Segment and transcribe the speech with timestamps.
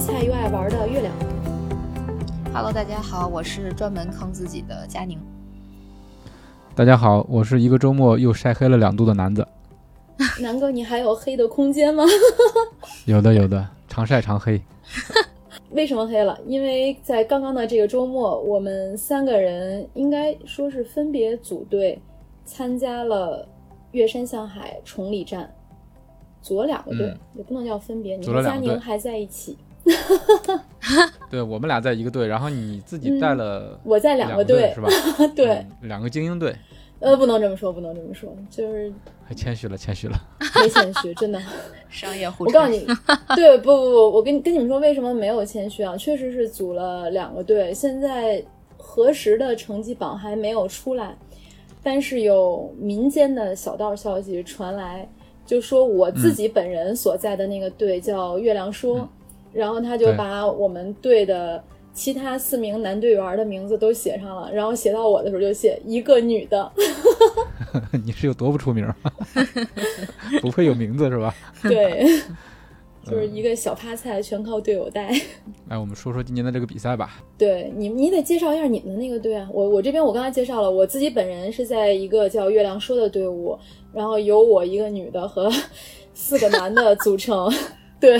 [0.00, 1.12] 菜又爱玩的月亮。
[2.54, 5.20] Hello，大家好，我是专门坑自己的佳宁。
[6.74, 9.46] 大家好，我是一个周末又晒黑了两度的男子。
[10.40, 12.02] 南哥，你还有黑的空间吗？
[13.04, 14.58] 有的有的，常晒常黑。
[15.72, 16.38] 为什么黑了？
[16.46, 22.00] 因为在刚刚的这个周末，我们三个人应该说是分别组队
[22.46, 23.46] 参加了
[23.92, 25.52] 月山向海崇礼站，
[26.40, 28.16] 组了两个队，嗯也不能叫分别。
[28.16, 29.58] 你和佳宁还在一起，
[31.30, 34.88] 对我们俩在一个队，然后你自己带了我在两两个队是吧？
[35.34, 35.48] 对，
[35.80, 36.54] 嗯两个精英队，
[36.98, 38.92] 呃，不能这么说，不能这么说，就是
[39.24, 40.20] 还谦虚了，谦虚了。
[40.56, 41.40] 没谦虚，真的。
[41.88, 42.86] 商业互我告诉你，
[43.34, 45.96] 对，不不不，我跟跟你们说，为什么没有谦虚啊？
[45.96, 48.42] 确实是组了两个队，现在
[48.76, 51.16] 核实的成绩榜还没有出来，
[51.82, 55.08] 但是有民间的小道消息传来，
[55.44, 59.08] 就说我自己本人所在的那个队叫月亮说，
[59.52, 61.62] 然后他就把我们队的
[61.92, 66.72] 其他四名男队员的名字都写上了，然后写到我的时候就写一个女的，
[68.04, 68.88] 你是有多不出名？
[70.40, 71.34] 不会有名字是吧？
[71.62, 72.06] 对，
[73.04, 75.10] 就是一个小趴菜，全靠队友带。
[75.68, 77.22] 来，我们说说今年的这个比赛吧。
[77.36, 79.48] 对你，你得介绍一下你们的那个队啊。
[79.52, 83.58] 我我这边我刚才介绍了，我自己本人是在一个叫月亮说的队伍，
[83.92, 85.50] 然后由我一个女的和
[86.14, 87.52] 四个男的组成，
[87.98, 88.16] 对。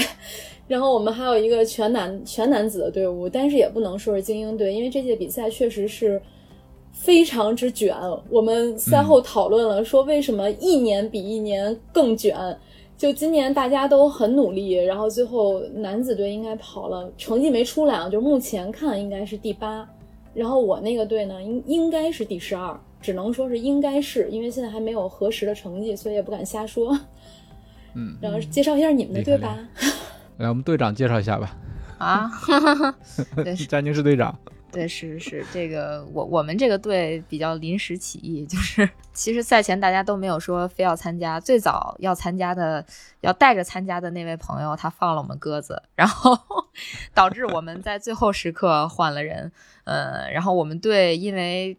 [0.70, 6.22] 然后我们还有一个全男全男子的队伍，但是也不能说是精英队，因为这届比赛确实是
[6.92, 7.92] 非常之卷。
[8.30, 12.56] 我们赛后讨论了，说为什么一年比一年更卷。
[12.96, 19.88] 就今年大家都很努力，然后最后男子队应该跑了，成绩没出来啊，就目前看应该是第八，
[20.34, 26.96] 然后我那个队呢应应该是第十二，只能说是应该是，因为现在还没有核实的成绩，所以也不敢瞎说。
[27.96, 29.58] 嗯，然后介绍一下你们的队吧。
[30.40, 31.54] 来，我们队长介绍一下吧。
[31.98, 32.30] 啊，
[33.36, 34.36] 对是，佳宁是队长。
[34.72, 42.82] 对是是这个我我们这个队比较临时起意，就是其实赛前大家都没有说非要参加，最早要参加的
[43.20, 46.38] 要带着参加的那位朋友他放了我们鸽子，然后
[47.12, 49.52] 导致我们在最后时刻换了人，
[49.84, 51.76] 呃，然后我们队因为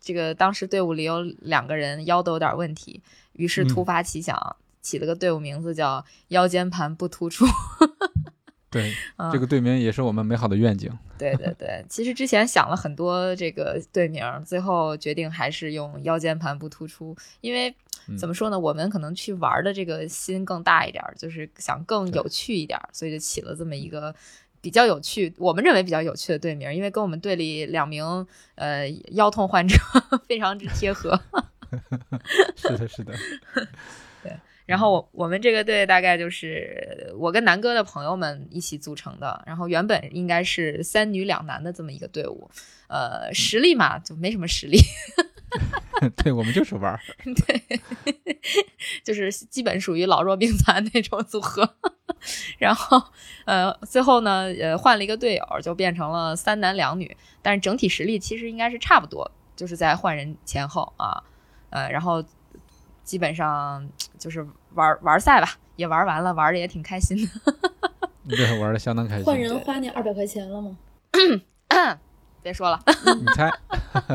[0.00, 3.00] 这个当时队伍里有两个人腰都有点问题，
[3.34, 4.56] 于是突发奇想。
[4.82, 7.44] 起了个队伍名字叫“腰间盘不突出”，
[8.70, 10.90] 对，啊 这个队名也是我们美好的愿景。
[11.18, 17.74] 对对对，其实之前想了很多这个队名，最后决定还是用腰间盘不突出，因为
[18.08, 24.14] 嗯怎么说呢，我们可能去玩的这个心更大一点儿，就是想更有趣一点儿，所以就起了这么一个
[24.62, 29.76] 比较有趣，我们认为比较有趣的队名，因为跟我们队里两名呃腰痛患者
[30.26, 31.20] 非常之贴合。
[32.56, 33.14] 是的，是的。
[34.70, 42.48] 然后我我们这个队大概就是我跟南哥的朋友们一起组成的，然后原本应该是三女两男的这么一个队伍，
[42.86, 44.78] 呃，实力嘛就没什么实力，
[46.22, 47.00] 对，我们就是玩儿。
[47.24, 47.80] 对，
[49.02, 51.74] 就是基本属于老弱病残那种组合。
[52.58, 53.02] 然后
[53.46, 61.24] 呃，最后呢，呃，换了一个队友，就变成了三男两女，但是整体实力其实应该是差不多，就是在换人前后啊，
[61.70, 62.22] 呃，然后
[63.02, 63.88] 基本上
[64.18, 67.30] 就是玩玩赛吧，也玩完了，玩的也挺开心的。
[68.28, 69.24] 对，玩的相当开心。
[69.24, 70.76] 换人花那二百块钱了吗？
[72.42, 72.80] 别说了，
[73.18, 73.50] 你猜？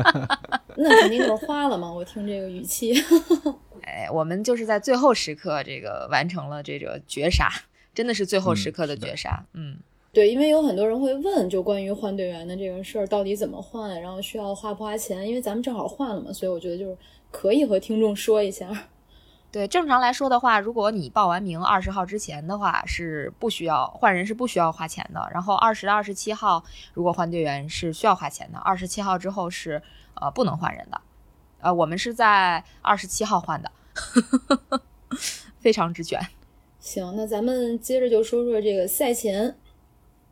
[0.76, 1.92] 那肯定就是花了嘛。
[1.92, 2.92] 我听这个语气，
[3.86, 7.48] 哎，我们就是在最后时刻这个完成了这个绝杀，
[7.94, 9.76] 真的是最后时刻的绝杀，嗯
[10.12, 15.28] 对，因为有很多人会问，就关于换队员的这个事儿，到底怎么换，然后需要花不花钱？
[15.28, 16.96] 因为咱们正好换了嘛，所以我觉得就是
[17.30, 18.68] 可以和听众说一下。
[19.56, 25.30] 对，正常来说的话，如果你报完名二十号之前的话，是不需要换人，是不需要花钱的。
[25.32, 26.62] 然后二十到二十七号，
[26.92, 28.58] 如果换队员是需要花钱的。
[28.58, 29.80] 二十七号之后是
[30.12, 31.00] 呃不能换人的。
[31.60, 33.72] 呃，我们是在二十七号换的，
[35.58, 36.20] 非常之卷。
[36.78, 39.56] 行，那咱们接着就说说这个赛前，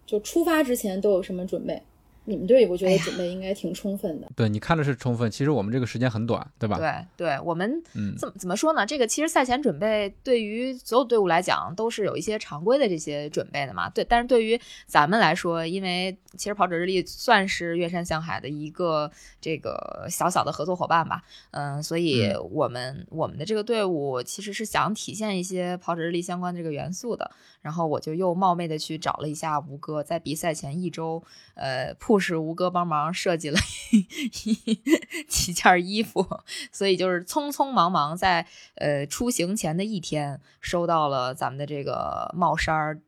[0.05, 1.83] 就出发之前都有什么准备？
[2.25, 4.29] 你们队我觉得准备应该挺充分的。
[4.35, 6.79] 对你看的是充分，其实我们这个时间很短，对吧？
[6.79, 8.87] 对对，我们嗯，怎么怎么说呢？
[8.87, 13.89] 这个其实赛前准备对于所有队伍来讲都是有一些常规的这些准备的嘛。
[13.91, 19.11] 对，但是对于咱们来说，因为其实跑者日历算是岳山向海的一个
[19.41, 27.31] 这个小小的合作伙伴吧，嗯，所以嗯我们、我们的这个队伍其实是想体现一些跑者日历相关的这个元素的。
[27.61, 31.23] 然后我就又冒昧的去找了一下吴哥，在比赛前一周，
[31.55, 33.59] 呃，push 吴哥帮忙设计了
[35.29, 36.27] 几件衣服，
[36.73, 38.47] 所以就是匆匆忙忙在
[38.77, 43.01] 呃出行前的一天，收到了咱们的这个帽衫儿，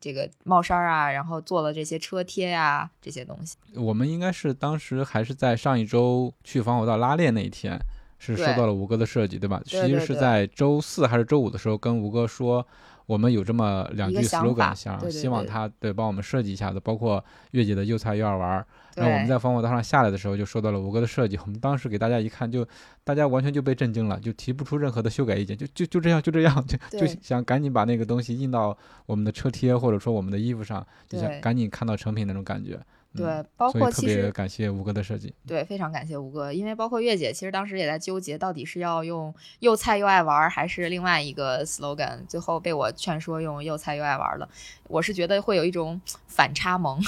[0.00, 3.56] 这个帽衫儿啊，然后做了这些车贴呀、这些东西。
[3.74, 7.78] 我们应该是当时还是在上一周去防火道拉练那一天，
[8.18, 9.60] 是收到了吴哥的设计，对吧？
[9.64, 12.66] 对其实是在周四还是周五的时候跟吴哥说，
[13.06, 18.66] 我们有这么两句 slogan，想对对对希望他对帮我们设计一下子，包括月姐的又菜又爱玩儿。
[18.96, 21.36] 然后我们在防火道上下来的时候，就收到了吴哥的设计。
[21.38, 22.64] 我们当时给大家一看，就
[23.02, 28.76] 大家完全就被震惊了，就提不出任何的修改意见，就就就这样，就这样，就就想赶紧把那个东西印到
[29.06, 32.80] 我们的车贴或者说我们的衣服上，就想赶紧看到成品那种感觉。
[33.14, 35.32] 嗯对，包括其实别感谢吴哥的设计。
[35.46, 44.48] 对，非常感谢吴哥，因为包括月姐，其实当时也在纠结，到底是要用又菜又爱玩儿，还是另外一个 slogan，最后被我劝说用又菜又爱玩儿了。
[44.88, 47.00] 我是觉得会有一种反差萌，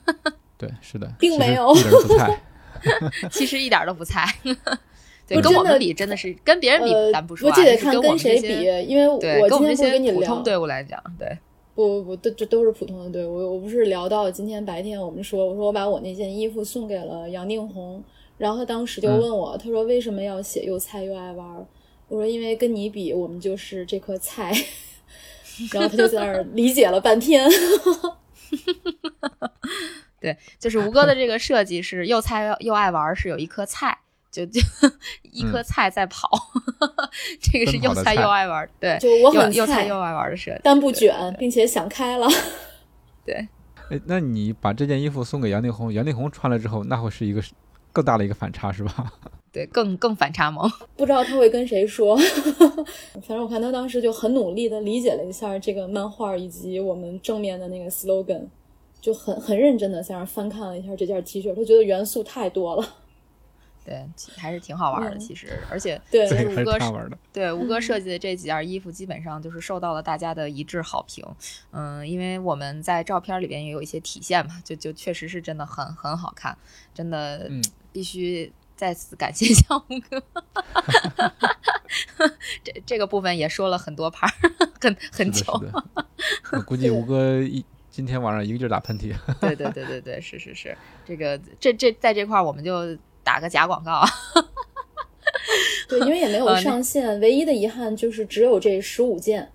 [0.58, 1.74] 对，是的，并没有。
[3.30, 4.28] 其实一点儿都不菜。
[5.26, 9.18] 对，跟我们比，真的是跟别人比，呃咱不，说啊，我记得是跟我看跟谁们这些比，因为我
[9.48, 11.38] 跟我们这天不跟你聊些普通，队伍来讲，对，
[11.74, 13.34] 不不不，都这都是普通的队伍。
[13.34, 18.02] 我我不是聊到今天白天，我们说，我说我把我那件衣服送给了杨定宏，
[18.38, 21.66] 然后他当时就嗯问我，他说为什么要写又菜又爱玩儿？
[22.08, 24.52] 我说因为跟你比，我们就是这颗菜。
[25.72, 27.48] 然后他就在那儿理解了半天。
[30.20, 33.96] 对，就是吴哥的这个设计是又菜又又爱玩儿，是有一颗菜，
[34.34, 34.60] 就就
[35.30, 36.28] 一颗菜在跑，
[37.40, 42.26] 这个是又菜又爱玩儿，对，就我很又又菜菜又爱玩儿的设计，但不卷，并且想开了。
[43.24, 43.36] 对，
[43.90, 47.40] 哎，那你把这件衣服送给杨丽红，杨丽红穿了之后，那会是一个
[47.92, 49.12] 更大的一个反差，是吧？
[49.52, 50.68] 对，更更反差萌。
[50.96, 58.48] 不知道他会跟谁说，反正我看他当时就很努力的理解了一下这个漫画以及我们正面的那个 slogan，
[59.00, 62.84] 就很很认真的在那翻看了一下这件 T 恤，他觉得元素太多了。
[63.84, 64.02] 对，
[64.36, 67.18] 还是挺好玩的，嗯其实，而且对吴哥是玩的。
[67.32, 71.24] 对吴哥设计的这几件衣服，基本上就是受到了大家的一致好评。
[71.70, 76.56] 嗯，因为我们在照片里边也有一些体现嘛，就就确实是真的很很好看，
[76.94, 80.22] 真的嗯必须再次感谢 一下吴哥。
[82.62, 84.32] 这这个部分也说了很多盘儿，
[84.80, 85.66] 很很是的，久是。
[85.70, 85.84] 的。
[86.52, 89.14] 我估计吴哥一今天晚上一个劲儿打喷嚏。
[89.40, 94.08] 对对对对对，是是是，这个这这在这块儿我们就打个假广告啊。
[95.88, 99.50] 对，因为也没有上线，唯一的遗憾就是只有这十五件，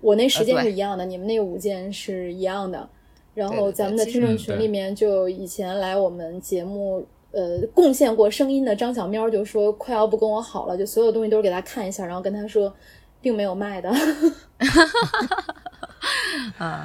[0.00, 2.88] 我那时间呃对是一样的，你们那五件是一样的。
[3.34, 12.72] 然后咱们的听众群里面，就以前来我们节目呃贡献过声音的张小喵就说快要不跟我好了，就所有东西都是给他看一下，然后跟他说
[13.20, 13.92] 并没有卖的。
[16.58, 16.84] 嗯，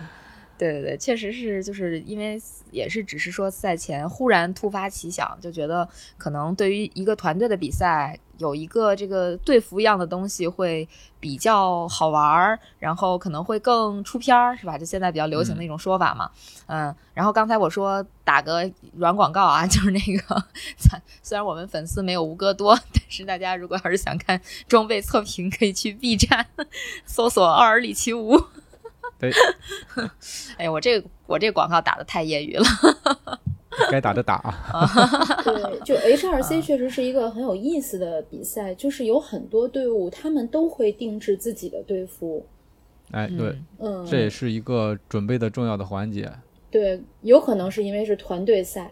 [0.63, 5.88] 对对对，确实是，就是因为也是只是说赛前忽然突发奇想，就觉得
[6.18, 10.87] 可能对于一个团队的比赛，有一个这个队服一样的东西会
[11.19, 14.78] 比较好玩儿，然后可能会更出片儿，是吧？
[14.78, 16.31] 就现在比较流行的一种说法嘛。
[16.68, 20.44] 嗯然后刚才我说打个软广告啊， 就是那个，
[20.78, 26.47] 咱虽然我们粉丝没有吴哥多，但是大家如果要是想看装备测评，可以去 B 站
[27.06, 28.42] 搜索奥尔里奇吴。
[29.31, 29.31] 对，
[30.57, 32.65] 哎，我这个我这个广告打的太业余了。
[33.89, 34.87] 该打的打啊。
[35.44, 42.45] 对，就 HRC 确实是一个很有意思的比赛，就是有很多队伍他们都会定制自己的队服。
[43.11, 43.49] 哎，对，
[43.80, 46.31] 嗯嗯，这也是一个准备的重要的环节。
[46.69, 48.92] 对，有可能是因为是团队赛。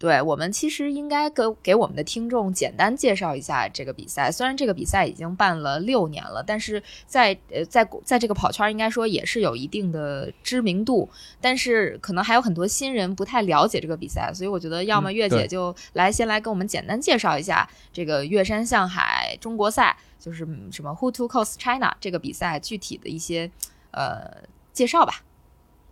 [0.00, 4.32] 对我们其实应该给给我们的听众简单介绍一下这个比赛。
[4.32, 11.06] 虽然这个比赛已经办了六年了，但是在呃在在这个跑圈儿应该说也是有一定的知名度，
[11.38, 23.50] 但是可能还有很多新人不太了解这个比赛，所以我觉得要么嗯月姐就来先来跟我们简单介绍一下这个月山向海中国赛，就是嗯什么 Who to Coast China 这个比赛具体的一些
[23.90, 25.20] 呃介绍吧。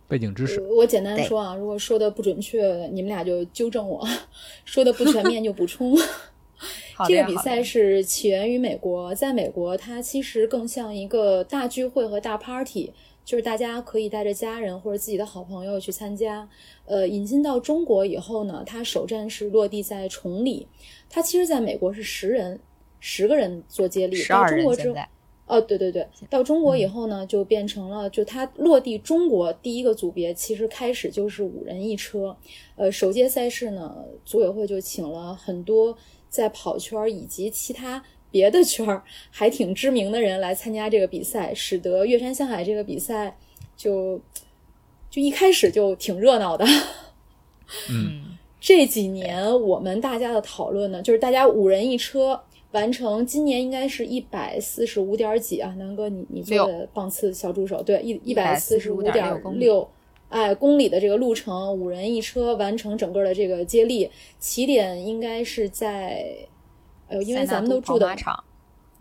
[0.09, 4.03] 背景知识，我我简单说啊，如果说的不准确，你们俩就纠正我；
[4.65, 5.95] 说的不全面就补充。
[7.07, 12.91] 这个比赛是起源于美国，在美国它其实更像一个大聚会和大 party，
[13.23, 16.49] 就是大家可以带着家人或者自己的好朋友去参加。
[16.85, 20.67] 呃，引进到中国以后呢，它首站是落地在崇礼。
[21.09, 22.59] 它其实在美国是十人，
[22.99, 24.97] 十个人做接力，十到中国之后。
[25.49, 32.37] 哦，对对对，到中国以后呢，就变成了，就它落地中国第一个组别，其实开始就是五人一车。
[32.75, 35.97] 呃，首届赛事呢，组委会就请了很多
[36.29, 43.35] 在跑圈儿以及其他别的圈儿还挺知名的人来参加这个比赛，使得岳山向海这个比赛
[43.75, 44.21] 就
[45.09, 46.63] 就一开始就挺热闹的。
[47.89, 52.39] 嗯，这几年我们大家的讨论呢，就是大家五人一车
[52.71, 59.89] 完成，今年应该是一百四十五点几啊，南哥你你做的棒次小助手，对，一一百四十五点145.6公里六，
[60.29, 66.25] 哎，公里的这个路程，五人一车完成整个的这个接力，起点应该是在，
[67.07, 68.15] 呃，因为咱们都住的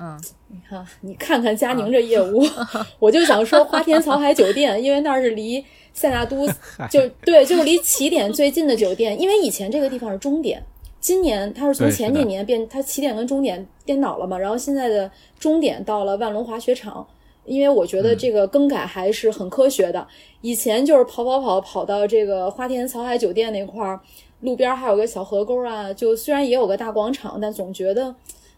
[0.01, 2.41] 嗯，你看，你看看佳宁这业务，
[3.01, 6.47] 我就想说花田草海酒店，因为那儿是离塞纳都
[6.89, 9.21] 就对，就是离起点最近的酒店。
[9.21, 10.65] 因为以前这个地方是终点，
[11.01, 17.07] 今年它是从前几年变，它起点跟终点颠倒了嘛，然后现在的终点到了万隆滑雪场。
[17.45, 20.07] 因为我觉得这个更改还是很科学的。
[20.43, 23.99] 以前就是跑跑跑跑到这个花田草海酒店那块儿，
[24.41, 28.15] 路边还有个小河沟啊，就虽然也有个大广场，但总觉得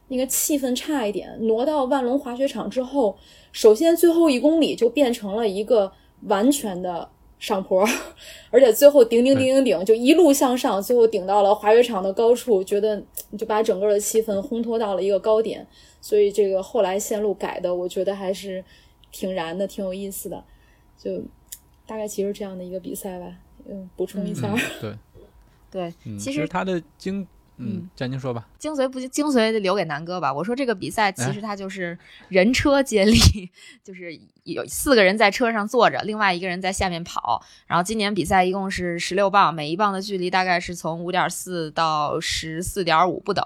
[0.09, 1.37] 那个气氛差一点。
[1.47, 3.17] 挪到万隆滑雪场之后，
[3.53, 5.93] 首先最后一公里就变成了一个
[6.23, 7.09] 完全的
[7.41, 7.85] 上坡，
[8.51, 13.03] 而且最后顶顶顶顶顶就一路向上，最后顶到了滑雪场的高处，觉得
[13.37, 15.67] 就把整个的气氛烘托到了一个高点。
[16.03, 18.63] 所以这个后来线路改的，我觉得还是
[19.11, 20.45] 挺燃的，挺有意思的。
[20.99, 21.19] 就
[21.87, 23.35] 大概其实这样的一个比赛吧，
[23.67, 24.55] 嗯，补充一下。
[24.55, 24.95] 嗯，对，
[25.73, 27.23] 对，嗯，其实它的经，
[27.57, 30.33] 嗯嗯，佳宁说吧，精髓不精髓留给南哥吧。
[30.33, 31.99] 我说这个比赛其哎实它就是
[32.29, 33.19] 人车接力，
[33.83, 37.43] 就是有四个人在车上坐着，另外一个人在下面跑。
[37.67, 43.43] 然后今年比赛一共是十六磅，每一磅的距离大概是从五点四到十四点五不等。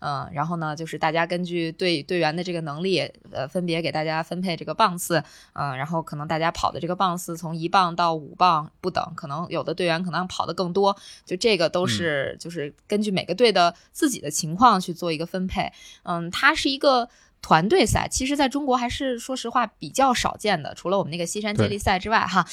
[0.00, 5.22] 嗯，然后呢，就是大家根据队队员的这个能力，呃，分别给大家分配这个棒次。
[5.52, 10.96] 嗯，然后可能大家跑的这个棒次从一磅到五磅不等，可能有的队员可能跑的更多。
[11.26, 15.72] 就这个都是就是根据每个队的自己的情况去做一个分配。
[16.04, 17.08] 嗯，它是一个
[17.42, 22.46] 团队赛，其实在中国还是说实话比较少见的，除了我们那个西山接力赛之外，哈，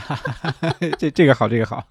[0.98, 1.86] 这这个好，这个好，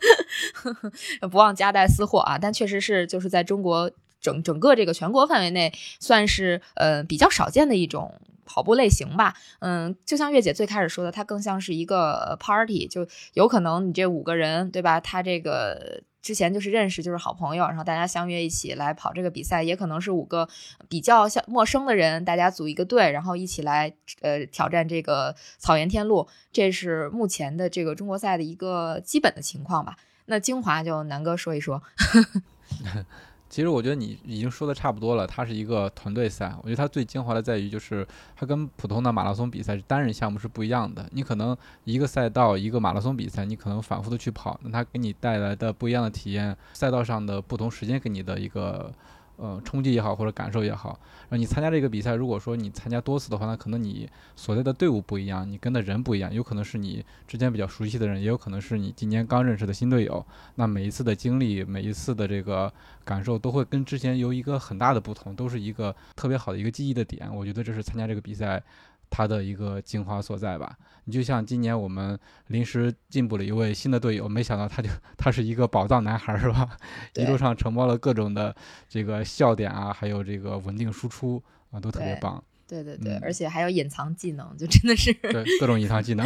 [1.30, 2.38] 不忘夹带私货啊。
[2.38, 8.20] 但确实是就是在中国整整个这个全国范围内，算是呃比较少见的一种。
[8.52, 14.98] 跑步类型吧，嗯，就像月姐最开始说的，它更像是一个 party，就有可能你这五个人，对吧？
[14.98, 20.48] 他这个之前就是认识，就是好朋友，然后大家相约一起来跑这个比赛，也可能是五个
[20.88, 26.28] 比较像陌生的人，大家组一个队，然后一起来呃挑战这个草原天路。
[26.52, 29.96] 这是目前的这个中国赛的一个基本的情况吧。
[30.26, 31.82] 那精华就南哥说一说。
[33.50, 36.54] 其实我觉得你已经说的差不多了，它是一个团队赛。
[36.62, 41.06] 我觉得它最精华的在于，就是它跟普通的马拉松比赛是单人项目是不一样的。
[41.10, 48.92] 你可能一个赛道一个马拉松比赛，你可能反复的去跑，那它给你带来的不一样的体验，赛道上的不同时间给你的一个
[49.40, 51.00] 呃冲击也好，或者感受也好。
[51.28, 60.24] 然后你参加这个比赛，如果说你参加多次的话，那可能你所在的队伍不一样，你跟的人不一样，有可能是你之前比较熟悉的人，也有可能是你今年刚认识的新队友。
[60.56, 62.72] 那每一次的经历，每一次的这个
[63.04, 67.34] 感受，都会跟之前有一个很大的不同，都是一个特别好的一个记忆的点。
[67.34, 68.62] 我觉得这是参加这个比赛
[69.10, 70.74] 它的一个精华所在吧。
[71.04, 74.88] 你就像今年我们临时进补了一位新的队友，没想到他就
[75.18, 76.76] 他是一个宝藏男孩儿， 是吧？
[77.16, 78.54] 一路上承包了各种的
[78.88, 82.42] 这个笑点啊，还有这个稳定输出啊，都特别棒。
[82.68, 86.24] 对对对，嗯而且还有隐藏技能，就真的是 对，各种隐藏技能，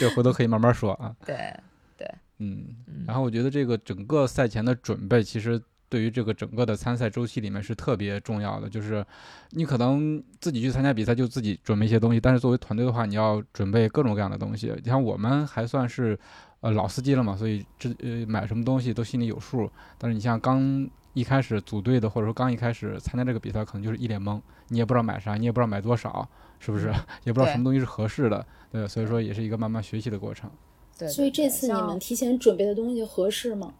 [0.00, 1.14] 这回头可以慢慢说啊。
[1.26, 1.54] 对，
[1.98, 2.64] 对，嗯，
[3.06, 8.68] 然后我觉得这个整个赛前的准备，其实对于这个整个的参赛周期里面是特别重要的。
[8.68, 9.04] 就是
[9.50, 14.72] 你可能自己去参加比赛就自己准备一些东西，但是作为团队的话，你要准备各种各样的东西。
[14.82, 16.18] 你像我们还算是
[16.60, 19.70] 呃老司机了嘛，所以这呃买什么东西都心里有数。
[19.96, 26.28] 但是你像刚一开始组队的，或者说刚一开始参加这个比赛，可能就是一脸懵，你也不知道买啥，你也不知道买多少，
[26.58, 26.92] 是不是？
[27.24, 28.46] 也不知道什么东西是合适的。
[28.70, 30.50] 对，所以说也是一个慢慢学习的过程。
[30.98, 33.72] 对，所以这次你们提前准备的东西合适吗？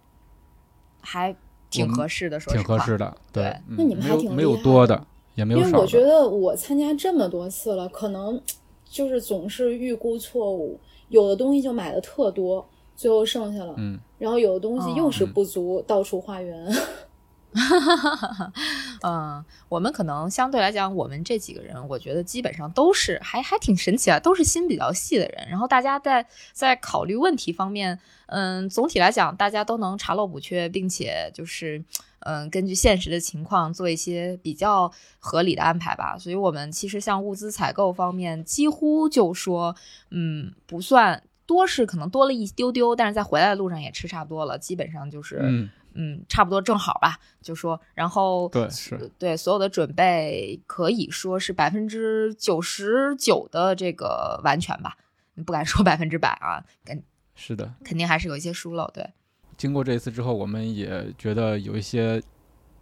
[1.01, 1.35] 还
[1.71, 5.67] 挺合适的，说挺实话合适的，对嗯那你们没有没有还挺厉害的多的，也没有少。
[5.67, 8.41] 因为我觉得我参加这么多次了，可能
[8.85, 16.67] 就是总是预估错误，有的东西就买的特多，最后剩下了，嗯，然后有的东西又是嗯不足，到处化缘。
[17.55, 18.53] 哈
[19.03, 25.49] 嗯，我们可能相对来讲，我们这几个人，我觉得基本上都是还还挺神奇啊，都是心比较细的人。
[25.49, 31.83] 然后大家在在考虑问题方面，嗯，总体来讲，大家都能查漏补缺，并且就是
[32.21, 36.19] 嗯，根据现实的情况做一些比较合理的安排吧。
[36.19, 39.75] 所以，我们其实像物资采购方面，几乎就说，
[40.11, 45.71] 嗯，不算多，是可能多了一丢丢，但是在回来的路上也吃差不多了，基本上就是。
[45.95, 54.97] 嗯，差不多正好吧，就说，然后对是对所有的准备可以说是百分之九十九的这个完全吧，
[55.45, 57.03] 不敢说百分之百啊，肯
[57.35, 57.73] 是的。
[57.85, 58.89] 肯定还是有一些疏漏。
[58.93, 59.09] 对，
[59.57, 62.23] 经过这一次之后，我们也觉得有一些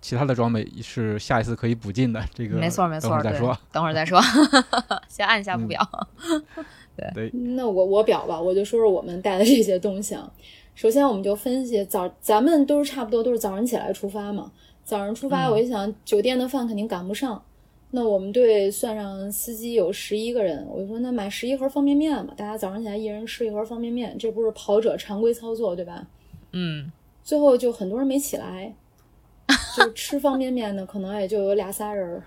[0.00, 2.22] 其他的装备是下一次可以补进的。
[2.34, 3.58] 这个没错没错，等会儿再说。
[3.72, 4.20] 等会儿再说，
[5.08, 5.80] 先按一下不表。
[7.14, 10.32] 对，那我我表吧，我就说说我们带的这些东西啊。
[10.76, 14.52] 首先，我们就分析早，咱们都是差不多都是早上起来出发嘛。
[14.84, 17.42] 早上出发，嗯我一想酒店的饭肯定赶不上，
[17.92, 26.06] 那我们队算上司机有十一个人，我就说那买十一盒方便面吧，大家早上起来一人吃一盒方便面，这不是跑者常规操作对吧？
[26.52, 26.92] 嗯，
[27.24, 28.74] 最后就很多人没起来，
[29.74, 32.22] 就吃方便面的可能也就有俩仨人儿。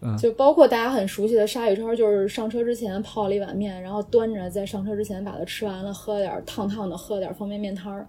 [0.00, 8.06] 嗯就包括大家很熟悉的鲨鱼超，就是上车之前泡了一碗面，然后端着在上车之前把它吃完了，喝点儿烫烫的，喝点儿方便面汤儿。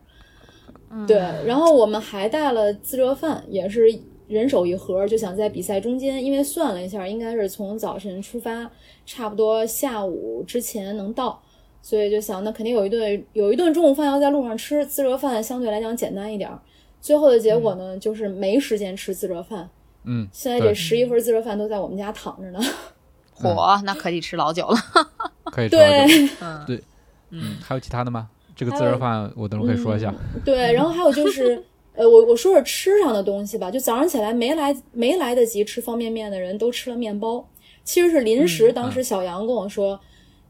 [1.08, 3.88] 对，然后我们还带了自热饭，也是
[4.28, 8.70] 人手一盒，就想在比赛中间，因为算了一下，应该是从早晨出发，
[9.06, 11.42] 差不多下午之前能到，
[11.82, 16.60] 所以就想那肯定有一顿有一顿中午饭要在路上吃，自热饭相对来讲简单一点儿。
[17.00, 19.70] 最后的结果呢，就是没时间吃自热饭。
[20.08, 22.60] 嗯，现在这十一份自热饭都在我们家躺着呢。
[23.32, 24.78] 火那可以吃老久了。
[25.52, 25.70] 可以。
[25.70, 26.06] 对
[26.42, 26.84] 嗯，对
[27.30, 28.30] 嗯还有其他的吗？
[28.56, 30.14] 这个自热饭我等会儿可以说一下。
[30.44, 33.70] 对，然后还有就是，呃，我我说说吃上的东西吧。
[33.70, 37.48] 就早上起来没来没来得及吃方便面的人都吃了面包，
[37.84, 38.72] 其实是临时。
[38.72, 40.00] 嗯当时小杨跟我说。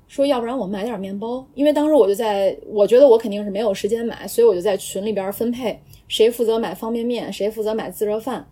[0.10, 8.48] 说要不然我们买点面包，因为当时我就在，我觉得我肯定是没有时间买，所以我就在群里边分配谁负责买方便面，谁负责买自热饭。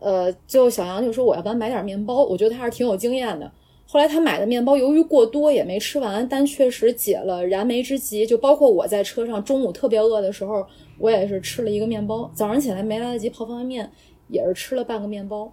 [0.00, 3.50] 呃，最后小杨就说我要不然买点面包，我觉得他还是挺有经验的。
[3.86, 8.24] 后来他买的面包由于过多也没吃完，但确实解了燃眉之急。
[8.24, 10.64] 就包括我在车上中午特别饿的时候，
[10.98, 12.30] 我也是吃了一个面包。
[12.32, 13.90] 早上起来没来得及泡方便面，
[14.28, 15.52] 也是吃了半个面包。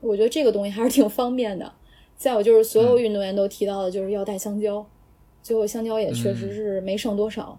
[0.00, 1.72] 我觉得这个东西还是挺方便的。
[2.14, 4.86] 再有就是所有运动员都提到的，就是要带香蕉，
[5.42, 7.58] 最后香蕉也确实是没剩多少。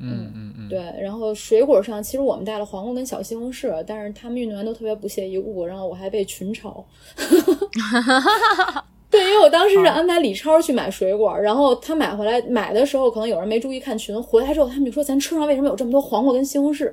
[0.00, 6.82] 嗯嗯嗯，对，然后水果上其实我们带了黄瓜跟小西红柿，但是他们运动员都特别不屑一顾，然后我还被群嘲。
[9.10, 16.92] 对，因为我当时是安排李超去买水果，然后他买回来买的时候，可能有人没注意看群，回来之后他们就说咱车上为什么有这么多黄瓜跟西红柿？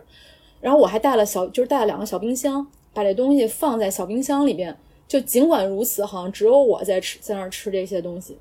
[0.59, 4.75] 然后我还带了小，就是带了两个小冰箱，把这东西放在小冰箱里边。
[5.07, 8.37] 就尽管如此，好像只有我在吃，在那儿吃这些东西。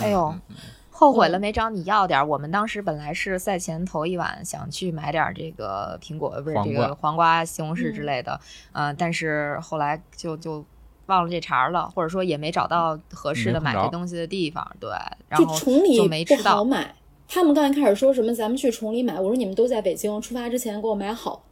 [0.00, 0.32] 哎呦，
[0.92, 2.24] 后悔了没找你要点儿。
[2.24, 8.38] 我们当时本来是赛前头一晚想去买点儿这个苹果，不是这个黄瓜、西红柿之类的，
[8.72, 10.64] 嗯、但是后来就就
[11.06, 14.90] 忘了这茬儿了，或者说也没找到合适的买这东西的地方，对，
[15.28, 16.62] 然就后崇礼就没吃到。
[16.62, 16.94] 买。
[17.26, 21.42] 他们刚才开始说什么咱们去崇礼买，我说你们都在北京，出发之前给我买好。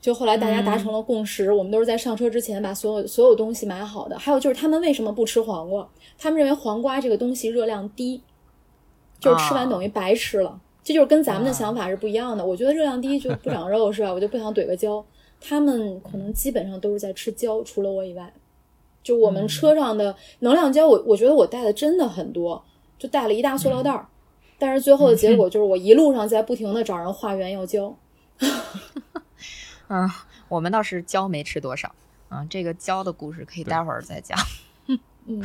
[0.00, 4.18] 就后来大家达嗯成了共识，我们都是在上车之前把所有所有东西买好的。
[4.18, 5.86] 还有就是他们为什么不吃黄瓜？
[6.16, 8.22] 他们认为黄瓜这个东西热量低，
[9.20, 10.60] 就是吃完啊等于白吃了。
[10.82, 12.44] 这就是跟咱们的啊想法是不一样的。
[12.44, 14.12] 我觉得热量低就不长肉是吧？
[14.12, 15.04] 我就不想怼个胶。
[15.40, 18.32] 他们可能基本上都是在吃胶，除了我以外。
[19.02, 22.64] 就我们嗯车上的能量胶，我我觉得我带的真的很多，
[22.98, 24.06] 就带了一大塑料袋儿。
[24.58, 27.96] 但是最后的结果就是我一路上在不停的找人化缘要胶。
[29.88, 30.10] 嗯，
[30.48, 31.94] 我们倒是胶没吃多少。
[32.30, 34.36] 嗯，这个胶的故事可以待会儿再讲。
[35.26, 35.42] 嗯，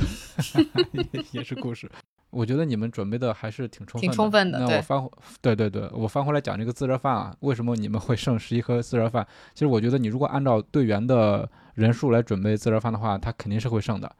[1.13, 1.89] 也也是故事。
[2.33, 5.09] 我觉得你们准备的还是挺充分挺充分的对那我翻回，
[5.41, 9.25] 对对对，我翻回来讲这个自热饭啊，为什么你们会剩十一颗自热饭？
[9.53, 14.11] 其实我觉得你如果按照队员的人数来准备自热饭的话，它肯定是会剩的。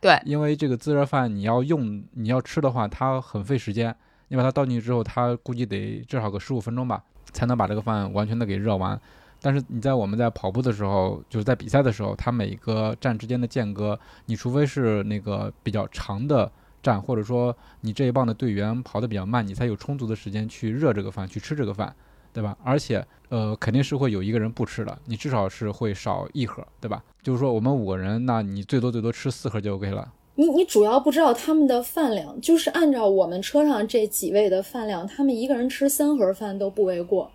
[0.00, 3.94] 对，因为这个自热饭你要用你要吃的话，它很费时间。
[4.28, 8.98] 你把它倒进去之后，它估计得至少个十五分钟吧，才能把这个饭完全的给热完。
[9.42, 16.50] 但是你在我们在跑步的时候，就是在比赛的时候，它每一个站之间的间隔，你除非是那个比较长的
[16.82, 21.94] 站，或者说你这一棒的队员跑得比较慢，你才有充足的时间去热这个饭，去吃这个饭，
[22.32, 22.56] 对吧？
[22.64, 27.02] 而且呃，肯定是会有一个人不吃的，你至少是会少一盒，对吧？
[27.22, 30.12] 就是说我们五个人，那你最多最多吃四盒就 OK 了。
[30.34, 37.30] 你你主要不知道他们的饭量，就是按照我们车上这几位的饭量，他们一个人吃三盒饭都不为过。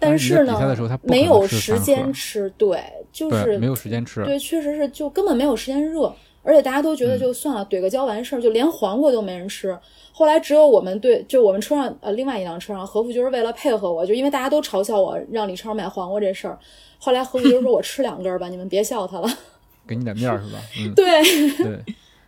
[0.00, 4.24] 但是呢时没有时间吃，对，就是没有时间吃。
[4.24, 6.12] 对，确实是就根本没有时间热，
[6.42, 9.78] 而且大家都觉得嗯就算了，怼个胶完事儿，就连黄瓜都没人吃。
[10.12, 16.58] 后来只有我们对，就我们车上呃另外一辆车上，何富就是为了配合我，就因为大家都嘲笑我让李超买黄瓜这事儿，
[16.98, 19.28] 后来何富就是说我吃两根儿吧，你们别笑他了。
[19.86, 20.58] 给你点面儿是吧？
[20.78, 21.04] 嗯，对，
[21.56, 21.82] 对。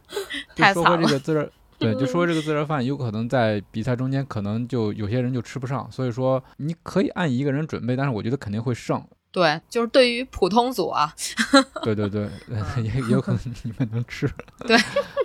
[0.54, 9.02] 就说这个自热， 对，就说这个自热饭，有可能在比赛中间，可能就有些人就吃不上，所以说你可以按一个人准备，但是我觉得肯定会剩。
[9.34, 11.12] 对，就是对于普通组啊，
[11.82, 12.30] 对对对，
[12.80, 14.30] 也也有可能你们能吃。
[14.64, 14.76] 对，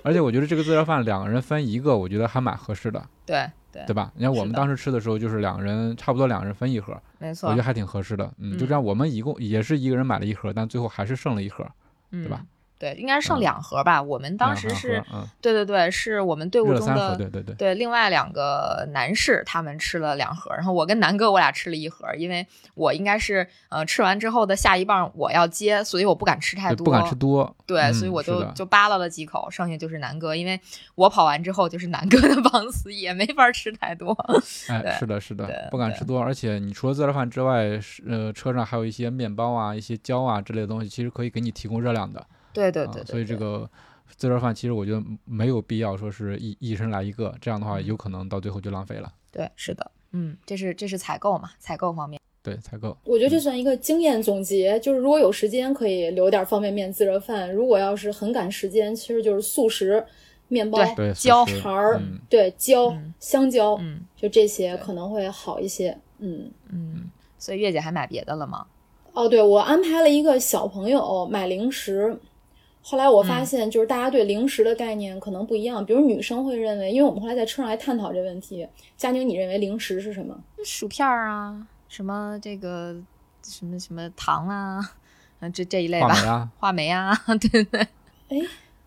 [0.03, 4.11] 而且我觉得这个自热饭两个人分一个，我觉得还蛮合适的，对对对吧？
[4.15, 8.25] 你看我们当时吃的时候，就是两个人差不多两个人分一盒，没错我觉得，还挺合适的。
[8.39, 11.63] 嗯，就嗯这样，我们一共也是一个人买了一盒，但最后还是剩了一盒。
[12.11, 12.43] 对吧？
[12.79, 14.01] 对，应该是剩嗯两盒吧。
[14.01, 17.53] 我们当时是，嗯，对对对，是我们队伍中的对对对。
[17.55, 30.57] 对，另外两个男士他们吃了两盒，然后我跟南哥我俩吃了一盒，因为我应该是呃吃完之后的下一棒我要接，所以我不敢吃太多，不敢吃多，对，嗯所以我就就扒拉了几口，剩下就是南哥，因为
[30.95, 34.15] 我跑完之后就是南哥的棒子，也没法吃太多。
[34.67, 42.25] 对哎，是的，是的，不敢吃多，而且你除了自热饭之外，呃，车上还有一些面包啊、一些胶啊之类的东西，其实可以给你提供热量的。
[42.49, 43.69] 啊对对对对，所以这个
[44.15, 49.11] 自热饭其实我觉得没有必要说是一一人来一个，这样的话嗯有可能到最后就浪费了。
[49.31, 52.19] 对是的，嗯，这是这是采购嘛，采购方面。
[52.41, 52.97] 对，采购。
[53.03, 60.03] 我觉得这算一个经验总结，就是如果有时间可以留点方便面、自热饭；如果要是很赶时间，其实就是速食、
[60.47, 65.95] 面包、对，胶素食肠儿嗯，对椒、嗯香蕉，嗯就这些可能会好一些。
[66.19, 66.49] 嗯。
[66.69, 68.65] 嗯，所以月姐还买别的了吗？
[69.13, 72.17] 哦，对，我安排了一个小朋友买零食。
[72.81, 75.85] 后来我嗯发现，就是大家对零食的概念可能不一样。
[75.85, 78.67] 比如女生会认为，因为我们后来在车上还探讨这问题。
[78.97, 80.35] 佳宁，你认为零食是什么？
[80.63, 82.95] 薯片儿啊，什么这个
[83.43, 84.79] 什么什么糖啊，
[85.41, 86.09] 嗯，这这一类吧，
[86.57, 87.87] 话梅啊，话梅啊， 对对，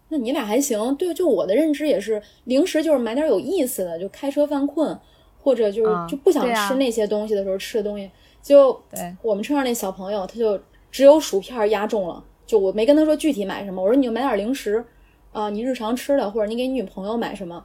[0.08, 0.94] 那你俩还行。
[0.96, 4.98] 对，就我的认知也是，零食就是买点有意思的，就开车犯困，
[5.42, 8.10] 或者就是、啊就不想吃那些东西的时候吃的东西。
[8.42, 12.24] 就对我们车上那小朋友，他就只有薯片压中了。
[12.52, 14.84] 就我没跟他说具体买什么，我说你就买点零食
[15.32, 17.64] 啊，你日常吃的，或者你给你女朋友买什么。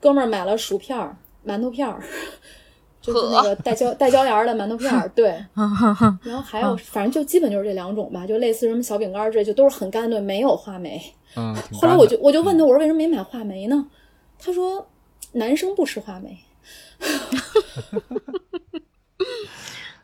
[0.00, 1.14] 哥们儿买了薯片儿、
[1.46, 2.02] 馒头片儿，
[3.02, 5.26] 就是那个带椒 带椒盐儿的馒头片儿，对。
[5.54, 5.68] 然
[6.34, 10.98] 后还有，反正就基本就是这两种吧，就类似什么小饼干儿之类，就都是很干的，没有话梅。
[11.36, 13.86] 嗯，后来我就我就问他，我说为什么没买话梅呢？
[14.38, 14.86] 他说
[15.32, 16.38] 男生不吃话梅。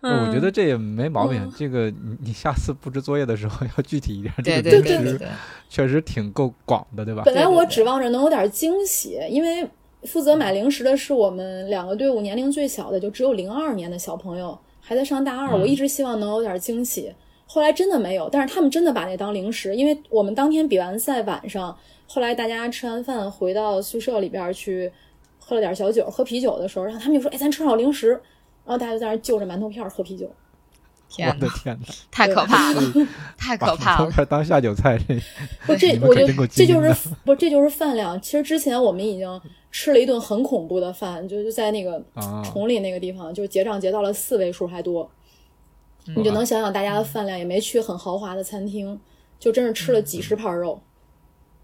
[0.02, 1.40] 呃我觉得嗯这也没毛病。
[1.42, 5.28] 嗯这个你你下次布置作业的时候 要具体一点，这对对对对对，
[5.68, 7.22] 确实挺够广的，对吧？
[7.24, 9.68] 本来我指望着能有点惊喜，因为
[10.04, 15.56] 负责买零食的是我们两个队伍年龄最小的，就只有零二年的小朋友，还在上大二。
[15.56, 17.12] 嗯我一直希望能有点惊喜，
[17.46, 18.28] 后来真的没有。
[18.28, 21.76] 但是他们真的把那当零食，因为我们当天比完赛晚上，
[22.08, 24.90] 后来大家吃完饭回到宿舍里边去
[25.38, 28.20] 喝了点小酒，喝啤酒的时候，然后他们就说：“哎，咱车上有零食。”
[28.64, 30.30] 然后大家就在那儿就着馒头片儿喝啤酒。
[31.08, 32.80] 天哪，的天哪， 太可怕了，
[33.36, 34.04] 太可怕了。
[34.04, 35.14] 馒头片当下酒菜，这
[35.66, 38.18] 不，这我就这就是不这就是饭量。
[38.22, 45.10] 其实之前我们已经吃了一顿很恐怖的饭，就就在那个啊，崇礼那个地方，就结账结到了四位数还多，
[46.06, 48.98] 嗯你就能想想大家的饭量，也没去很豪华的餐厅，
[49.38, 50.80] 就真是吃了几十盘肉。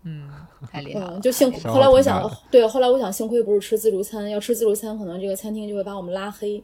[0.02, 0.28] 嗯，
[0.70, 1.20] 太厉害了嗯，。
[1.22, 6.62] 就幸后来我想对，后来我想，幸亏不是吃自助餐，要吃自助餐，可能这个餐厅就会把我们拉黑。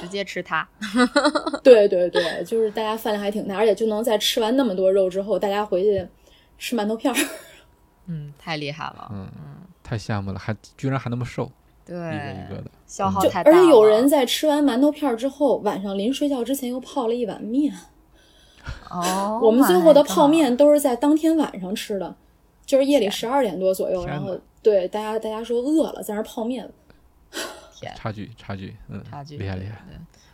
[0.00, 0.66] 直接吃它。
[1.62, 6.06] 对对对，就是大家饭量还挺大，而且就能在吃完那么多肉之后，大家回去
[6.58, 7.28] 吃馒头片儿。
[8.06, 9.08] 嗯，太厉害了。
[9.12, 9.28] 嗯，
[9.82, 11.50] 太羡慕了，还居然还那么瘦，
[11.84, 12.70] 对，一个一个的。
[12.86, 13.56] 消耗太大了。
[13.56, 17.74] 而且有人在吃完馒头片儿之后，晚上临睡觉之前又泡了一碗面。
[18.90, 22.14] 哦，我们最后的泡面都是在当天晚上吃的，
[22.64, 26.70] 就是夜里十二点多左右，然后对大家大家说饿了，在那泡面。
[27.82, 29.78] 天差距差距，嗯，差距厉害厉害。。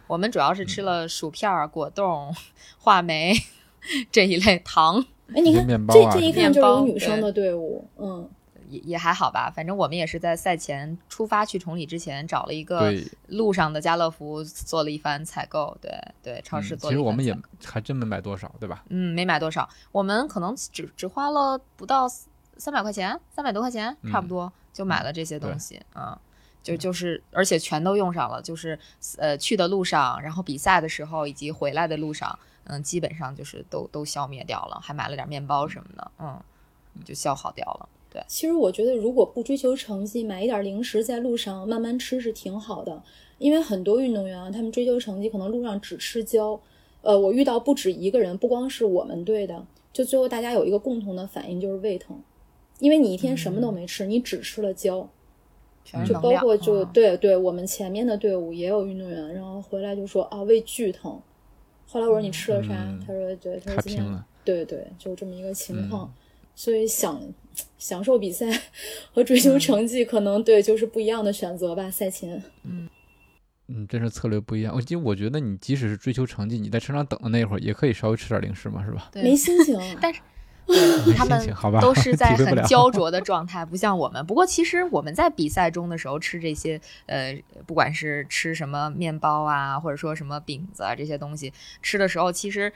[0.06, 2.34] 我们主要是吃了薯片儿、果冻、
[2.78, 3.32] 话梅
[4.10, 8.28] 这一类糖，哎，你看面包这这一看就是有面包女生的队伍，嗯，
[8.68, 9.52] 也也还好吧。
[9.54, 12.90] 反正我们也是在赛前出发去崇礼之前找了一个，
[13.26, 16.88] 路上的家乐福做了一番采购，对对，超市嗯做了一番采购。
[16.88, 18.82] 其实我们也还真没买多少，对吧？
[18.88, 22.08] 嗯没买多少，我们可能只只花了不到
[22.56, 26.18] 三百块钱，三百多块钱差不嗯多就买了这些东西啊。
[26.68, 28.78] 就就是，而且全都用上了，就是
[29.16, 36.38] 呃去的路上，然后比赛的时候，以及回来的路上，嗯，基本上就是都都消灭掉了，还买了点面包什么的，嗯，
[37.04, 37.88] 就消耗掉了。
[38.10, 43.02] 对，其实我觉得如果不追求成绩，买一点零食在路上慢慢吃是挺好的。
[43.38, 46.60] 因为很多运动员啊，他们追求成绩，可能路上只吃胶。
[47.02, 52.20] 呃，我遇到不止一个人，不光是我们队的，就最后大家有一个共同的反应就是胃疼，
[52.80, 55.08] 因为你一天什么都没吃，你只吃了胶。
[56.06, 61.20] 就包括就对对，我们前面的队伍也有运动员，然后回来就说啊胃巨疼。
[61.86, 62.68] 后来我说你吃了啥？
[63.06, 66.12] 他说对，他说今天对对，就这么一个情况。
[66.54, 67.22] 所以想
[67.78, 68.46] 享受比赛
[69.14, 71.88] 和追求成绩，可能对就是不一样的选择吧。
[71.88, 72.88] 赛前，嗯
[73.68, 74.74] 嗯，真是策略不一样。
[74.74, 79.10] 我其实我觉得你即使是追求成绩，你在车上等的那会儿，也可以稍微吃点零食嘛，是吧？
[79.14, 80.20] 没心情， 但是。
[81.16, 84.24] 他们都是在 很焦灼的状态，不像我们。
[84.26, 87.34] 不过，其实我们在比赛中的时候吃这些，呃，
[87.66, 91.50] 不管是吃什么面包啊，或者说什么饼子啊这些东西，
[91.82, 92.70] 吃的时候，其实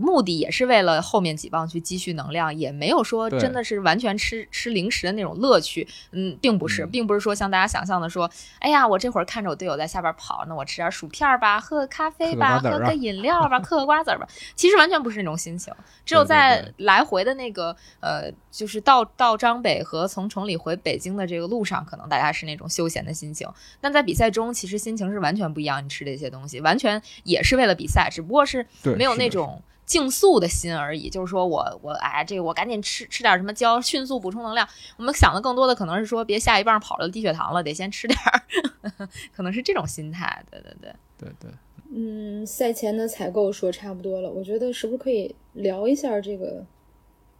[0.00, 5.86] 目的也是为了后面几棒去积蓄能量，也没有说真的是完全吃吃零食的那种乐趣。
[6.12, 8.30] 嗯，并不是，并不是说像大家想象的说，
[8.60, 14.26] 哎呀，我这会儿看着我队友在下边跑，那我吃点薯片吧，喝个咖啡吧，喝个饮料吧， 嗑个瓜子吧。
[14.56, 15.70] 其实完全不是那种心情，
[16.06, 17.04] 只有在来。
[17.10, 23.48] 回的那个呃，就是到到张北和从崇礼回北京的这个路上，可能大家是那种休闲的心情。
[23.80, 25.84] 但在比赛中，其实心情是完全不一样。
[25.84, 28.64] 你吃这些东西，完全也是为了比赛，只不过是
[28.96, 31.10] 没有那种竞速的心而已。
[31.10, 34.68] 就是说我我哎，这个我赶紧吃吃点什么胶，迅速补充能量。
[34.96, 40.44] 我们想的更多的可能是说，别下一棒跑了低血糖了，得先吃点儿， 可能是这种心态。
[40.50, 41.50] 对对对对对。
[41.92, 46.64] 嗯，赛前的采购说差不多了，我觉得是不是可以聊一下这个？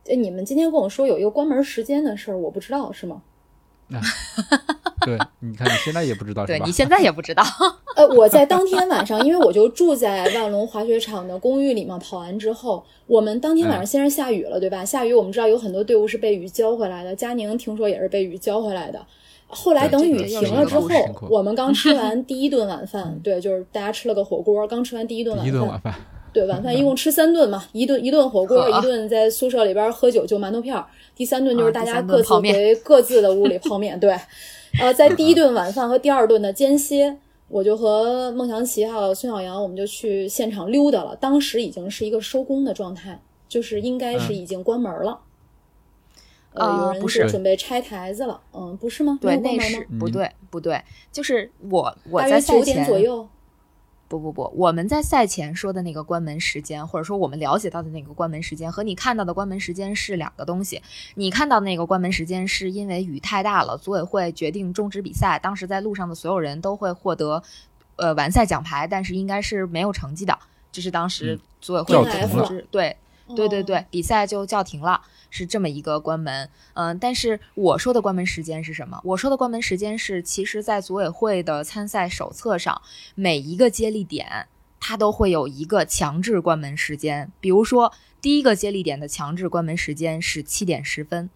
[0.08, 3.22] 哎，你们今天跟我说有一个关门时间的事儿，我不知道是吗？
[5.04, 7.42] 对，你看你现在也不知道，对 你现在也不知道。
[7.96, 14.84] 呃，我在当天晚上，因为我就住在万隆滑雪场的公寓里嘛，跑完之后，我们当天晚上先是下雨了，对吧？
[14.84, 19.04] 下雨，我们知道有很多队伍是被雨浇回来的，佳宁听说也是被雨浇回来的。
[19.48, 20.88] 后来等雨停了之后，
[21.28, 25.94] 我们刚吃完第一顿晚饭，对，就是大家吃了个火锅，刚吃完第一顿晚饭。
[26.32, 33.98] 对，晚饭一共吃三顿嘛，一顿一顿火锅，一顿在宿舍里边喝酒就馒头片儿，第三顿就是大家各自回各自的屋里泡面。
[34.00, 34.16] 对，
[34.80, 37.16] 呃，在第一顿晚饭和第二顿的间歇，
[37.48, 41.16] 我就和孟祥奇还有孙小阳，我们就去现场溜达了。
[41.16, 45.18] 当时已经是一个收工的状态，就是应该是已经关门了。
[46.52, 48.40] 呃，有人是准备拆台子了。
[48.52, 49.18] 嗯，不是吗？
[49.20, 53.28] 对，那是不对，不对，就是我我在九点左右。
[54.10, 60.82] 不不不，我们在赛前说的那个关门时间，或者说我们了解到的那个关门时间，和你看到的关门时间是两个东西。
[61.14, 65.38] 你看到那个关门时间是因为雨太大了，组委会决定终止比赛。
[65.38, 67.40] 当时在路上的所有人都会获得，
[67.94, 70.36] 呃，完赛奖牌，但是应该是没有成绩的。
[70.72, 72.66] 这是当时组委会的通知。
[72.68, 72.96] 对
[73.34, 75.02] 对对对，比赛就叫停了。
[75.32, 79.00] 是这么一个关门，嗯，但是我说的关门时间是什么？
[79.04, 82.82] 我说的关门时间是，其实，在组委会的参赛手册上，
[83.14, 84.48] 每一个接力点
[84.80, 87.30] 它都会有一个强制关门时间。
[87.40, 91.30] 比如说，第一个接力点的强制关门时间是七点十分。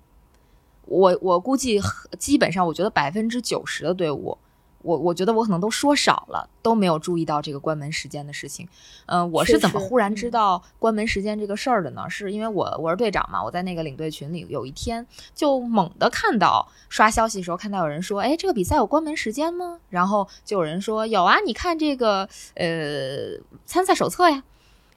[0.87, 1.81] 我我估计，
[2.19, 4.37] 基本上，我觉得百分之九十的队伍。
[4.85, 8.69] 我我觉得我可能都说少了，都没有注意到这个关门时间的事情。
[9.07, 12.09] 嗯，我是怎么忽然知道关门时间这个事儿的呢？
[12.09, 19.81] 是因为我我是队长嘛，我在那个领队群里，有一天就猛地看到刷消息的时候，看到有人说，哎，这个比赛有关门时间吗？
[19.89, 24.45] 然后就有人说有啊，你看这个呃参赛手册呀。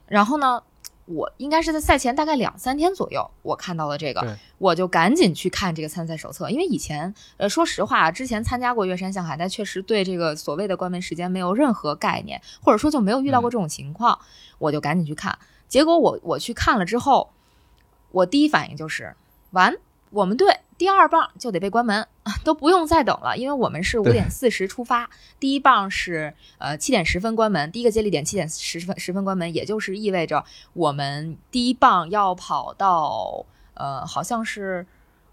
[0.06, 0.62] 然后呢？
[1.08, 6.50] 我应该是在赛前大概两三天左右，我看到了这个，我就赶紧去看这个参赛手册。
[6.50, 14.18] 因为以前，呃，说实话，之前参加过月山向海，但确实对这个所谓的关门时间没有任何概念，或者说就没有遇到过这种情况，
[14.58, 15.38] 我就赶紧去看。
[15.66, 17.30] 结果我我去看了之后，
[18.12, 19.14] 我第一反应就是
[19.52, 19.74] 完，
[20.10, 20.60] 我们队。
[20.78, 22.06] 第二棒就得被关门，
[22.44, 25.10] 都不用再等了，因为我们是五点四十出发，
[25.40, 34.86] 第一棒是呃七点十分关门，第一个接力点七点十分十分关门，也就是意味着我们第一棒要跑到呃好像是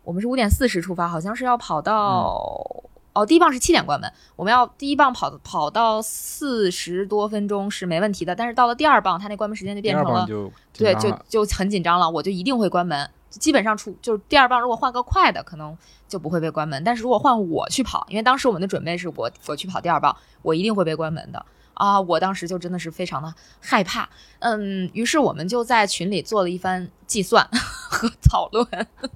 [0.04, 2.66] 我们是五点四十出发，好像是要跑到
[3.14, 10.26] 哦第一棒是七点关门，我们要第一棒跑跑到四十多分钟是没问题的，但是到了第二棒，它那关门时间就变成了
[10.74, 13.08] 对就就很紧张了，我就一定会关门。
[13.40, 16.84] 基本上出就是第二棒，如果换个快的，可能就不会被关门。
[16.84, 22.00] 但是如果换我去跑，因为当时我们的准备是我我去跑第二棒，我一定会被关门的啊！
[22.00, 24.08] 我当时就真的是非常的害怕，
[24.40, 28.66] 嗯，于是我们就在群里做了一番计算和讨论。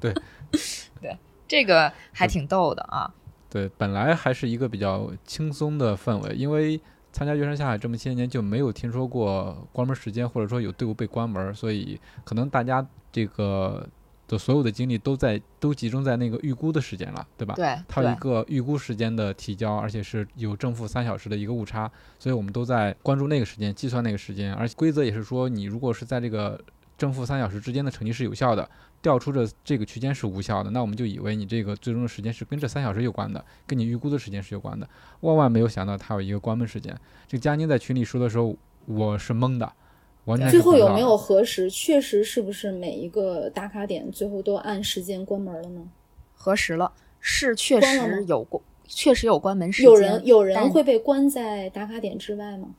[0.01, 0.13] 对，
[1.01, 3.10] 对，这个还挺逗的啊。
[3.49, 6.82] 对，本来还是一个比较轻松的氛围，因为
[7.13, 13.88] 参加月山下海这么些年就没有听说过关门时间，或者说有队伍被关门，所以可能大家这个。
[14.29, 17.55] 的所有的精力都在都集中在那个预估的时间了，对吧？
[17.55, 24.53] 对，它有一个预估时间的提交，而且是有正负三小时的一个误差，所以我们都在关注那个时间，计算那个时间。
[24.53, 26.63] 而且规则也是说，你如果是在这个
[26.95, 28.69] 正负三小时之间的成绩是有效的，
[29.01, 34.87] 调出的这个区间是无效的，那我们就以为你这个最终的时间是跟这三小时有关的，跟你预估的时间是有关的。
[35.21, 36.95] 万万没有想到它有一个关门时间。
[37.27, 39.71] 这个佳宁在群里说的时候，我是懵的，
[40.29, 41.69] 完全最后有没有核实？
[41.69, 45.81] 确实是不是每一个打卡点最后都按时间关门了呢？
[46.35, 49.91] 核实了，是确实有过，确实有关门时间。
[49.91, 52.69] 有人有人会被关在打卡点之外吗？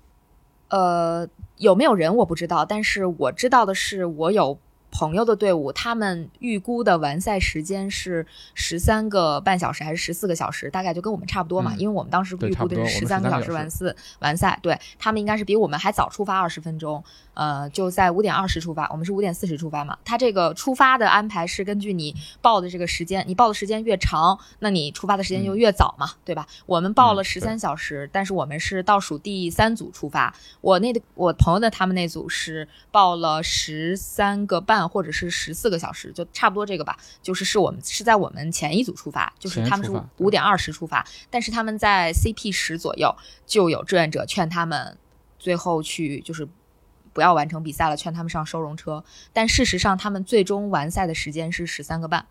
[0.68, 4.56] 呃，有没有人我不知道，但是我知道的是，我有
[4.92, 17.02] 朋友的队伍，他们预估的完赛时间是十三个半小时还是十四个小时，大概就跟我们差不多嘛，嗯因为我们当时预估的是十三个小时时完四完赛，对他们应该是比我们还早出发二十分钟，
[17.40, 19.96] 呃，就在五点二十出发，我们是五点四十出发嘛。
[20.04, 26.46] 他这个出发的安排是根据你报的这个时间，你报的时间越长，那你出发的时间就嗯越早嘛，对吧？
[26.66, 36.98] 我们报了十三小时，但是我们是倒数第三组出发，我那个我朋友的他们那组是报了十三个半或者是十四个小时，就差不多这个吧。
[37.22, 44.98] 就是是我们是在我们前一组出发，就是他们是五点二十出发，但是他们在 CP 十左右就有志愿者劝他们
[45.38, 46.46] 最后去就是。
[47.12, 49.04] 不要完成比赛了，劝他们上收容车。
[49.32, 52.26] 但事实上，他们最终完赛的时间是十三个半，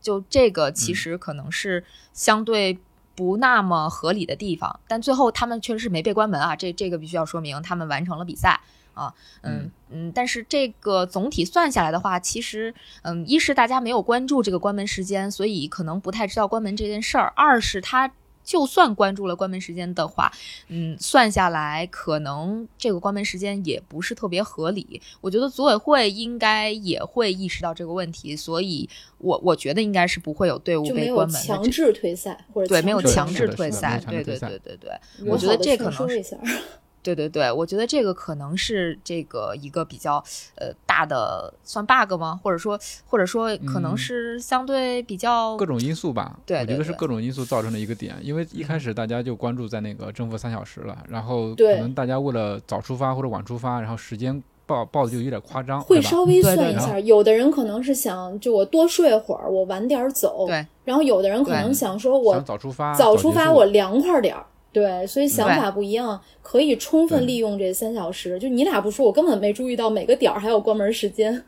[0.00, 0.94] 就这个其嗯。
[0.94, 2.78] 实可能是相对
[3.14, 8.60] 不那么合理的地方，但最后他们确实是没被关门啊，这这个必须要说明，他们完成了比赛
[8.94, 18.10] 啊，嗯嗯，但是这个总体算下来的话，其实嗯，一是大家没有关注这个关门时间，所以可能不太知道关门这件事儿；二是他。
[18.48, 20.32] 就算关注了关门时间的话，
[20.68, 25.02] 嗯，算下来可能这个关门时间也不是特别合理。
[25.20, 31.70] 我觉得组委会应该也会意识到这个问题，所以我我觉得应该是不会有队伍被关门的强。
[31.70, 34.90] 制退赛或者对，没有强制退赛，对对对对对，
[35.26, 36.38] 我觉得这可能是说一下。
[37.14, 40.22] 对对对，我觉得这个可能是这个一个比较
[40.56, 42.38] 呃大的算 bug 吗？
[42.42, 48.14] 或者说或者说可能嗯是相对比较各种因素吧，对对我觉得是各种因素造成的一个点。
[48.20, 60.44] 因为一开始大家就关注在那个正负三小时了，然后可能大家为了早出发或者晚出发，然后时间报报的就有点夸张，会稍微算一下，有的人可能是想就我多睡会儿，我晚点儿走。
[60.46, 64.44] 对，然后有的人可能想说我想早出发，早出发我凉快点儿。
[64.72, 68.38] 对，所以想法不一样，可以充分利用这三小时。
[68.38, 71.42] 就你俩不说，我根本没注意到每个点儿还有关门时间。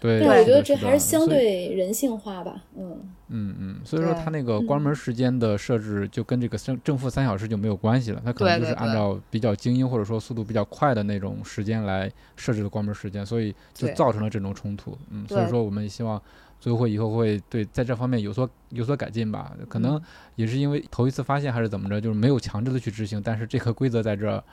[0.00, 2.60] 对，我觉得这还是相对人性化吧。
[2.76, 14.98] 嗯，嗯嗯，所以说对它那个关门时间的设置就跟这个正正负三小时就没有关系了，它可能就是按照比较精英或者说速度比较快的那种时间来设置的关门时间，所以就造成了这种冲突。
[15.10, 16.20] 嗯，所以说我们也希望
[16.62, 19.52] 组委会以后会对在这方面有所有所改进吧。
[19.68, 20.02] 可能嗯
[20.36, 24.44] 也是因为头一次发现还是怎么着，就是没有强制的去执行，但是这个规则在这儿，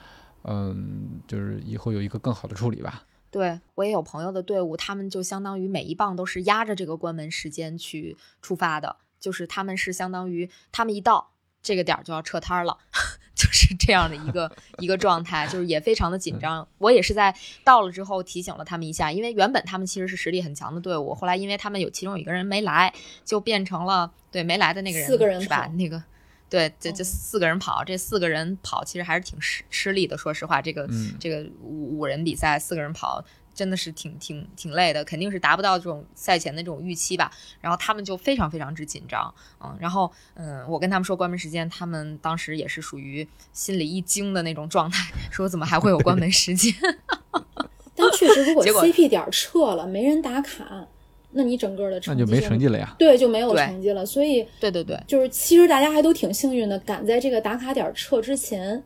[0.46, 3.04] 嗯，就是以后有一个更好的处理吧。
[3.30, 11.30] 对我也有朋友的队伍，他们就相当于每一棒都是压着这个关门时间去出发的，就是他们是相当于他们一到
[11.62, 12.80] 这个点儿就要撤摊儿了，
[13.42, 16.68] 就是这样的一个一个状态，就是也非常的紧张。
[16.78, 25.66] 我也是在到了之后提醒了他们一下，因为原本他们其实是实力很强的队伍，后来因为他们有其中有一个人没来，就变成了对没来的那个人四个人是吧？
[25.76, 26.04] 那个。
[26.50, 30.18] 对，这这哦四个人跑，这四个人跑其实还是挺吃吃力的。
[30.18, 33.24] 说实话，这个、嗯这个五五人比赛，四个人跑
[33.60, 37.30] 真的是挺挺挺累的，肯定是达不到这种赛前的这种预期吧。
[37.60, 46.74] 然后他们就非常非常之紧张，嗯，然后嗯，我跟他们说关门时间，他们当时也是属于心里一惊的那种状态，说怎么还会有关门时间？
[47.94, 50.88] 但确实，如果 CP 点儿撤了，没人打卡，
[51.32, 52.96] 那你整个的那成绩就没成绩了呀。
[52.98, 54.06] 对，就没有成绩了。
[54.06, 58.82] 所以对对对，就是，其实大家还都挺幸运的，赶在这个打卡点儿撤之前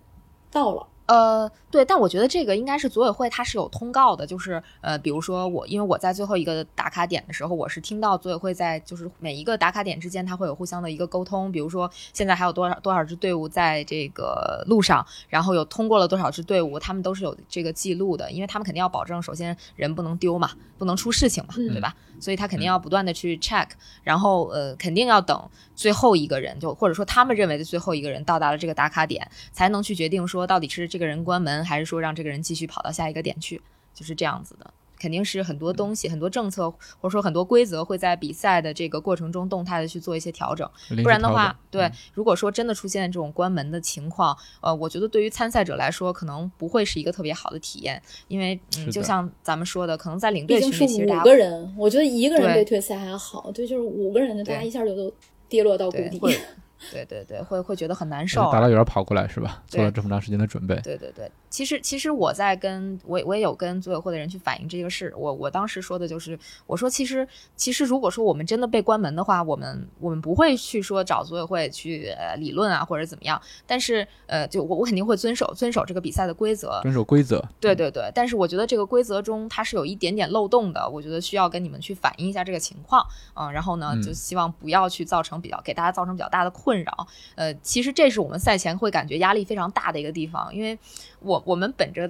[0.50, 0.88] 到了。
[1.14, 20.50] 呃，对，但我觉得这个应该是组委会它是有通告的，就是呃，比如说我，因为我在最后一个打卡点的时候，我是听到组委会在就是每一个打卡点之间，它会有互相的一个沟通，比如说现在还有多少多少支队伍在这个路上，然后有通过了多少支队伍，他们都是有这个记录的，因为他们肯定要保证，首先人不能丢嘛，
[20.80, 21.96] 不能出事情嘛，嗯对吧？
[22.20, 23.68] 所以他肯定要不断的去 check，
[24.02, 33.62] 然后呃，肯定要等最后一个人，就或者说他们认为的最后一个人到达了这个打卡点，才能去决定说到底是这个人关门，还是说让这个人继续跑到下一个点去，
[33.94, 34.74] 就是这样子的。
[34.96, 40.70] 肯定是很多东西、很多政策或者说很多规则会在比赛的这个过程中动态的去做一些调整。
[41.04, 55.14] 不然的话，对，如果说真的出现这种关门的情况，呃，我觉得对于参赛者来说，可能不会是一个特别好的体验，因为嗯，就像咱们说的，可能在领队群里其实五个人，我觉得一个人被退赛还好，对，就是五个人的，大家一下就都
[55.50, 56.22] 跌落到谷底。
[56.92, 58.52] 对对对，会会觉得很难受。
[58.52, 59.64] 大老远跑过来是吧？
[59.68, 60.76] 做了这么长时间的准备。
[60.82, 65.14] 对对对，其实其实我在跟我我也有跟组委会的人去反映这个事。
[65.16, 73.42] 我我当时说的就是，我说其实其实如果说我们真的被关门的话，我们我们不会去说找组委会去呃理论啊或者怎么样。
[73.66, 77.44] 但是呃，就我我肯定会遵守遵守这个比赛的规则，遵守规则。
[77.60, 83.06] 对对对，但是我觉得这个规则中它是有一点点漏洞的，我觉得需要跟你们去反映一下这个情况。
[83.36, 87.08] 嗯，然后呢，就希望不要去造成比较给大家造成比较大的困扰。
[87.36, 87.54] 呃。
[87.56, 90.78] 其实这是我们赛前会感觉压力非常大的一个地方，因为
[91.20, 92.10] 我我们本着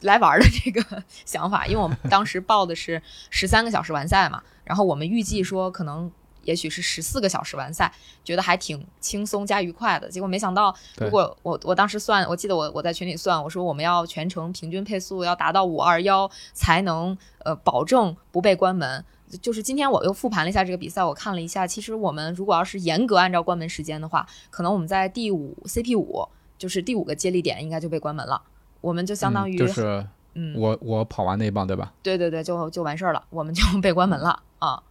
[0.00, 6.10] 来玩的这个 想法，因为我们当时报的是十三个小时完赛嘛，然后我们预计说可能
[6.42, 7.92] 也许是十四个小时完赛，
[8.24, 10.08] 觉得还挺轻松加愉快的。
[10.08, 19.04] 结果没想到，如果我我当时算，我记得我我在群里算，我说我们要全程平均配速要达到五二幺才能呃保证不被关门。
[19.40, 26.28] 就是今天我又复盘了一下这个比赛，我看了一下，其实我们如果要是严格按照关门时间的话，可能我们在第五 CP 五，
[26.58, 28.42] 就是第五个接力点应该就被关门了，
[28.80, 31.92] 我们就相当于就是，嗯，我我跑完那一棒对吧？
[32.02, 34.82] 对对对，就就完事儿了，我们就被关门了啊。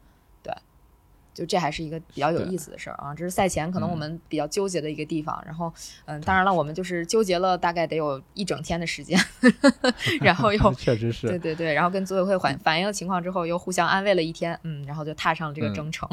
[1.34, 3.14] 就这还是一个比较有意思的事儿啊！
[3.16, 5.42] 这是赛前可能我们比较纠结的一个地方。
[5.46, 5.74] 然后，
[6.06, 9.20] 嗯，当然了，我们就是纠结了大概得有一整天的时间，
[10.22, 16.08] 然后又 确实是对对对，然后跟组委会反反映了情况之后，又互相安慰了一天，嗯，然后就踏上了这个征程。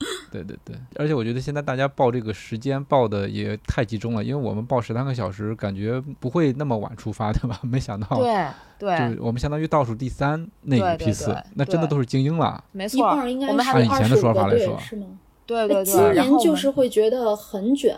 [0.32, 7.60] 对对对，而且我觉得现在大家报这个时间报的也太集中了，因为我们报十三个小时，感觉不会那么晚出发，对吧？
[7.64, 8.46] 没想到，对
[8.78, 12.62] 对，就我们相当于倒数第三那一批次，那真的都是精英了。
[12.72, 15.06] 没错，我们按以前的说法来说，是吗？
[15.44, 15.84] 对对对。
[15.84, 17.94] 今年就是会觉得很卷，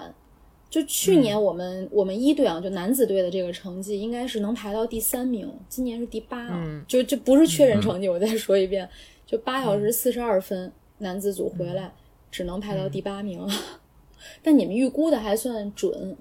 [0.69, 8.89] 就去年我们我们一队啊，就男子队的这个成绩应该是能排到第三名，今年是第八啊，就这不是确认成绩，我再说一遍，
[9.25, 10.73] 就八小时四十二分，
[11.03, 11.93] 男子组回来。
[12.33, 13.47] 只能排到第八名，
[14.43, 16.17] 但你们预估的还算准。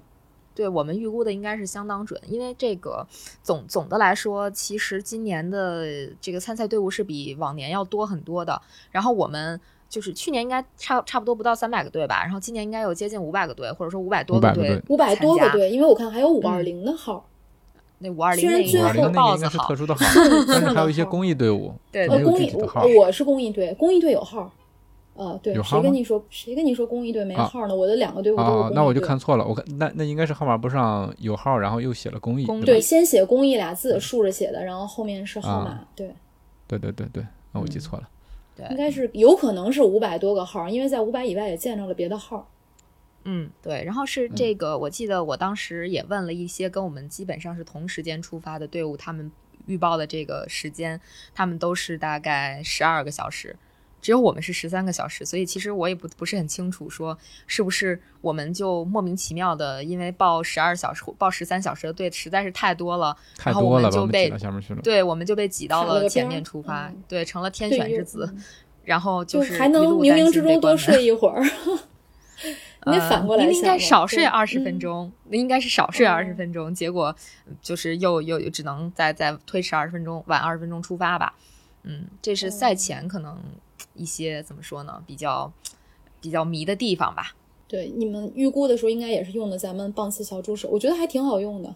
[0.54, 3.06] 对我们预估的应该是相当准，因为这个
[3.42, 8.60] 总总的来说，其实今年的这个参赛队伍是比往年要多很多的。
[8.90, 9.58] 然后我们
[9.88, 17.26] 就是去年应该差差不多不到三百个队吧，然后今年应该有接近五百个队，或者说五百多个队，五百多个队，因为我看还有五二零的号。
[18.00, 20.04] 那五二零那五二零那应该是特殊的号，
[20.46, 22.54] 但是还有一些公益队伍，对，公益
[22.98, 24.52] 我是公益队，公益队有号。
[25.14, 27.74] 呃，对，谁跟你说谁跟你说公益队没号呢？
[27.76, 32.46] 我的两个队伍都是公益那我就看错了，我看那那应该是号码簿上有号，然后又写了公益。
[32.64, 35.86] 对，先写公益俩字，竖着写的，然后后面是号码。
[35.94, 36.14] 对，
[36.66, 38.08] 对对对对，那我记错了。
[38.56, 42.48] 对，应该是有可能是五百多个号，因为在五百以外也见着了别的号。
[43.24, 43.84] 嗯，对。
[43.84, 49.30] 然后是这个，我记得我当时也问了一些跟我们基本上是同时间出发的队伍，他们
[49.66, 50.98] 预报的这个时间，
[51.34, 53.54] 他们都是大概十二个小时。
[54.02, 64.28] 只有我们是十三个小时，所以其实我也不不是很清楚，说是不是我们就莫名其妙的，因为报十二小时、报十三小时的队实在是太多了，然后我们就被
[64.82, 68.34] 对，我们就被挤到了前面出发，对，成了天选之子，
[68.84, 71.40] 然后就是还能冥冥之中多睡一会儿，
[72.86, 77.14] 你反过来应该少睡二十分钟，那应该是少睡二十分钟，结果
[77.60, 81.34] 就是又又只能再再推迟二十分钟，晚二十分钟出发吧，
[81.84, 83.38] 嗯，这是赛前可能。
[83.94, 85.02] 一些怎么说呢？
[85.06, 85.52] 比较
[86.20, 87.34] 比较迷的地方吧。
[87.68, 91.74] 对，你们预估的时候应该也是用的咱们棒次小助手，我觉得还挺好用的。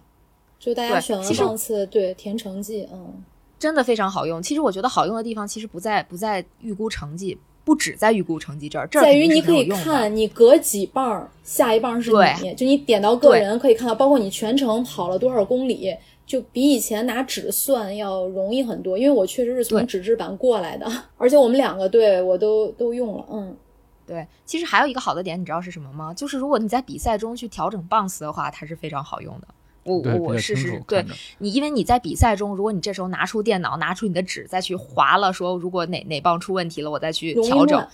[0.58, 3.22] 就大家选了棒次，对填成绩，嗯，
[3.58, 4.42] 真的非常好用。
[4.42, 12.10] 其实我觉得好用的地方，其实不在不在预估成绩，不止在预估成绩这儿，在于你可以看你隔几棒下一棒是
[12.42, 15.94] 你，就你点到个人可以看到，包括你全程跑了多少公里。
[16.26, 23.56] 就比以前拿纸算要容易很多，因为我确实是从纸质版过来的，而且我们两个对我都都用了，嗯，
[24.04, 24.26] 对。
[24.44, 26.12] 其实还有一个好的点，你知道是什么吗？
[26.12, 29.46] 就是如果你在比赛中去调整棒次的话，它是非常好用的。
[29.84, 31.06] 我我我试试，对
[31.38, 37.86] 你，因为你在比赛中，如果你这时候拿出电脑，拿出你的纸再去划了，说如果哪哪棒出问题了，我再去调整。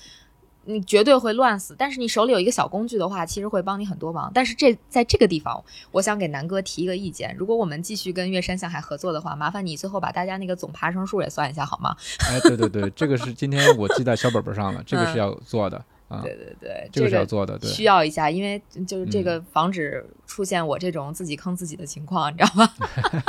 [0.65, 4.31] 你绝对会乱死，但是你手里有一个小工具的话，其实会帮你很多忙。
[4.33, 11.97] 但是这在这个地方，我想给南哥提一个意见：如果我们继续跟月山向海合作的话，麻烦你最后把大家那个总爬升数也算一下好吗？
[12.31, 15.77] 哎，对对对，这个是今天我记在小本本上了，这个是要做的
[16.09, 16.21] 啊。
[16.23, 22.73] 对对对，这个是要做的，对需要一下，因为就是这个防止出现我这种自己坑自己的情况，你知道吗？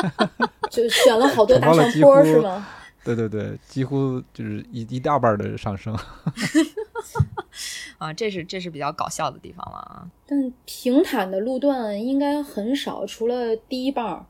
[0.70, 2.68] 就选了好多大上坡是吗？
[3.04, 5.98] 对对对，几乎就是一一大半的上升。
[7.98, 10.10] 啊，这是这是比较搞笑的地方了啊。
[10.26, 14.26] 但平坦的路段应该很少，除了第一棒，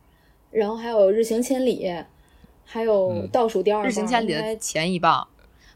[0.51, 1.89] 然后还有日行千里，
[2.65, 3.87] 还有倒数第二棒。
[3.87, 5.25] 日行千里的前一棒，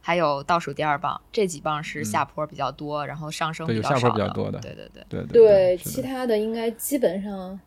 [0.01, 5.03] 还有倒数第二棒，这几棒是嗯下坡比较多，然后上升比较少比较多的对对对。
[5.07, 6.01] 对对，其。
[6.01, 7.59] 他的应该基本上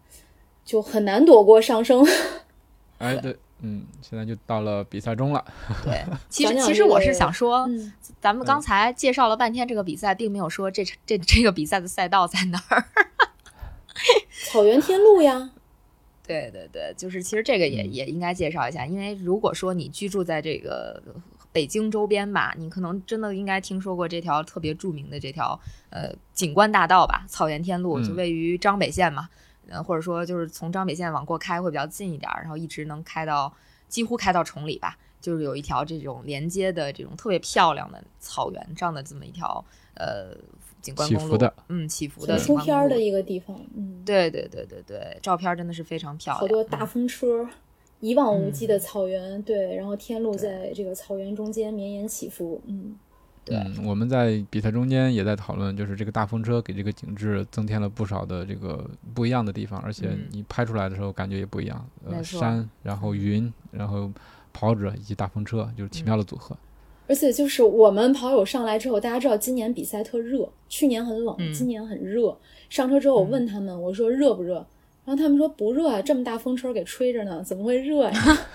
[0.65, 2.05] 就很难躲过上升。
[2.99, 5.45] 哎，对，嗯，现在就到了比赛中了。
[5.85, 12.85] 对，其实其实我是想说，嗯，咱们刚才介绍了半天这个比赛，并没有说这这这个比赛的赛道在哪儿。
[14.51, 15.51] 草原天路呀，
[16.27, 21.03] 对对对，就是其实这个也嗯也应该介绍一下，因为如果说你居住在这个
[21.53, 29.29] 北京周边吧，你可能真的应该听说过这条特别著名的这条呃景观大道吧，草原天路，就嗯位于张北县嘛，
[29.71, 33.53] 呃或者说就是从张北县往过开会比较近一点儿，然后一直能开到
[33.89, 39.65] 几乎开到崇礼吧，就是有一条这种连接的这种特别漂亮的草原上的这么一条
[39.95, 40.37] 呃
[40.83, 43.01] 景观公路，起伏的嗯，起伏的景出片儿的。
[43.01, 43.59] 一个地方。
[43.75, 47.49] 嗯，对对对对对，照片真的是非常漂亮，好多大风车，
[48.01, 52.63] 一望无际的嗯草原，对，然后天路在这个草原中间绵延起伏。
[52.67, 52.97] 嗯，
[53.45, 61.85] 对嗯，我们在比赛中间也在讨论，就是这个大风车给这个景致增添了不少的这个不一样的地方，而且嗯你拍出来的时候感觉也不一样。
[62.05, 64.11] 呃，没错山，然后云，然后
[64.53, 66.57] 跑者以及大风车，就是奇妙的组合。
[67.09, 72.37] 而且就是我们跑友上来之后，大家知道今年比赛特热，去年很冷，嗯今年很热。
[72.69, 74.65] 上车之后我问他们，我说热不热？
[75.05, 78.13] 然后他们说不热啊，这么大风车给吹着呢，怎么会热呀？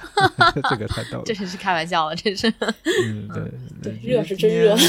[0.70, 1.34] 这个太逗了这。
[1.34, 2.48] 是开玩笑了，这是。
[3.06, 3.52] 嗯，对
[3.84, 4.76] 对，热是真热。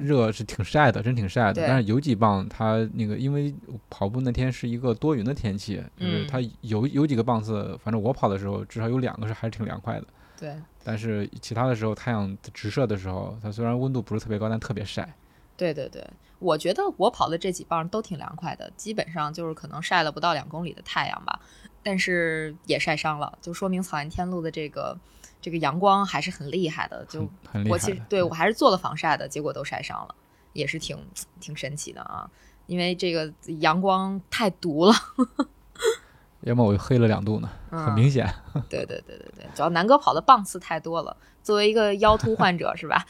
[0.00, 1.64] 热是挺晒的，真挺晒的。
[1.66, 3.52] 但是有几棒，它那个因为
[3.90, 10.06] 跑步那天是一个多云的天气，就是嗯它有有几个棒次，反正我跑的时候至少有两个是还是挺凉快的。
[10.38, 10.54] 对
[10.84, 15.12] 但是其他的时候，太阳直射的时候，它虽然温度不是特别高，但特别晒。
[15.56, 16.06] 对对对，
[16.38, 21.40] 我觉得我跑的这几棒都挺凉快的，基本上就是可能晒了不到两公里的太阳吧，
[21.82, 24.96] 但是也晒伤了，就说明草原天路的这个
[25.40, 27.04] 这个阳光还是很厉害的。
[27.06, 27.72] 就很很厉害。
[27.72, 30.14] 我其实对我还是做了防晒的，结果都晒伤了，
[30.52, 30.96] 也是挺
[31.40, 32.30] 挺神奇的啊。
[32.66, 34.94] 因为这个阳光太毒了
[36.42, 38.32] 要么我就黑了两度呢，很嗯明显。
[38.68, 43.04] 对对对对对，主要南哥跑的棒次太多了，作为一个腰突患者是吧？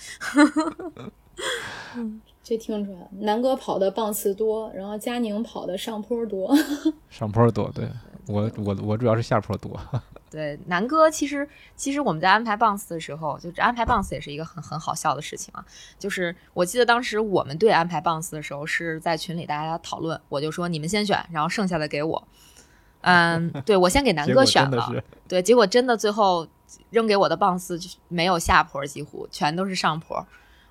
[2.49, 6.51] 这听出来了，南哥跑的棒次多，然后佳宁跑的上坡多。
[7.11, 7.87] 上坡多，对
[8.27, 9.79] 我我我主要是下坡多。
[10.31, 11.47] 对，南哥其实
[11.77, 15.63] 其实我们在安排棒次的时候，就是安排棒次也是一个很很好笑的事情啊。
[15.99, 22.27] 就是我记得当时我们队安排棒次的时候是在群里大家讨论，我就说你们先选，然后剩下的给我。
[23.03, 24.91] 嗯，对我先给南哥选了，
[25.29, 26.49] 对，结果真的最后
[26.89, 30.27] 扔给我的棒次就没有下坡，几乎全都是上坡。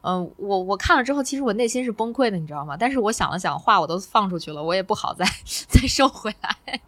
[0.07, 2.77] 嗯，我我看了之后，其实我内心是崩溃的，你知道吗？
[2.79, 5.25] 但是我想了想，话我都放出去了，我也不好再
[5.67, 6.79] 再收回来。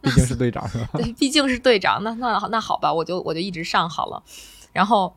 [0.00, 0.90] 毕竟是队长是吧？
[0.92, 4.22] 对，毕竟是队长，那那那好吧，我就我就一直上好了。
[4.72, 5.16] 然后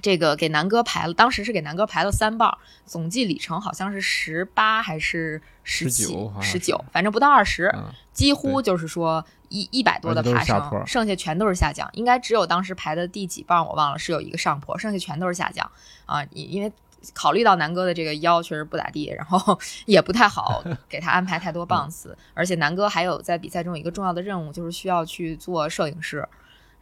[0.00, 9.24] 这个给南哥排了，当时是给南哥排了三棒，总计里程好像是十八还是十七19好、像是十九，反正不到二十、嗯，几乎就是说
[9.54, 11.88] 一一百多的爬升，剩下全都是下降。
[11.92, 15.70] 应该只有当时排的第几棒我忘了，是有一个上坡，剩下全都是下降
[16.06, 16.72] 啊，因因为。
[17.12, 26.26] 考虑到南哥的这个腰确实不咋地，然后 也不太好 给他安排太多棒次，而且南哥还有在比赛中有一个重要的任务，就是需要去做摄影师，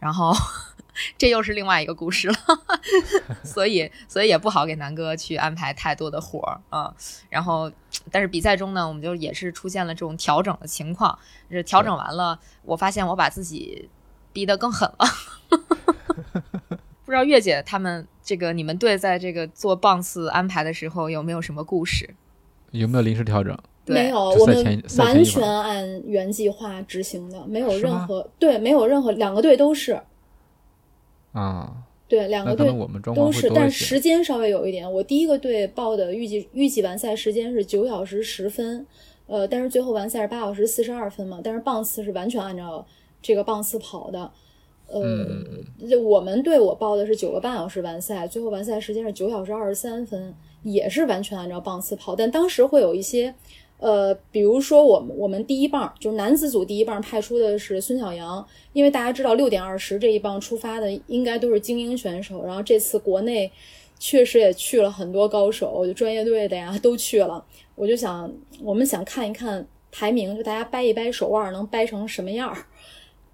[0.03, 0.33] 然后
[1.17, 2.35] 这又是另外一个故事了，
[3.45, 6.93] 所以所以也不好给南哥去安排太多的活儿啊。
[7.29, 7.71] 然后，
[8.11, 11.17] 但是比赛中呢，我们就也是出现了这种调整的情况，
[11.49, 13.89] 这调整完了，我发现我把自己
[14.33, 15.07] 逼得更狠了。
[17.05, 22.13] 不知道月姐他们这个你们队在这个做棒次安排的时候有没有什么故事？
[22.71, 23.57] 有没有临时调整？
[23.85, 29.99] 对没有，我们完全按原计划执行的，没有任何对，没有任何两个队都是
[31.33, 32.67] 啊，对，两个队
[33.13, 34.89] 都是，但时间稍微有一点。
[34.91, 38.85] 我第一个队报的预计预计完赛时间是九小时十分，
[39.27, 42.85] 呃，但是最后完赛是八小时四十二分嘛，但是棒次是完全按照
[43.21, 44.31] 这个棒次跑的。
[44.87, 45.65] 呃，嗯
[46.03, 52.15] 我们队我报的是九个半小时完赛，最后完赛时间是九小时二十三分，也是完全按照棒次跑。
[52.15, 53.33] 但当时会有一些，
[53.83, 63.51] 呃，比如说我们我们第一棒就是男子组第一棒派出的是孙晓阳，因为大家知道六点二十这一棒出发的应该都是精英选手，然后这次国内
[63.99, 67.43] 确实也去了很多高手，就专业队的呀都去了。
[67.75, 72.65] 我就想，我们想看一看排名，就大家掰一掰手腕能掰成什么样儿。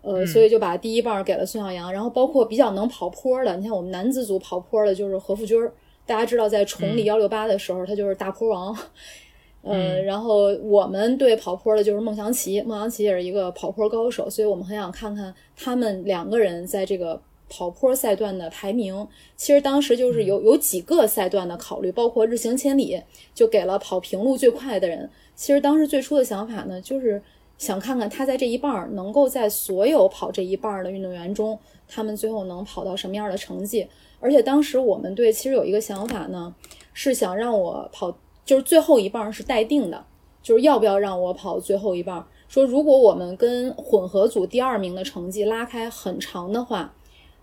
[0.02, 1.94] 呃，所以就把第一棒给了孙晓阳。
[1.94, 5.72] 然后包括比较能跑坡的，你像我们男子组跑坡的，就是何富军儿，
[6.08, 8.76] 大家知道在崇礼嗯幺六八的时候，他就是大坡王。
[9.70, 19.08] 呃，嗯然后我们队跑坡的就是孟祥奇，孟祥奇也是一个跑坡高手，所以我们很想看看他们两个人在这个跑坡赛段的排名。
[19.36, 23.00] 其实当时就是有有几个赛段的考虑，包括日行千里，
[23.34, 25.10] 就给了跑平路最快的人。
[25.36, 27.22] 其实当时最初的想法呢，就是
[27.58, 31.58] 想看看他在这一半儿能够在所有跑这一半儿的运动员中，
[31.88, 33.88] 他们最后能跑到什么样的成绩。
[34.20, 36.54] 而且当时我们队其实有一个想法呢，
[36.94, 38.14] 是想让我跑，
[38.50, 40.06] 就是最后一棒是待定的，
[40.42, 42.28] 就是要不要让我跑最后一棒。
[42.48, 46.92] 说如果我们跟混合组第二名的成绩拉开很长的话，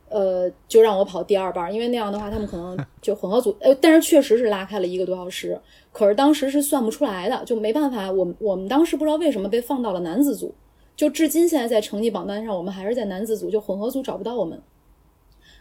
[0.09, 5.57] 呃，就让我跑第二棒，因为那样的话他们可能 就混合组，呃，但是确实是拉开了一个多小时，
[5.93, 10.53] 可是当时是算不出来的，就没办法，我们我们当时不知道为什么被放到了男子组，
[10.97, 14.61] 就至今现在在成绩榜单上，我们还是在男子组，就混合组找不到我们，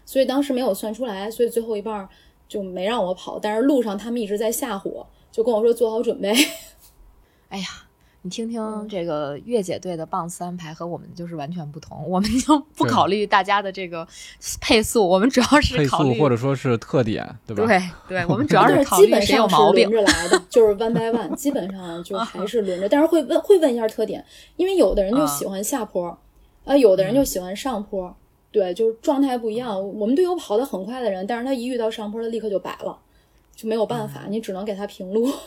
[0.05, 2.09] 所以当时没有算出来，所以最后一棒
[2.47, 6.33] 就没让我跑，但是路上他们一直在吓唬我，就跟我说做好准备。
[7.49, 7.67] 哎呀，
[8.21, 14.07] 你听听嗯这个月姐队的棒次安排和我们就是完全不同，我们就不考虑大家的这个
[14.61, 17.67] 配速，我们主要是配速考虑或者说是特点，对吧？
[17.67, 20.05] 对对，我们主要是基本谁有上是毛病轮。
[20.05, 24.23] 着来的，就是 one by one，基本上就还是轮着，但是会问会问一下特点，
[24.55, 26.17] 因为有的人就喜欢下坡，
[26.63, 28.15] 啊、有的人就喜欢上坡，
[28.51, 29.77] 对，就是状态不一样。
[29.99, 32.97] 我们队友跑得很快的人，但是他一遇到上坡，他立刻就摆了，
[33.55, 35.31] 就没有办法，你只能给他平路。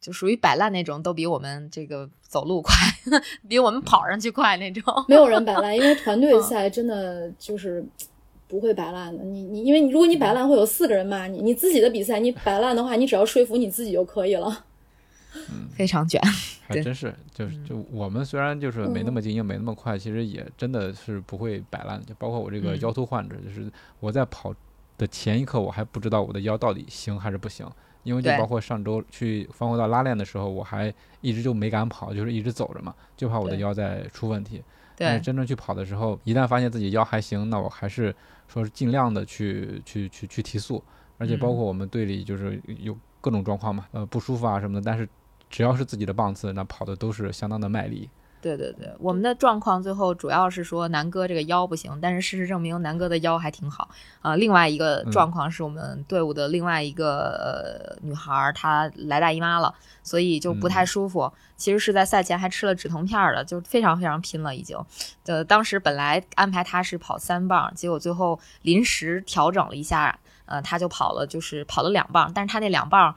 [0.00, 2.74] 就属于摆烂那种，都比我们这个走路快，
[3.48, 4.82] 比我们跑上去快那种。
[5.06, 7.84] 没有人摆烂， 因为团队嗯赛真的就是
[8.48, 9.22] 不会摆烂的。
[9.22, 11.40] 你你，因为你如果你摆烂，会有四个人骂你。
[11.40, 14.64] 你自己的比赛，你摆烂的话，你只要说服你自己就可以了。
[15.34, 16.20] 嗯非常卷。
[16.66, 22.04] 还真是，就是就我们虽然就是没那么精英，没那么快，其实也真的是不会摆烂的。
[22.04, 24.52] 就包括我这个嗯腰突患者，就是我在跑
[25.02, 27.68] 的前一刻，我还不知道我的腰到底行还是不行，
[28.04, 34.62] 因为就包括上周去防火道拉练的时候，我还一直就没敢跑，就是一直走着嘛，就怕我的腰再出问题。
[34.96, 38.14] 但是真正去跑的时候，一旦发现自己腰还行，那我还是
[38.46, 40.82] 说是尽量的去去去去提速，
[41.18, 45.08] 而且包嗯括我们队里就是有各种状况嘛，呃不舒服啊什么的，但是
[45.50, 48.08] 只要是自己的棒次，那跑的都是相当的卖力。
[48.42, 53.88] 对对对，我们的状况最后主要是说南哥这个腰不行，但是事实证明南哥的腰还挺好
[54.20, 59.72] 啊、另外一个嗯状况是我们队伍的另外一个、呃、女孩儿，她来大姨妈了，
[60.02, 61.32] 所以就不太嗯舒服。
[61.56, 64.76] 其实是在赛前还吃了止疼片儿的，就非常非常拼了已经。
[65.26, 73.14] 呃，当时本来安排她是跑三棒，结果最后临时调整了一下，呃，她就跑了，就是跑了两棒，但是她那两棒。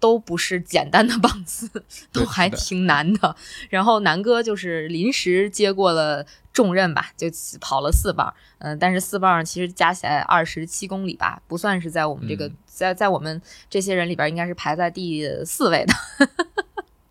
[0.00, 1.68] 都不是简单的棒次，
[2.12, 3.34] 都还挺难的。
[3.70, 7.26] 然后南哥就是临时接过了重任吧，就
[7.60, 15.94] 跑了四棒，嗯、但是四棒其实加起来二十七公里吧，不算是在我们这个、嗯在在我们这些人里边应该是排在第四位的，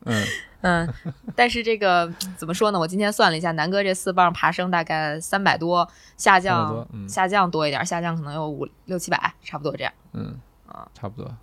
[0.05, 0.25] 嗯，
[0.63, 0.93] 嗯，
[1.35, 2.79] 但是这个怎么说呢？
[2.79, 5.85] 我今天算了一下，南哥这四棒爬升大概三百多，
[6.15, 9.91] 下降嗯下降多一点，下降可能有五六七百，差不多这样。
[10.13, 11.35] 嗯啊，差不多。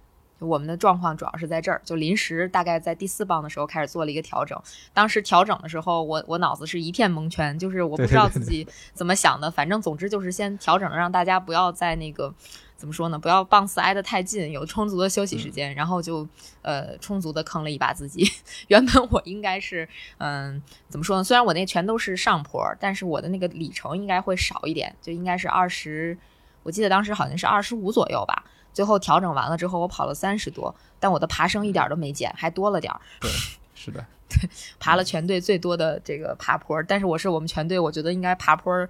[0.45, 4.61] 就我们的状况主要是在这儿，就临时大概在第四棒的时候开始做了一个调整。
[4.93, 9.51] 当时调整的时候，我我脑子是一片蒙圈，就是我不知道自己怎么想的。
[9.51, 12.35] 反正总之就是先调整，让大家不要在那个
[12.77, 16.29] 怎么说呢，不要棒次挨得太近，有充足的休息时间，然后就
[16.63, 18.31] 呃充足的坑了一把自己。
[18.69, 19.89] 原本我应该是
[20.19, 21.25] 嗯、怎么说呢？
[21.25, 26.19] 虽然我那全都是上坡，但是我的那个里程应该会少一点，就应该是二十，
[26.63, 28.45] 我记得当时好像是二十五左右吧。
[28.75, 33.31] 最后调整完了之后，我跑了三十多，但我的爬升一点都没减，还多了点儿， 对，
[33.75, 34.05] 是的，
[34.79, 36.83] 爬了全队最多的这个爬坡。
[36.83, 38.87] 但是我是我们全队，我觉得应该爬坡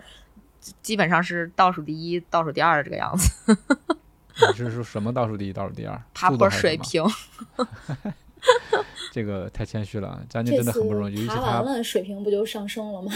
[0.82, 3.56] 基本上是倒数第一、倒数第二的这个样子，
[4.50, 6.02] 你是说什么倒数第一、倒数第二？
[6.12, 7.04] 爬坡水平。
[9.12, 13.12] 这个太谦虚了，佳妮这次真的很不容易，爬他完了，水平不就上升了吗？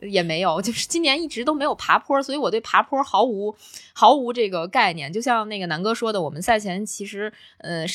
[0.00, 3.54] 也没有，就是今年一直都没有爬坡，所以我对爬坡毫无
[3.92, 5.12] 毫无这个概念。
[5.12, 7.86] 就像那个南哥说的，我们赛前其实呃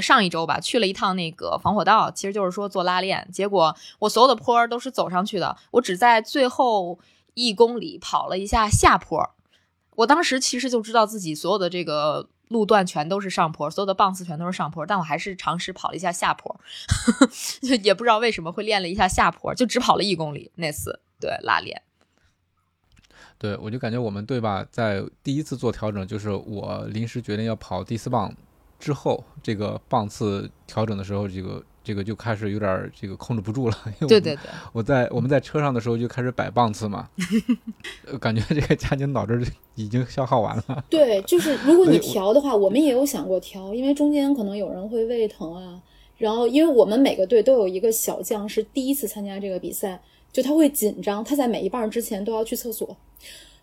[0.00, 6.98] 上一周吧去了一趟那个防火道，其实就是说做拉练，结果我所有的坡都是走上去的，我只在最后
[7.34, 9.30] 一公里跑了一下下坡。
[9.96, 16.52] 我当时其实就知道自己所有的这个路段全都是上坡，所有的棒次全都是上坡，但我还是尝试跑了一下下坡，
[16.88, 21.80] 呵 呵也不知道为什么会练了一下下坡，就只跑了一公里那次，对拉练。
[23.38, 28.34] 对我就感觉我们队吧，在第一次做调整，就是我临时决定要跑第四棒
[28.78, 33.76] 之后，这个棒次调整的时候，这个这个就开始有点儿这个控制不住了。
[33.86, 37.08] 因为我们对对对，我在我们在车上的时候就开始摆棒次嘛，
[38.06, 39.42] 呃感觉这个加紧脑汁儿
[39.74, 40.84] 已经消耗完了。
[40.90, 45.80] 对，就是如果你调的话，我们也有想过调，因为中间可能有人会胃疼啊。
[46.16, 50.00] 然后，因为我们每个队都有一个小将是第一次参加这个比赛，
[50.34, 52.96] 就他会紧张，他在每一棒之前都要去厕所，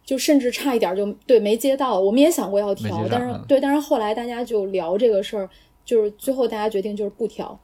[0.06, 2.00] 就甚至差一点就对没接到。
[2.00, 5.50] 我们也想过要调但是对，但是后来大家就聊这个事儿，
[5.84, 7.60] 就是最后大家决定就是不调，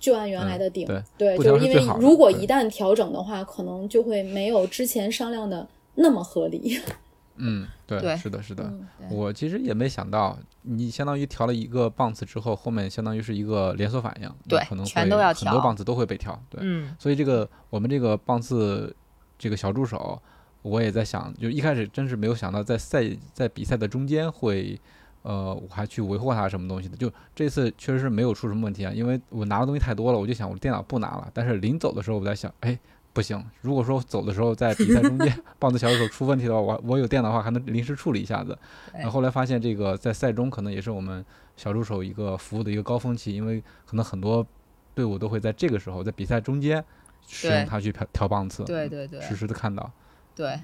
[0.00, 0.84] 就按原来的定。
[0.90, 6.80] 嗯对，不就是因为如果一旦调整的话，可能就会没有之前商量的那么合理。
[7.38, 8.64] 嗯，对，对是的，是的。
[8.64, 16.38] 嗯我其实也没想到，你相当于调了一个棒次之后，后面相当于是一个连锁反应，对可能全会都要调很多棒次都会被调。
[16.50, 18.94] 对，嗯所以这个我们这个棒次
[19.38, 20.20] 这个小助手，
[20.62, 24.78] 我也在想，就一开始真是没有想到在赛在比赛的中间会，
[25.22, 26.96] 呃，我还去维护它什么东西的。
[26.96, 31.30] 就这次确实是没有出什么问题啊，因为我拿的东西太多了，我就想我电脑不拿了。
[31.32, 32.78] 但是临走的时候，我在想，哎。
[33.18, 38.56] 不行，如果说走的时候在比赛中间 棒子小助手出问题的话，我我有电脑的话还能临时处理一下子。
[38.92, 41.24] 对然后后来发现这个在赛中可能也是我们
[41.56, 44.46] 小助手一个服务的一个高峰期，因为可能很多
[44.94, 46.84] 队伍都会在这个时候在比赛中间
[47.26, 49.90] 使用它去调调棒次，嗯对对对实时的看到。
[50.36, 50.60] 对，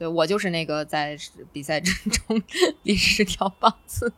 [0.00, 1.14] 对我就是那个在
[1.52, 2.42] 比赛之中
[2.84, 4.10] 临时调棒次，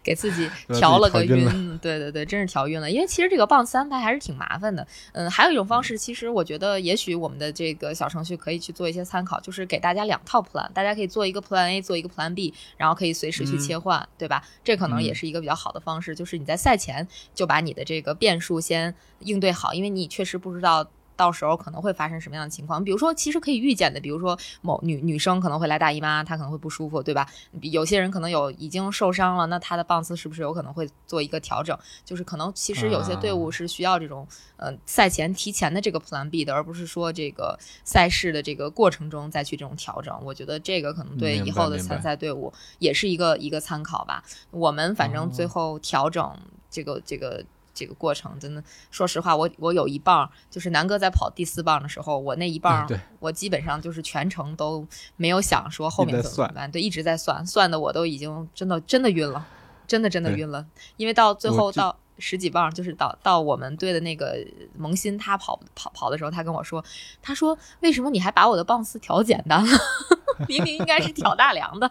[0.00, 0.48] 给自己
[0.78, 1.78] 调了个晕晕。
[1.78, 2.88] 对对对，真是调晕了。
[2.88, 4.86] 因为其实这个棒次安排还是挺麻烦的。
[5.14, 14.44] 嗯，还有一种方式，其实我觉得也许我们的这个小程序可以去做一些参考，就是给大家两套 plan，大家可以做一个 plan A，做一个 plan B，然后可以随时去嗯切换，对吧？
[14.62, 20.88] 这可能也嗯是一个比较好的方式，就是你在赛前就把你的这个变数先应对好，因为你确实不知道。
[21.18, 22.82] 到时候可能会发生什么样的情况？
[22.82, 27.28] 比如说，其实可以预见的，比如说某女女生可能会来大姨妈，她可能会不舒服，对吧？
[27.60, 31.76] 有些人可能有已经受伤了，那她的棒次是不是有可能会做一个调整？
[32.04, 34.24] 就是可能其实有些队伍是需要这种、
[34.58, 40.16] 呃赛前提前的这个 Plan B 的，而不是说这个赛事的这个过程中再去这种调整。
[40.24, 44.22] 我觉得这个可能对以后的参赛队伍也是一个一个参考吧。
[44.52, 46.38] 我们反正最哦后调整
[46.70, 47.44] 这个这个。
[47.78, 54.84] 这个过程真的，说实话，我我有一棒，就是南哥在跑第四棒的时候，我那一棒，嗯我基本上就是全程都
[55.16, 59.46] 没有想说后面怎么怎么办，对，一直在算，算的我都已经真的真的晕了，
[59.86, 60.66] 真的真的晕了，
[60.96, 64.36] 因为到最后到十几棒，就是到到我们队的那个
[64.76, 66.84] 萌新，他跑跑跑的时候，他跟我说，
[67.22, 69.78] 他说为什么你还把我的棒次调简单了？
[70.48, 71.90] 明明应该是挑大梁的，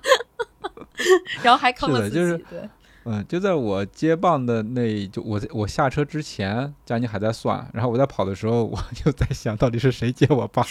[1.44, 2.70] 然后还坑了自己，是就是对。
[3.10, 10.66] 嗯，就在我接棒的那就我在我下车之前，佳妮还在算，然后我在跑的时候，我就在想到底是谁接我棒，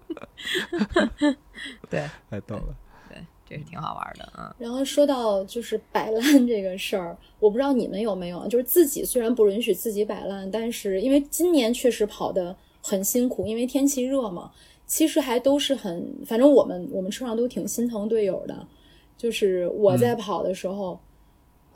[1.88, 2.76] 对太逗了。
[3.08, 3.16] 对，
[3.48, 4.54] 这是挺好玩的，啊。
[4.58, 14.50] 然后说到就是摆烂这个事儿，我不知道你们有没有，就是自己虽然不允许自己摆烂，但是因为今年确实跑得很辛苦，因为天气热嘛，
[14.86, 18.68] 其实还都是很，反正我们我们车上都挺心疼队友的。
[19.16, 21.00] 就是我在跑的时候，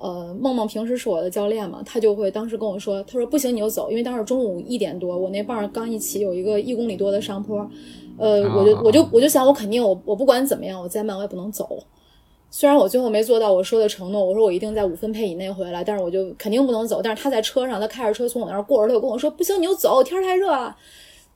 [0.01, 7.69] 呃，梦梦平时是我的教练嘛，他就会当时跟我说，他说不行你就走，因为当时中午一点多，我那棒儿刚一起有一个一公里多的上坡，
[8.17, 11.83] 呃，我就我就我就想我肯定我我不管怎么样，我再慢我也不能走。
[12.51, 17.03] 虽然我最后没做到我说的承诺，我说我一定在五分配以内回来，但是我就肯定不能走。
[17.03, 20.75] 但是他在车上，他开着车从我那儿过着，他就跟我说：“不行，你就走，天儿太热了。”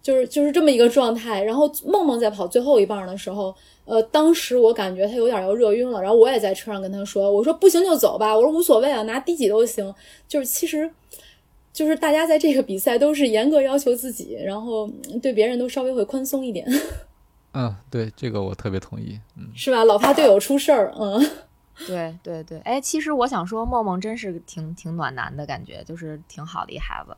[0.03, 1.42] 就是就是这么一个状态。
[1.42, 9.94] 然后梦梦在跑最后一棒的时候，呃，当时我感觉他有点要热晕了，然后我也在车上跟他说：“我说不行就走吧，我说无所谓啊，拿第几都行。”
[10.28, 10.90] 就是其实。
[11.74, 16.66] 就是大家在这个比赛都是严格要求自己，然后嗯对别人都稍微会宽松一点，
[17.55, 19.18] 嗯，对，这个我特别同意。
[19.38, 19.82] 嗯，是吧？
[19.82, 21.30] 老怕队友出事儿，嗯。
[21.87, 27.16] 对对对，哎，其实我想说，梦梦真是挺挺暖男的感觉，就是挺好的一孩子。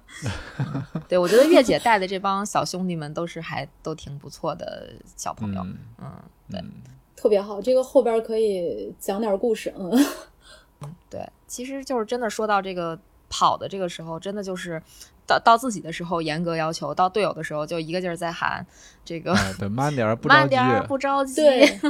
[1.08, 5.60] 对，我觉得月姐带的这帮小兄弟们都是还都挺不错的小朋友。
[5.62, 6.72] 嗯嗯，对嗯，
[7.16, 9.90] 特别好，这个后边可以讲点故事，嗯，
[11.08, 12.98] 对，其实就是真的说到这个
[13.30, 14.80] 跑的这个时候，真的就是
[15.26, 18.64] 到到自己的时候严格要求，到队友的时候就一个劲儿在喊
[19.04, 21.36] 这个哎对， 慢点儿，不着急慢点，儿，不着急。
[21.36, 21.80] 对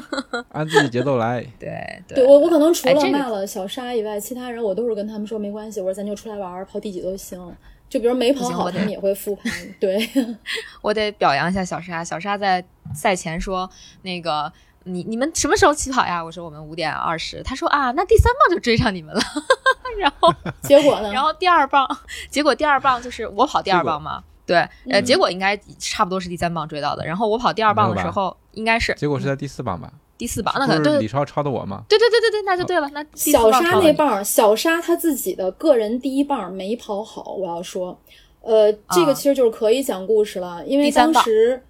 [0.50, 1.44] 按自己节奏来。
[1.58, 7.40] 对对我我可能除了骂了小沙以外，其他人我都是跟他们说没关系，我说咱就出来玩儿，跑第几都行。
[7.88, 9.52] 就比如没跑好，他们也会复盘。
[9.78, 10.08] 对，
[10.82, 12.64] 我得表扬一下小沙，小沙在
[12.94, 13.70] 赛前说
[14.02, 14.52] 那个。
[14.84, 16.22] 你你们什么时候起跑呀？
[16.22, 17.42] 我说我们五点二十。
[17.42, 19.20] 他说啊，那第三棒就追上你们了。
[19.98, 20.32] 然后
[20.62, 21.12] 结果呢？
[21.12, 21.86] 然后第二棒，
[22.28, 24.56] 结果第二棒就是我跑第二棒嘛，对，
[24.90, 27.06] 呃，嗯结果应该差不多是第三棒追到的。
[27.06, 29.92] 然后我跑第二棒的时候，应该是结果是在第四棒吧？
[30.16, 31.82] 第四棒，那可能对不是李超超的我吗？
[31.88, 32.88] 对对对对对，那就对了。
[32.90, 37.98] 那小沙那棒儿，小沙他自己的个人第一棒儿没跑好，我要说，
[38.40, 41.60] 呃，这个啊其实就是可以讲故事了，因为当时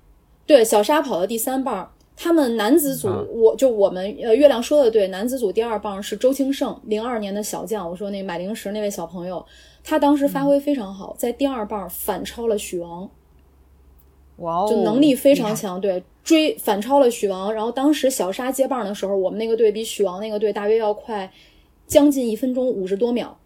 [0.47, 9.45] 对小沙跑的第三棒儿，他们男子组，啊我就我们呃月亮说的对，男子组第二棒是周清盛，零二年的小将，我说那买零食那位小朋友，
[9.83, 13.11] 他当时嗯发挥非常好，在第二棒反超了许王，
[14.37, 15.55] 哇哦，就能力非常。
[15.55, 17.53] 强，对，追反超了许王。
[17.53, 21.31] 然后当时小沙接棒的时候，我们那个队比许王那个队大约要快
[21.87, 23.37] 将近一分钟五十多秒。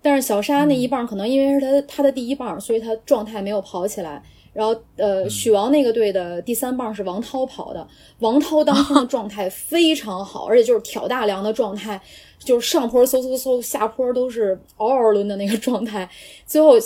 [0.00, 4.22] 但是小沙那一棒可能因为是他他的第一棒，所以他状态没有跑起来。
[4.54, 7.86] 然后呃，许王那个队的第三棒是王涛跑的，
[8.20, 12.00] 王涛当天的 状态非常好，而且就是挑大梁的状态，
[12.38, 16.08] 就是上坡嗖嗖嗖，下坡都是嗷嗷抡的那个状态。
[16.46, 16.76] 最后，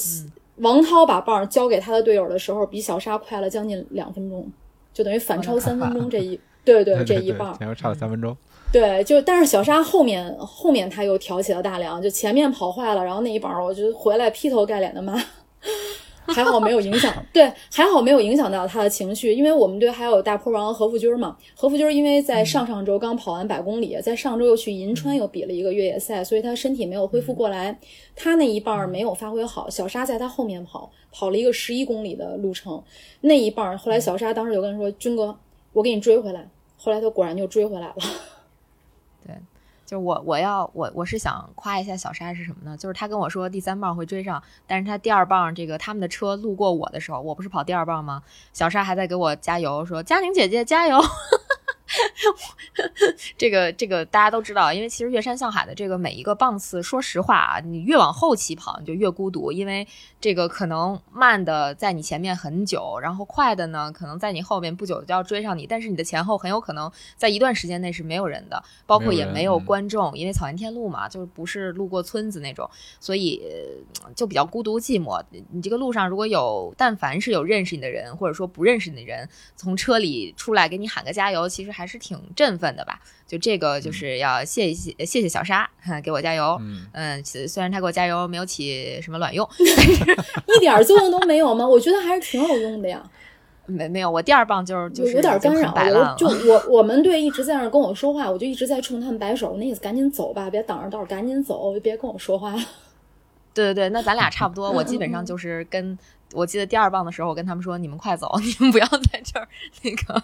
[0.57, 4.51] 王涛把棒交给他的队友的时候，比小沙快了将近两分钟，
[4.93, 7.57] 就等于反超三分钟这一， 对对，这一棒。
[7.59, 8.37] 前后差了三分钟。
[8.73, 15.15] 对，就但是小沙后面后面他又挑起了大梁，就前面跑坏了，然后那一棒我就回来劈头盖脸的骂，
[16.29, 27.79] 还好没有影响， 对，还好没有影响到他的情绪，因为我们队还有大坡王何福军嘛，何福军因为在上上周刚跑完百公里，在上周又去银川又比了一个越野赛，所以他身体没有恢复过来，
[28.15, 32.83] 他那一棒没有发挥好，小沙在他后面跑，跑了一个十一公里的路程，
[33.23, 35.37] 那一棒后来小沙当时就跟他说，军哥，
[35.73, 37.95] 我给你追回来，后来他果然就追回来了。
[39.89, 42.77] 就我我要我我是想夸一下小沙是什么呢？
[42.77, 48.23] 就是他跟我说第三棒会追上，但是他第二棒这个他们的车路过我的时候，我不是跑第二棒吗？
[48.53, 51.01] 小沙还在给我加油，说佳宁姐姐加油。
[53.37, 59.87] 这个这个大家都知道，因为其实越山向海的这个每一个棒次，说实话啊，你越往后起跑你就越孤独，因为
[60.21, 72.69] 这个可能慢的在你前面很久，然后快的呢可能在你后面不久就要追上你，但是你的前后很有可能在一段时间内是没有人的，包括也没有嗯观众，因为草原天路嘛，就是不是路过村子那种，
[73.01, 73.43] 所以
[74.05, 75.23] 呃就比较孤独寂寞。
[75.51, 83.01] 你这个路上如果有，但凡是有认识你的人，或者说不认识你的人，从车里出来给你喊个加油，其实还是挺振奋的吧。
[83.25, 86.59] 就这个就是要谢谢谢谢小沙，哈给我加油。
[86.61, 89.49] 嗯，嗯，虽然他给我加油没有起什么卵用
[90.57, 91.65] 一点作用都没有吗？
[91.65, 93.01] 我觉得还是挺有用的呀，
[93.67, 95.71] 没没有，我第二棒就是就是有点干扰。
[95.73, 96.13] 摆了。
[96.13, 102.53] 我就我我们队一直在那儿跟我说话，我就一直在冲他们摆手，那意思赶紧走吧，别挡着道，赶紧走，别跟我说话。
[103.55, 104.71] 对对对，那咱俩差不多。
[104.71, 105.99] 我基本上就是跟
[106.33, 109.49] 我记得第二棒的时候，我跟他们说：“你们快走， 你们不要在这儿，
[109.83, 110.23] 那个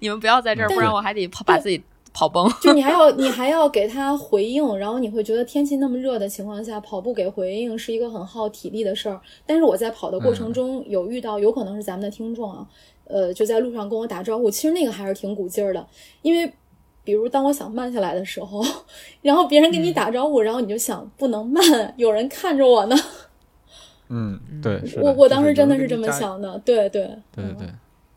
[0.00, 1.82] 你们不要在这儿，不然我还得跑把自己
[2.12, 2.50] 跑崩。
[2.60, 9.20] 就你还要你还要给他回应，然后你会觉得天气那么热的情况下，跑步给回应是一个很耗体力的事儿。
[9.44, 12.66] 但是我在跑的过程中有遇到，有可能是咱们的听众啊，
[13.04, 15.86] 呃，就在路上跟我打招呼，其实那个还是挺鼓劲儿的，
[16.22, 16.52] 因为。
[17.04, 18.60] 比如当我想慢下来的时候，
[19.22, 21.62] 然后别人跟你打招呼，然后你就想不能慢，
[21.96, 22.96] 有人看着我呢。
[24.08, 25.96] 嗯，对，是我我当时真的是这。
[25.96, 27.68] 么想的，对对对对对，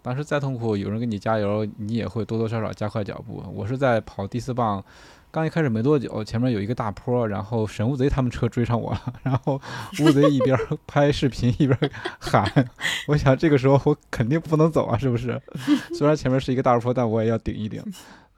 [0.01, 3.43] 当时再痛苦，有人给你加油，你也会多多少少加快脚步。
[3.53, 4.83] 我是在跑第四棒，
[5.31, 9.59] 刚一开始没多久，前面有一个大坡，然后神乌贼他们车追上我了，然后
[10.01, 12.69] 乌贼一边儿拍视频一边儿喊，
[13.07, 15.41] 我想这个时候我肯定不能走啊，是不是？
[15.97, 17.81] 虽然前面是一个大坡，但我也要顶一顶。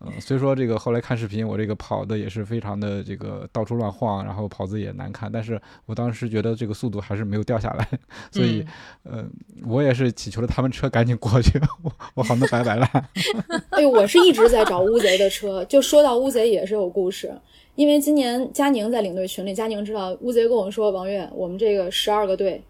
[0.04, 7.88] 嗯，所以说这个后来看视频，我这个跑的也是非常的这个到处乱晃，然后跑姿也难看，但是我当时觉得这个速度还是没有掉下来，
[8.32, 8.66] 所以、
[9.04, 9.24] 呃，
[9.66, 12.90] 我也是祈求着他们车赶紧过去，我我好能摆摆烂。
[13.70, 15.64] 哎呦，我是一直在找乌贼的车。
[15.66, 17.32] 就说到乌贼也是有故事，
[17.76, 22.64] 因为今年佳宁在领队群里，佳宁知道乌贼跟我说，王悦，我们这个十二个队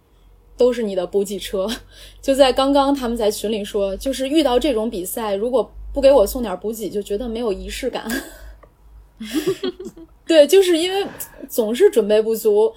[0.57, 1.67] 都是你的补给车。
[2.21, 8.05] 就在刚刚他们在群里说，就是遇到这种比赛，如果不给我送点补给，就觉得没有仪式感。
[10.25, 11.05] 对，就是因为
[11.49, 12.73] 总是准备不足。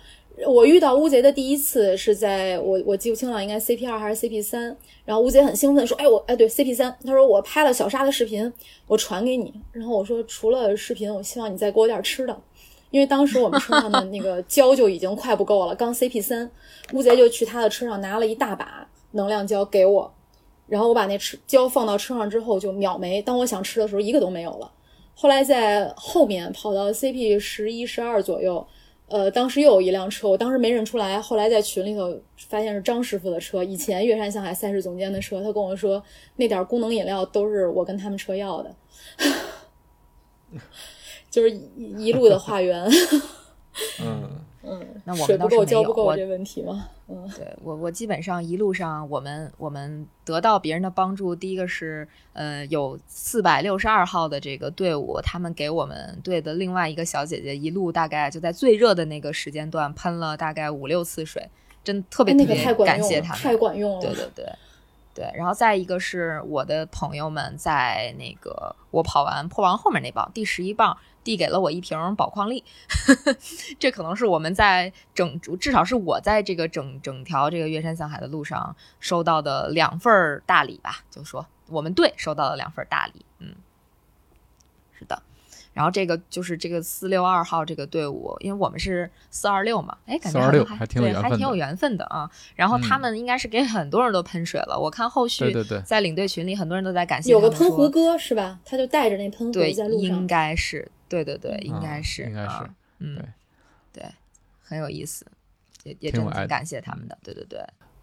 [0.49, 4.77] 我遇到乌贼的第一次是在我我记不清了，应该 CP 二还是 CP 三。
[5.05, 8.53] 然后乌贼很兴奋说：“哎，我哎对 CP 三，他说我拍了小沙的视频，
[8.89, 9.55] 我传给你。
[9.71, 12.37] 然后我说除了视频，我希望你再给我点吃的，
[12.91, 16.51] 因为当时我们车上的那个 胶就已经快不够了，刚 CP 三，
[16.93, 20.13] 乌贼就去他的车上拿了一大把能量胶给我，
[20.67, 24.71] 然后我把那吃胶放到车上之后就秒没，当我想吃的时候一个都没有了。
[25.15, 28.67] 后来在后面跑到 CP 十一、十二左右，
[29.07, 36.03] 呃，当时又有一辆车，我当时没认出来，后来在群里头发现是张师傅的车，以前岳山向海赛事总监的车，他跟我说
[36.37, 38.75] 那点功能饮料都是我跟他们车要的，
[41.31, 42.85] 就是一一路的化缘。
[44.03, 45.81] 嗯，嗯，那我水不够们倒是没有。
[45.81, 46.89] 我浇不够这问题吗？
[47.07, 61.47] 嗯，对我，我基本上一路上，我们我们得到别人的帮助，第一个是呃，有四百六十二号的这个队伍，他们给我们队的另外一个小姐姐一路大概就在最热的那个时间段喷了大概五六次水，
[61.83, 64.01] 真特别特别感谢他们，太管用了。
[64.01, 64.47] 对对对
[65.15, 72.65] 对，然后再一个是我的朋友们在那个我跑完破王后面那棒第十一棒递给了我一瓶宝矿力，
[73.79, 83.55] 这可能是我们在整至少是我在这个整整条这个越山向海的路上收到的两份大礼吧，就说我们队收到了两份大礼，嗯，
[84.99, 85.23] 是的。
[85.75, 92.31] 然后这个就是这个四六二号这个队伍，因为我们是四二六嘛，哎，感觉好像426还还挺有对还缘分的挺有缘分的啊。
[92.55, 98.59] 然后他嗯们应该是给很多人都喷水了，我看后续对对对，在领队群里很多人都在感谢有个他们说喷壶哥是吧？
[98.65, 100.27] 他就带着那喷壶对，在路应。
[100.27, 103.19] 该是，对对对，应啊该是，应该是啊嗯，
[103.93, 104.05] 对，
[104.63, 105.27] 很有意思，
[105.83, 107.59] 也也真的挺感谢他们的，对对对，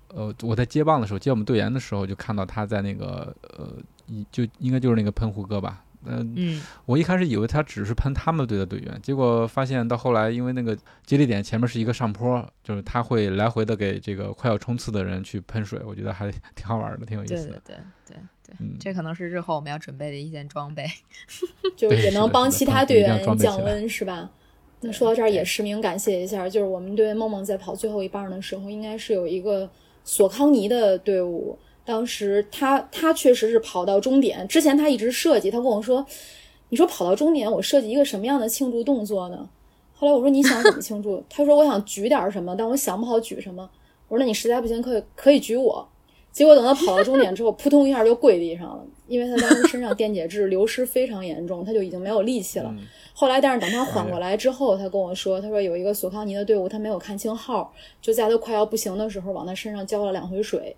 [0.09, 3.69] 呃，我在接棒的时候，接我们队员的时候，就看到他在那个呃，
[4.07, 5.83] 一就应该就是那个喷壶哥吧。
[6.05, 17.61] 嗯、嗯，我一开始以为他只是喷他们队的队员，结果发现到后来，因为那个接力点前面是一个上坡，就是他会来回的给这个快要冲刺的人去喷水，我觉得还挺好玩的，挺有意思的。
[17.65, 17.75] 对
[18.07, 20.85] 对对，嗯，这可能是日后我们要准备的一件装备。
[21.77, 24.29] 就是也能帮其他队员降温，是吧？
[24.81, 29.69] 那说到这儿也实名感谢一下，就是我们队梦梦在跑最后一棒的时候，应该是有一个
[30.03, 31.55] 索康尼的队伍，
[31.91, 36.05] 当时他他确实是跑到终点，之前他一直设计，他跟我说，
[36.69, 39.49] 你说跑到终点，我设计一个什么样的庆祝动作呢？
[39.93, 41.21] 后来我说你想怎么庆祝？
[41.29, 43.69] 他说我想举点什么，但我想不好举什么。
[44.07, 45.85] 我说那你实在不行可以可以举我。
[46.31, 52.73] 结果等他跑到终点之后，扑通一下就跪地上了，因为他当时身上电解质流失非常严重，他就已经没有力气了。
[52.73, 57.71] 嗯后来，但是等他缓过来之后，他跟我说，他说有一个索康尼的队伍，他没有看清号，
[58.01, 60.75] 就在他快要不行的时候，往他身上浇了两回水。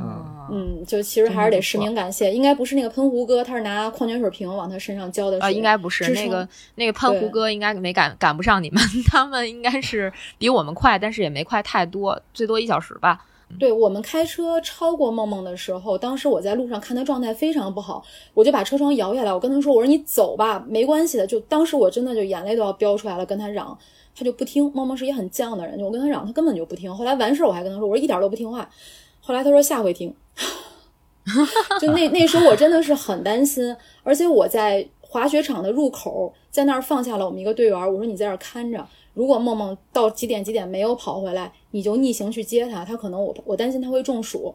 [0.00, 5.46] 嗯，嗯，就其实还是得实名感谢，应该不是那个喷壶哥，他是拿矿泉水瓶往他身上浇的水。
[5.46, 13.24] 啊，应该不是那个那个喷壶哥，应该没赶赶不上你们， 他们应该是比我们快，但是也没快太多，最多一小时吧。
[13.58, 23.76] 对我们开车超过梦梦的时候，当时我在路上看他状态非常不好，我就把车窗摇下来，我跟他说：“我说你走吧，没关系的。”就当时我真的就眼泪都要飙出来了，跟他嚷，
[24.14, 24.70] 他就不听。
[24.74, 26.94] 梦梦是一个很犟的人，就我跟他嚷，他根本就不听。
[26.94, 28.68] 后来完事儿我还跟他说：“我说一点都不听话。”
[29.28, 30.14] 后来他说下回听。
[31.78, 44.54] 就那那时候我真的是很担心，而且我在滑雪场的入口，在那儿放下了我们一个队员，我说你在这儿看着，如果梦梦到几点几点没有跑回来，你就逆行去接他，他可能我我担心他会中暑。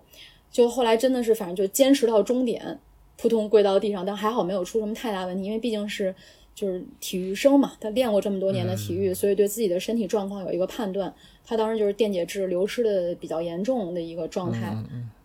[0.52, 2.80] 就后来真的是反正就坚持到终点，
[3.18, 6.16] 扑通跪到地上，但还好没有出什么太大问题，因为毕竟是
[6.56, 11.14] 就是体育生嘛，他练过这么多年的体育，所以对自己的身体状况有一个判断。
[11.46, 14.76] 他当时就是电解质流失的比较严重的一个状态，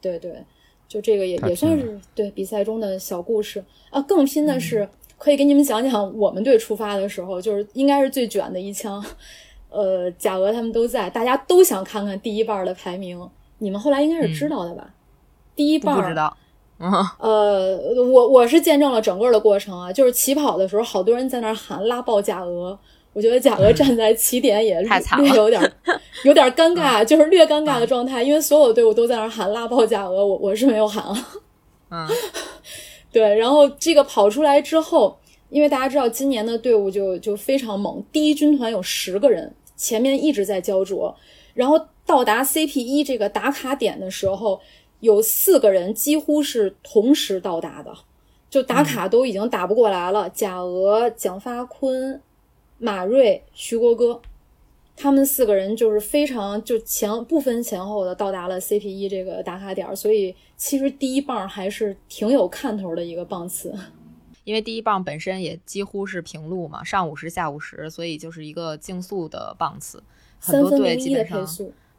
[0.01, 0.43] 对对，
[0.89, 4.01] 就这个也也算是对比赛中的小故事啊。
[4.03, 9.05] 更拼的是，可以给你们讲讲我们队出发的时候，就是应该是最卷的一枪。
[9.71, 13.29] 呃，贾俄他们都在，大家都想看看第一棒的排名。
[13.59, 14.95] 你们后来应该是知道的吧？
[15.55, 16.41] 第一不棒不知道，嗯，
[16.79, 17.77] 呃，
[18.13, 22.79] 我我是见证了整个的过程啊，就是起跑的时候，好多人在那儿喊拉爆贾俄。
[23.15, 25.73] 我觉得贾俄站在起点也略有点儿
[26.23, 31.27] 有点儿尴尬，就是略尴尬的状态，因为所有队伍都在那儿喊拉爆贾俄，我我是没有喊啊。
[31.91, 32.07] 嗯，
[33.11, 35.19] 对，然后这个跑出来之后，
[35.49, 41.13] 因为大家知道今年的队伍就就非常猛，第一军团有十个人，前面一直在焦灼，
[41.55, 44.61] 然后到达 CP 一这个打卡点的时候，
[45.01, 47.93] 有四个人几乎是同时到达的，
[48.51, 52.21] 就打卡都已经打不过来了，贾俄、蒋发坤、
[52.79, 54.21] 马瑞、徐国歌。
[55.01, 63.73] 他们四个人就是非常就前不分前后的到达了 CP 一这个打卡点儿，所以其实第一棒还是挺有看头的一个棒次。
[64.43, 70.03] 因为第一棒本身也几乎是平路嘛，上五十下五十，所以就是一个竞速的棒次。
[70.41, 71.47] 很多队基本上，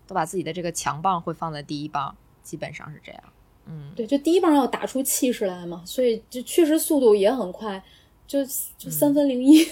[0.06, 2.14] 都把自己的这个强棒会放在第一棒，
[2.50, 3.24] 基本上是这样。
[3.68, 7.84] 嗯，对，就第一棒要打出气势来嘛，所以就确实速度也很快，
[8.26, 8.44] 就
[8.76, 9.64] 就三分零一。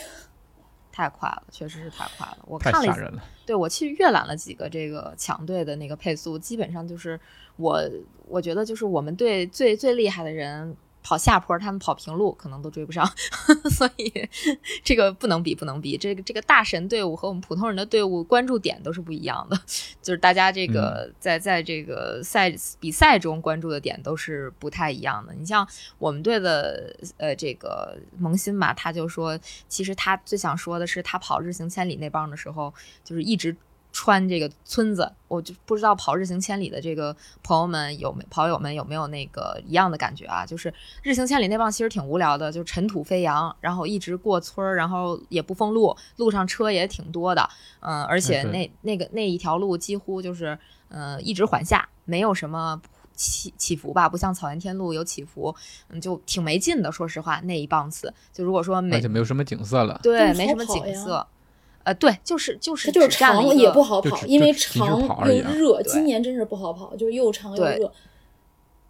[0.92, 2.38] 太快了，确实是太快了。
[2.46, 3.24] 我看了一吓人了。
[3.44, 7.20] 对我去阅览了几个这个强队的那个配速，基本上就是
[7.56, 7.82] 我
[8.28, 10.76] 我觉得就是我们队最最厉害的人
[11.08, 13.10] 跑下坡，他们跑平路可能都追不上，
[13.72, 14.12] 所以
[14.84, 15.98] 这个不能比，不能比。
[15.98, 19.58] 这个这个大神队伍和我们普通人的队伍关注点都是不一样的，
[20.04, 25.34] 就是大家这个在在这个赛比赛中关注的点都是不太一样的。
[25.34, 25.66] 你像
[25.98, 29.40] 我们队的呃这个萌新吧，他就说，
[29.70, 32.74] 其实他最想说的是，他跑日行千里那棒的时候，
[33.06, 33.56] 就是一直。
[33.98, 40.46] 穿这个村子，我就不知道跑日行千里的这个朋友们有没跑友们有没有那个一样的感觉啊？
[40.46, 40.72] 就是
[41.02, 50.56] 日行千里那棒其实挺无聊的，就尘土飞扬，然后一直过村儿，然后也不封路，路上车也挺多的，嗯，而且那那个那一条路几乎就是
[50.90, 52.80] 嗯一直缓下，没有什么
[53.16, 55.56] 起起伏吧，不像草原天路有起伏，
[55.90, 56.92] 嗯，就挺没劲的。
[56.92, 61.26] 说实话，那一棒次就如果说没而且没有什么景色了，对，没什么景色。
[61.88, 65.82] 呃，对，就是就是它就是长也不好跑，因为长又热。
[65.84, 67.90] 今年真是不好跑，就是又长又热。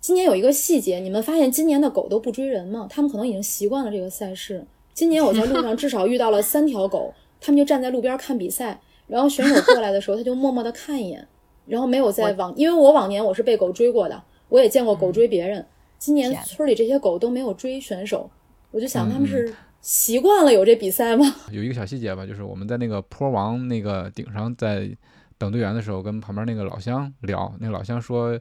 [0.01, 2.87] 今年有一个细节，你们发现今年的狗都不追人吗？
[2.89, 4.65] 他们可能已经习惯了这个赛事。
[4.95, 11.27] 今年我在路上至少遇到了三条狗，他们就站在路边看比赛，然后选手过来的时候，他就默默的看一眼，
[11.67, 15.63] 然后没有再往，因为我往年我是被狗追过的，我也见过狗追别人。
[15.99, 18.27] 今年村里这些狗都没有追选手，
[18.71, 19.53] 我就想他们是。
[19.82, 21.25] 习惯了有这比赛吗？
[21.51, 24.89] 有一个小细节吧，就是我们在那个坡王那个顶上，在
[25.38, 28.38] 等队员的时候，跟旁边那个老乡聊，那个老乡说，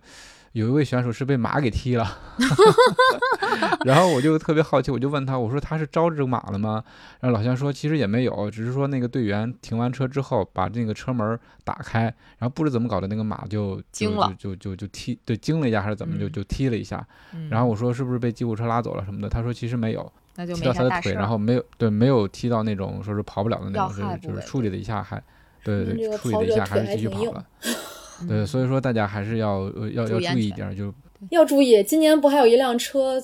[0.53, 2.19] 有一位选手是被马给踢了，
[3.85, 6.83] 然后我就特别好奇，我就问他，我说他是招这个马了吗？
[7.21, 12.05] 然后老乡说，其实也没有，只是说那个队员停完车之后，把那个车门打开，
[12.39, 17.07] 然后不知怎么搞的，那个马就惊了，就就就踢，对，惊了一下还是怎么，就就踢了一下，
[17.51, 19.29] 然后我说是不是被救护车拉走了什么的？
[19.29, 20.11] 他说其实没有。
[20.45, 25.23] 踢到他的腿，然后没有对，没有踢到那种说是跑不了的那种，就是处理了一下还，
[25.65, 27.47] 对对对，处理了一下还是继续跑了。
[28.29, 30.93] 对，所以说大家还是要要要注意一点，就
[31.31, 31.83] 要注意。
[31.83, 33.23] 今年不还有一辆车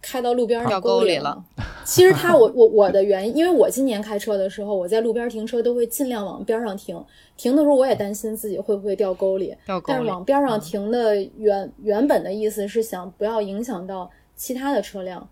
[0.00, 1.44] 开到路边掉沟里了？
[1.84, 7.04] 其实他 我我我的原因，因为我今年开车的时候，我在路边停车都会尽量往边上停。
[7.36, 15.28] 停的时候我也担心自己会不会掉沟里，但是往边上停的原原本的意思是想不要影响到其他的车辆。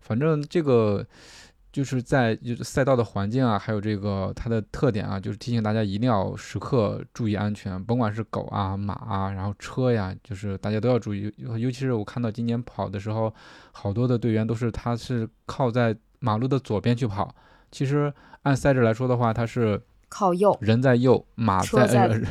[0.00, 1.06] 反正这个
[1.72, 11.30] 就是在就是赛道的环境啊，还有这个它的特点啊，就是提醒大家一定要时刻注意安全，甭管是狗啊、马啊，然后车呀，就是大家都要注意。
[11.36, 13.30] 尤其是我看到今年跑的时候，
[13.72, 17.34] 好多的队员都是他是靠在马路的左边去跑。
[17.70, 18.10] 其实
[18.44, 22.24] 按赛制来说的话，他是靠右，人在右，马在呃 人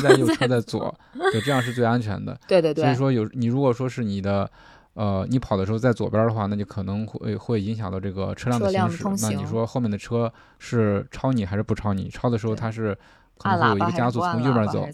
[0.00, 0.96] 在右，车在左，
[1.32, 2.38] 对，这样是最安全的。
[2.46, 2.84] 对对对。
[2.84, 4.48] 所以说有你如果说是你的。
[4.94, 9.26] 呃，你跑的时候在左边的话，那就可能会会影响到这个车辆的行驶。
[9.26, 12.10] 那你说后面的车是超你还是不超你？
[12.10, 12.94] 超的时候它是
[13.38, 14.86] 可能会有一个加速从右边走。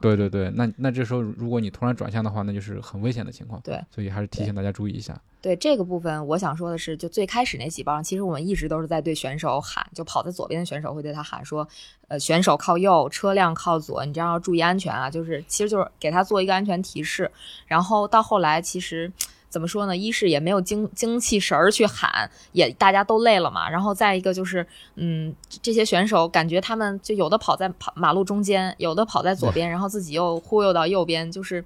[0.00, 3.60] 对对对，那那这时候如果你突然转向的话，那就是很危险的情况。
[3.62, 5.20] 对，所以还是提醒大家注意一下。
[5.42, 11.66] 对这个部分，我想说的是，就最开始那几棒，其实我们一直都是在对选手喊，就跑在左边的选手会对他喊说，
[12.06, 15.10] 呃，选手靠右，车辆靠左，你这样要注意安全啊。
[15.10, 17.28] 就是，其实就是给他做一个安全提示。
[17.66, 19.10] 然后到后来，其实。
[19.50, 19.94] 怎么说呢？
[19.94, 23.68] 一是也没有精精气神儿去喊，也大家都累了嘛。
[23.68, 31.62] 然后再一个就是，嗯，这些选手感觉他们就有的跑在跑马路中间，有的跑在左边，然后自己又忽悠到右边，就是。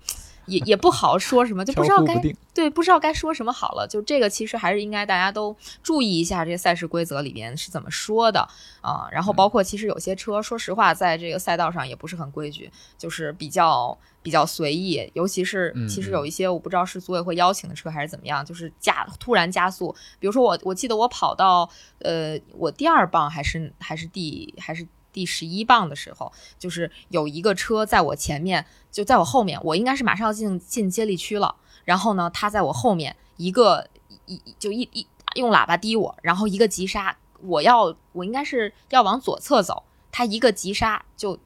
[0.47, 2.15] 也也不好说什么，就不知道该
[2.53, 3.87] 对不知道该说什么好了。
[3.89, 8.49] 就这个其实还是应该大家都注意一下，这些赛事规则里边是怎么说的
[8.81, 9.09] 啊。
[9.11, 15.11] 然后包括其实有些车，说实话，在这个赛道上也不是很规矩，就是比较比较随意。
[15.15, 19.95] 尤其是其实有一些我不知道是组委会邀请的车还是怎么样，就是加突然加速。
[20.19, 21.69] 比如说我我记得我跑到
[22.01, 24.87] 呃我第二棒还是还是第还是。
[25.15, 31.57] 第十一棒的时候，就是有一个车在我前面，就在我后面，我应该是马上要进进接力区了。
[31.87, 33.89] 然后呢，他在我后面一个
[34.27, 35.07] 一就一一
[35.37, 41.39] 用喇叭滴我，然后一个急刹，我要我应该是要往左侧走，他一个急刹就。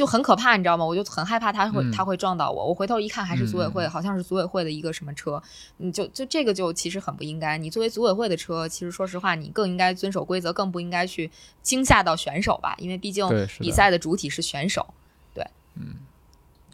[0.00, 0.84] 就很可怕，你知道吗？
[0.86, 2.68] 我就很害怕他会他会撞到我。
[2.68, 5.42] 我回头一看，还是组委会，好像是组委会的一个什么车。
[5.76, 7.58] 你就就这个就其实很不应该。
[7.58, 11.30] 你作为组委会的车，其实说实话，你更应该遵守规则，更不应该去
[11.60, 12.74] 惊吓到选手吧？
[12.78, 13.28] 因为毕竟
[13.58, 14.94] 比赛的主体是选手。
[15.34, 15.96] 对，嗯，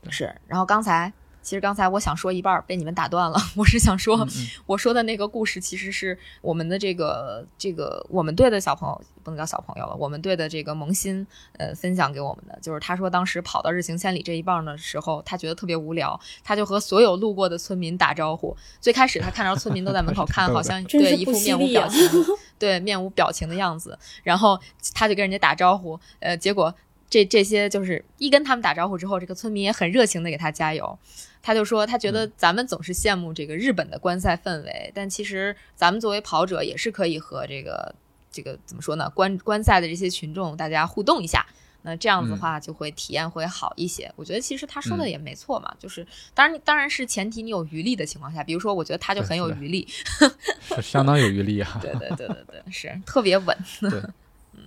[0.09, 0.33] 是。
[0.47, 1.13] 然后刚才。
[1.47, 3.39] 其实刚才我想说一半被你们打断了。
[3.55, 4.27] 我是想说，
[4.67, 11.25] 我说的那个故事其实是我们的这个这个我们队的小朋友不能叫小朋友了，我们队的这个萌新
[11.57, 18.57] 呃分享给我们的，就是他说当时跑到日行千里这一棒的时候，他觉得特别无聊，他就和所有路过的村民打招呼。
[18.81, 22.01] 最开始他看着村民都在门口 看，好像对一副面无表情，
[22.59, 24.61] 对面无表情的样子，然后
[24.93, 26.75] 他就跟人家打招呼，呃，结果。
[27.09, 30.99] 这这些就是一跟他们打招呼之后，这个村民也很热情的给他加油。
[31.43, 37.95] 他就说，他觉得咱们总是羡慕这个日本的观赛氛围，但其实咱们作为跑者也是可以和这个
[38.33, 39.09] 这个怎么说呢？
[39.11, 41.47] 观观赛的这些群众大家互动一下，
[41.83, 44.13] 那这样子的话就会体验会好一些。
[44.17, 46.05] 我觉得其实他说的也没错嘛，就是
[46.35, 51.79] 当然当然是前提你有余力的情况下，比如说我觉得他就很有余力，是相当有余力啊。
[51.81, 53.57] 对对对对对，是特别稳，
[53.89, 54.03] 对，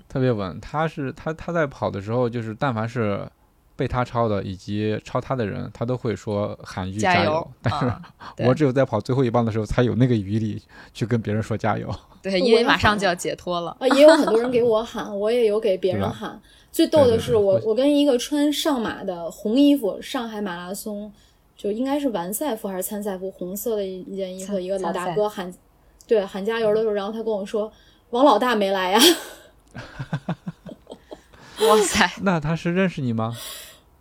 [0.07, 0.59] 特别稳。
[0.59, 3.27] 他是他他在跑的时候，就是但凡是。
[3.79, 7.47] 被他超的以及超他的人，他都会说喊一句加油。
[7.61, 7.89] 但是
[8.45, 10.61] 我只有在跑最后一棒的时候，才有那个余力
[10.93, 11.89] 去跟别人说加油。
[12.21, 13.87] 对，因为马上就要解脱了啊！
[13.95, 16.37] 也有很多人给我喊，我也有给别人喊。
[16.73, 21.09] 最逗的是，我我跟一个穿上马的红衣服，上海马拉松
[21.55, 25.49] 就应该是完赛服还是参赛服，红色的一件衣服，一个老大哥喊，
[26.05, 27.71] 对，喊加油的时候，然后他跟我说
[28.11, 28.99] ：“王老大没来呀。”
[31.67, 32.09] 哇塞！
[32.21, 33.35] 那他是认识你吗？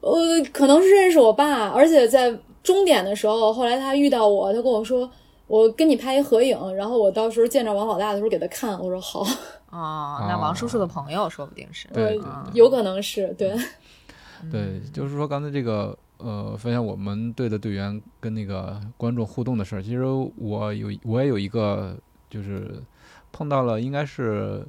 [0.01, 0.13] 呃，
[0.53, 5.11] 可能是认识我爸，而且在终点的时候，后来他遇到我，他跟我说
[5.49, 9.27] ：“我跟你拍一合影，然后我到时候见着王老大的时候给他看。”我说：“好。”
[9.71, 12.19] 哦，那王叔叔的朋友说不定是，对，
[12.55, 13.55] 有可能是对。
[14.51, 19.83] 对，就是说刚才这个呃，分享我们队的队员跟那个观众互动的事儿。
[19.83, 20.05] 其实
[20.37, 21.97] 我有，我也有一个，
[22.31, 22.83] 就是
[23.31, 24.65] 碰到了应该是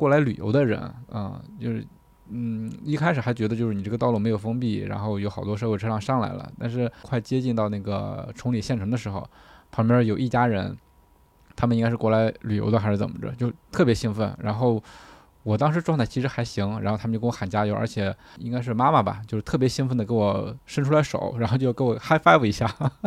[0.00, 0.80] 过来旅游的人
[1.12, 1.86] 啊，就是。
[2.32, 6.48] 嗯，一开始还觉得就是你这个道路没有封闭，然后有好多社会车辆上来了。
[6.60, 9.28] 但是快接近到那个崇礼县城的时候，
[9.72, 10.78] 旁边有一家人，
[11.56, 14.32] 他们应该是过来旅游的还是怎么着，就特别兴奋。
[14.38, 14.80] 然后。
[15.42, 22.66] 我当时状态其实还行，然后他们就给我喊加油，而且应该是妈妈吧，就是特别兴奋的给我伸出来手，然后就给我 high five 一下，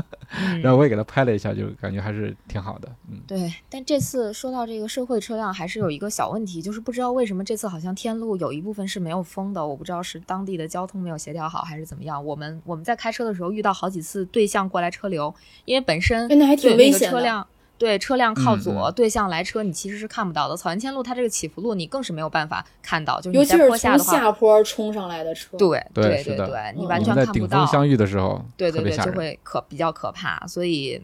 [0.62, 2.90] 然后我也给他拍了一下，就感觉还是挺好的。
[3.10, 3.54] 嗯，对。
[3.70, 12.24] 但这次说到这个社会车辆，还是有一个小问题，就是不知道为什么这次好像天路有一部分是没有封的，我不知道是当地的交通没有协调好还是怎么样。
[12.26, 15.34] 我们我们在开车的时候遇到好几次对向过来车流，
[15.66, 17.48] 因为本身那还挺危险的。
[17.78, 20.56] 对，车辆靠左，对向来车，你其实是看不到的。
[20.56, 23.20] 草原千路它这个起伏路，你更是没有办法看到。
[23.20, 27.66] 就是尤其是从下坡冲上来的车，对对对对，你完全看不到。
[27.66, 30.46] 相遇的时候，对对对，就会可比较可怕。
[30.48, 31.02] 所以，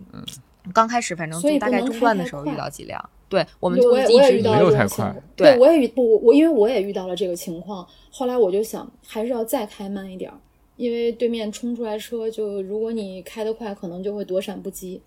[0.73, 5.13] 刚开始反正就大概中段的时候遇到几辆，对，我们就一直没有太快。
[5.35, 7.85] 对，我也遇不我，因为我也遇到了这个情况。
[8.11, 10.31] 后来我就想，还是要再开慢一点，
[10.77, 15.01] 因为对面冲出来车，就如果你开得快，可能就会躲闪不及。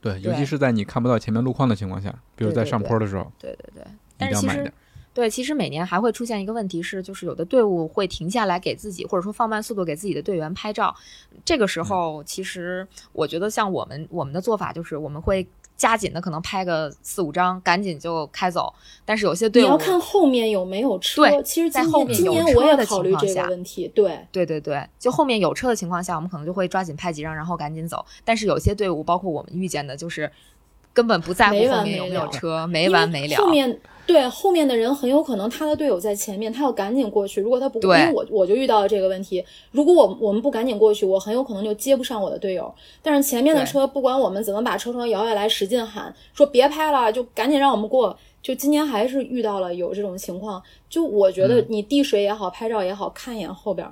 [0.00, 3.84] 对，尤其是在你看不到前面路况的情况下，比如在上坡的时候，对对对。
[4.16, 4.72] 但是其实，
[5.12, 10.94] 对，其实每年还会出现一个问题是，就是有的队伍会停下来给自己，或者说放慢速度给自己的队员拍照。
[11.44, 15.46] 这个时候，其实我觉得像我们我们的做法就是，我们会。
[15.78, 18.70] 加紧的可能拍个四五张，赶紧就开走。
[19.06, 21.22] 但是有些队伍你要看后面有没有车。
[21.22, 28.04] 对，其实在后面有车的情况下，问题对对对对，就后面有车的情况下，我们可能就会抓紧拍几张，然后赶紧走。
[28.24, 30.30] 但是有些队伍，包括我们遇见的，就是
[30.92, 33.36] 根本不在乎后面有没有车，没完没了。
[33.36, 33.80] 后面。
[34.08, 37.42] 对后面的人很有可能他的队友在前面，他要赶紧过去。
[37.42, 39.44] 如果他不，因为我我就遇到了这个问题。
[39.70, 42.74] 如果我我们不赶紧过去，我很有可能就接不上我的队友。
[43.02, 48.18] 但是前面的车不管我们怎么把车窗摇下来，使劲喊说别拍了，就赶紧让我们过。
[48.40, 50.62] 就今年还是遇到了有这种情况。
[50.88, 53.86] 就我觉得你递水也好，拍照也好看一眼后边。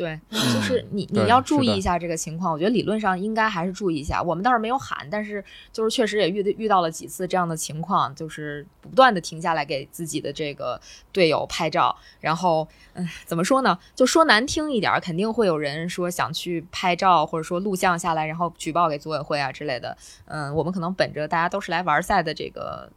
[0.00, 2.50] 对，就是你你要注意一下这个情况。
[2.50, 4.22] 我觉得理论上应该还是注意一下。
[4.22, 10.80] 我们倒是没有喊，但是就是确实也遇遇到了几次这样的情况，就是不断的停下来给自己的这个
[11.12, 11.94] 队友拍照。
[12.18, 13.78] 然后，嗯，怎么说呢？
[13.94, 19.94] 就说难听一点，肯定会有人说想去拍照，或者说录像下来，然后举报给组委会啊之类的。
[20.24, 22.90] 嗯，我们可能本着大家都是来玩赛的这个。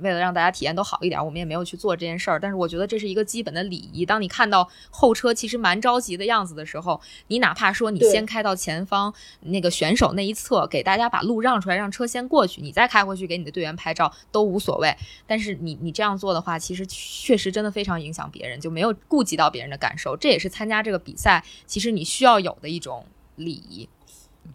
[0.00, 2.38] 为了让大家体验都好一点，我们也没有去做这件事儿。
[2.40, 4.04] 但是我觉得这是一个基本的礼仪。
[4.04, 14.94] 当你看到后车其实蛮着急的样子的时候，你哪怕说你先开到前方那个选手那一侧，给大家把路让出来，让车先过去，你再开回去给你的队员拍照都无所谓。
[15.26, 20.16] 但是你你这样做的话，其实确实真的非常影响别人，就没有顾及到别人的感受。
[20.16, 23.88] 这也是参加这个比赛其实你需要有的一种礼仪。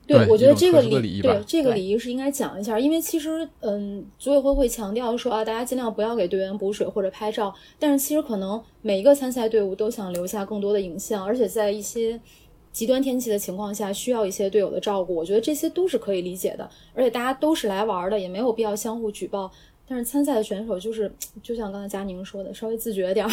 [0.07, 12.19] 对，我觉得这个礼对这个礼仪是应该讲一下，因为其实嗯，组委会会强调说啊，大家尽量不要给队员补水或者拍照，但是其实可能每一个参赛队伍都想留下更多的影像，而且在一些
[12.71, 19.51] 极端天气的情况下，需要一些队友的照顾，我觉得这些都是可以理解的，而且大家都是来玩的，也没有必要相互举报。
[19.87, 21.11] 但是参赛的选手就是，
[21.43, 23.31] 就像刚才佳宁说的，稍微自觉点儿。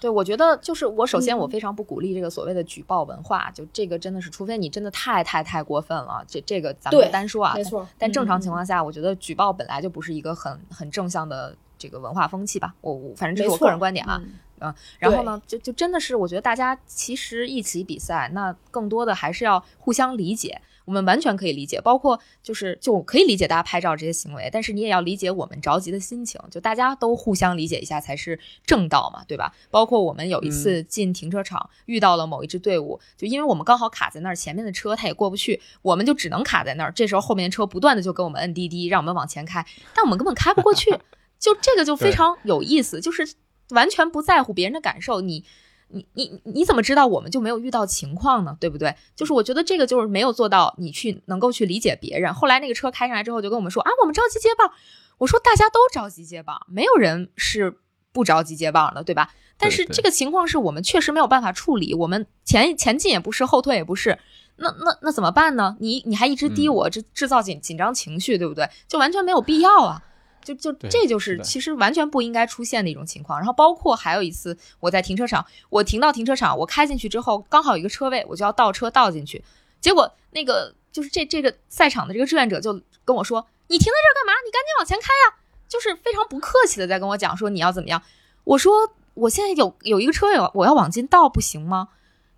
[0.00, 7.86] 对，我觉得就是我首先我非常不鼓励这个所谓的举报文化，就这个真的是，除非你真的太太太过分了，这这个咱们单说啊，没错。
[7.98, 12.74] 但正常情况下，我觉得举报本来就不是一个很很正向的这个文化风气吧。
[12.80, 14.20] 我我反正这是我个人观点啊。
[14.64, 20.60] 嗯，然后呢，就就真的是我觉得大家其实一起比赛，那更多的还是要互相理解。
[20.84, 29.54] 我们完全可以理解，包括就是就可以理解大家拍照这些行为，但是你也要理解我们着急的心情，就大家都互相理解一下才是正道嘛，对吧？
[29.70, 36.92] 包括我们有一次进停车场遇到了某一支队伍，就因为我们刚好卡在那儿，前面的车他也过不去，我们就只能卡在那儿。
[36.92, 39.64] 这时候后面的车不断的就给我们摁滴滴，让我们往前开，
[39.94, 40.90] 但我们根本开不过去，
[41.38, 43.34] 就这个就非常有意思，就是
[43.70, 45.44] 完全不在乎别人的感受，你。
[45.92, 48.56] 你你你怎么知道我们就没有遇到情况呢？
[48.58, 48.94] 对不对？
[49.14, 52.32] 就是我觉得这个就是没有做到你去能够去理解别人。
[52.34, 54.72] 后来那个车开上来之后，就跟我们说啊，我们着急接棒。
[55.18, 57.78] 我说大家都着急接棒，没有人是
[58.12, 59.30] 不着急接棒的，对吧？
[59.56, 64.18] 但是这个情况是我们确实没有办法处理，我们前前进也不是，后退也不是，
[64.56, 65.76] 那那那怎么办呢？
[65.78, 68.68] 你你还一直滴我，这制造紧紧张情绪，对不对？
[68.88, 70.02] 就完全没有必要啊。
[70.42, 73.38] 就就这就是其实完全不应该出现的一种情况。
[73.38, 79.42] 然后包括还有一次，我在停车场，我停到停车场，我开进去之后，刚好有一个车位，我就要倒车倒进去。
[79.80, 84.32] 结果那个就是这这个赛场的这个志愿者就跟我说：“你停在这儿干嘛？
[84.44, 85.38] 你赶紧往前开呀！”
[85.68, 88.02] 就是非常不客气的在跟我讲说你要怎么样。
[88.44, 88.72] 我说
[89.14, 91.88] 我现在有有一个车位，我要往进倒，不行吗？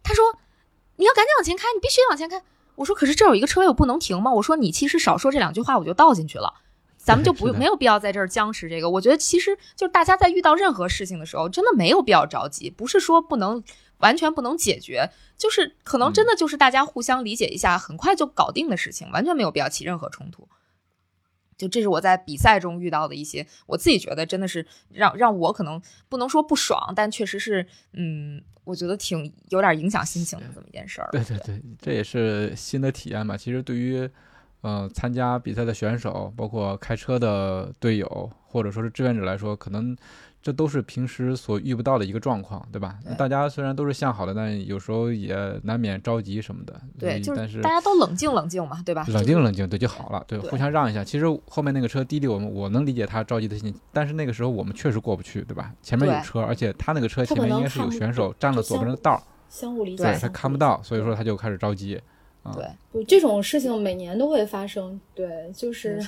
[0.02, 0.36] 他说
[0.96, 2.42] 你要赶紧往前开，你必须往前开。
[2.76, 4.32] 我说可是这有一个车位，我不能停吗？
[4.32, 6.54] 我说你其实少说这两句话，我就倒进去了。
[7.04, 8.88] 咱们就不没有必要在这儿僵持这个。
[8.88, 13.62] 我觉得其实就是大家在遇到任何事情的时候，真的没有必要着急，不是说不能
[13.98, 20.48] 完全不能解决，就是可能真的就是大家互相理解一下，很快就搞定的事情，完全没有必要起任何冲突。
[21.58, 31.08] 就这是我在比赛中遇到的一些，我自己觉得真的是让让我可能不能说不爽，但确实是嗯，我觉得挺有点影响心情的这么一件事儿。
[31.12, 33.36] 对对对，这也是新的体验吧。
[33.36, 34.08] 其实对于。
[34.64, 39.94] 呃，参加比赛的选手，包括开车的队友，或者说是志愿者来说，可能
[40.40, 42.96] 这都是平时所遇不到的一个状况，对吧？
[43.18, 46.80] 大家虽然都是向好的，但有时候也难免着急什么的。
[46.98, 49.04] 对，就是大家都冷静冷静嘛，对吧？
[49.08, 50.24] 冷静冷静，对就好了。
[50.26, 51.04] 对，互相让一下。
[51.04, 55.74] 其实后面那个车滴滴我们，我能理解他着急的心情，但是那个时候我们确实过不去，对吧？
[55.82, 60.04] 前面有车，而且他那个车前面应该是有选手占了左边的道，相互理解。
[60.04, 62.00] 对他看不到，所以说他就开始着急。
[62.52, 65.00] 对，不这种事情每年都会发生。
[65.14, 65.26] 对，
[65.56, 65.98] 就是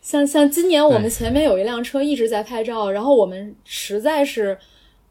[0.00, 4.56] 像像今年我们前面有一辆车一直在拍照，然后我们实在是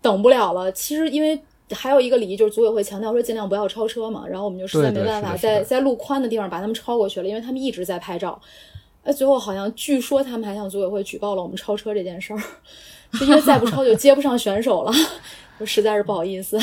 [0.02, 0.72] 等不了了。
[0.72, 1.39] 其实因为
[1.72, 8.39] 还有一个礼仪，就是组委会强调说尽量不要超车嘛，然后我们就实在没办法，在在路宽的地方把他们超过去了，因为他们一直在拍照。
[9.03, 12.41] 哎，最后好像据说他们还向组委会举报了我们超车这件事儿，
[13.22, 14.91] 因为再不超就接不上选手了，
[15.60, 16.60] 就实在是不好意思。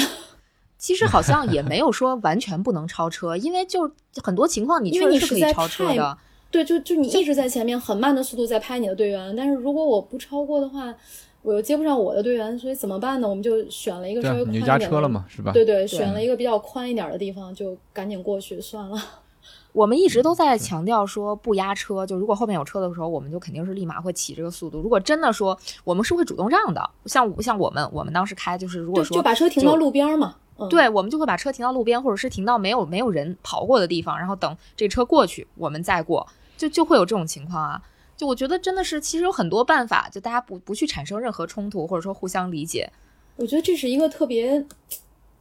[0.78, 3.90] 其实好像也没有说完全不能超车，因为就
[4.22, 6.16] 很多情况你确实是可以超车的。
[6.50, 10.94] 对，就就你一直在前面很慢的速度在拍你的队员，但是如果我不超过的话，
[11.42, 13.28] 我又接不上我的队员，所以怎么办呢？
[13.28, 15.52] 我们就选了一个稍微宽一点车了嘛，是吧？
[15.52, 18.98] 对对，选了一个比较宽一点的地方，就赶紧过去算了。
[19.74, 24.80] 我们一直都在强调说不压车，就如果后面有车的时候，我们就肯定是立马会起这个速度。
[24.80, 30.36] 如果真的说我们是会主动让的，像像我们我们当时开就是如果说就把车停到路边嘛。
[30.68, 36.26] 对，我们就会把车停到路边，或者是停到没有没有人跑过的地方，然后等这车过去，我们再过，
[36.56, 37.82] 就就会有这种情况啊。
[38.16, 42.90] 就我觉得真的是，其实有很多办法，就大家不不去产生任何冲突，或者说互相理解。
[43.36, 44.66] 我觉得这是一个特别，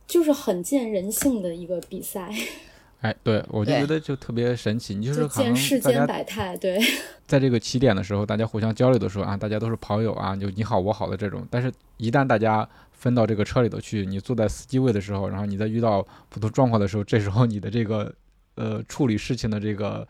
[0.06, 2.30] 就是很见人性的一个比赛。
[3.02, 6.58] 哎，对，我就觉得就特别神奇，你就是见世间百态。
[6.58, 6.80] 对，
[7.28, 11.46] 在这个起点的时候，大家互相交流的时候啊，大家都是跑友啊，就你好我好的这种。
[11.52, 12.68] 但是，一旦大家
[12.98, 18.14] 分到这个车里头去，你坐在司机位的时候，然后你在遇到普通状况的时候，这时候你的这个
[18.56, 20.06] 呃处理事情的这个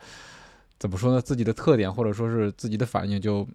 [0.78, 1.20] 怎么说呢？
[1.20, 3.46] 自己的特点或者说是自己的反应就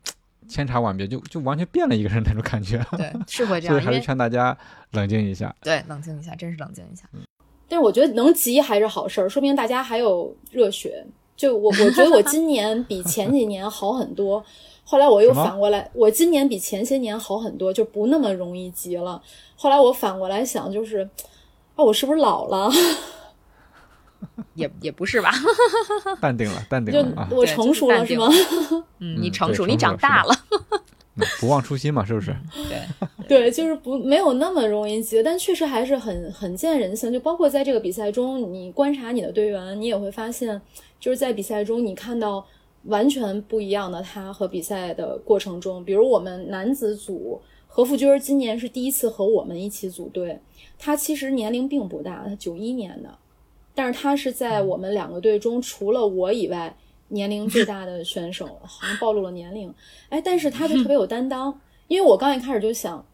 [0.47, 2.85] 千差万别，就就完全变了一个人那种感觉。
[2.95, 3.73] 对，是会这样。
[3.75, 4.55] 所以还是劝大家
[4.91, 5.53] 冷静一下。
[5.61, 7.09] 对，冷静一下，真是冷静一下。
[7.67, 11.03] 但是我觉得能急还是好事儿，说明大家还有热血。
[11.35, 14.45] 就我，我觉得我今年比前几年好很多。
[14.83, 19.21] 后来我又反过来，我今年比前些年好很多，就不那么容易急了。
[19.55, 21.09] 后来我反过来想，就是
[21.75, 22.69] 啊，我是不是老了？
[24.55, 25.31] 也也不是吧，
[26.21, 28.29] 淡定了， 淡定了，我成熟了是吗？
[28.99, 30.35] 嗯， 你成熟，你长大了。
[31.39, 32.35] 不忘初心嘛，是不是？
[32.67, 32.81] 对
[33.27, 37.13] 对，就是不没有那么容易急，但确实还是很很见人性。
[37.13, 40.59] 就包括在这个比赛中，你观察你的队员，你也会发现，
[40.99, 42.43] 就是在比赛中你看到
[42.85, 45.83] 完全不一样的他和比赛的过程中。
[45.83, 50.39] 比如我们男子组何富军今年是第一次和我们一起组队，
[50.77, 53.09] 他其实年龄并不大，他九一年的，
[53.73, 56.75] 但是他是在我们两个队中除了我以外。
[57.09, 59.71] 年龄最大的选手好像暴露了年龄，
[60.09, 61.53] 哎，但是他就特别有担当，
[61.87, 63.05] 因为我刚一开始就想，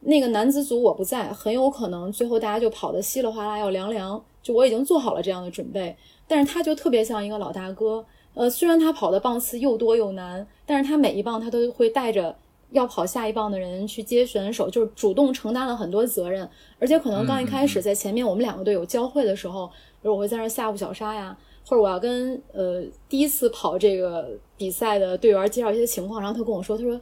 [0.00, 5.96] 那个男子组我不在，很有可能最后大家就跑得稀里哗啦要凉凉，就我已经做好了这样的准备，
[6.26, 12.36] 但是他就特别像一个老大哥，呃，虽然他跑的棒次又多又难，但是他每一棒他都会带着
[12.72, 16.48] 要跑下一棒的人去接选手，就是主动承担了很多责任，
[16.78, 19.66] 而且可能刚一开始在前面我们两个队友交汇的时候，
[20.02, 21.36] 比如我会在那吓唬小沙呀。
[21.66, 27.00] 或者我要跟呃第一次跑这个比赛的队员介绍一些情况，然后他跟我说，他说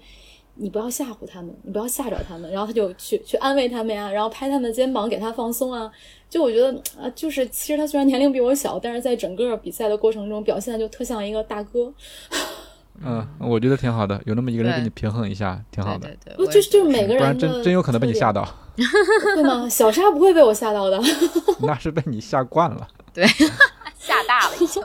[0.54, 5.90] 你不要吓唬他们，你不要吓着他们，然后他就去去安慰他们呀，然后拍他们的肩膀给他放松啊。
[6.28, 6.70] 就我觉得
[7.00, 11.92] 啊，就是其实他虽然年龄比我小，但是在整个比赛的过程中表现的就特像一个大哥。
[13.04, 16.08] 嗯，我觉得挺好的，有那么一个人给你平衡一下，挺好的。
[16.24, 18.46] 对不就是就是每个人，不然真真有可能被你吓到，
[18.76, 19.68] 对吗？
[19.68, 21.00] 小沙不会被我吓到的，
[21.62, 22.86] 那是被你吓惯了。
[23.12, 23.26] 对。
[23.98, 24.82] 吓大了，已经，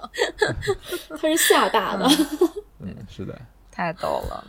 [1.20, 2.08] 他是吓大的，
[2.80, 3.36] 嗯，是的，
[3.72, 4.44] 太逗了，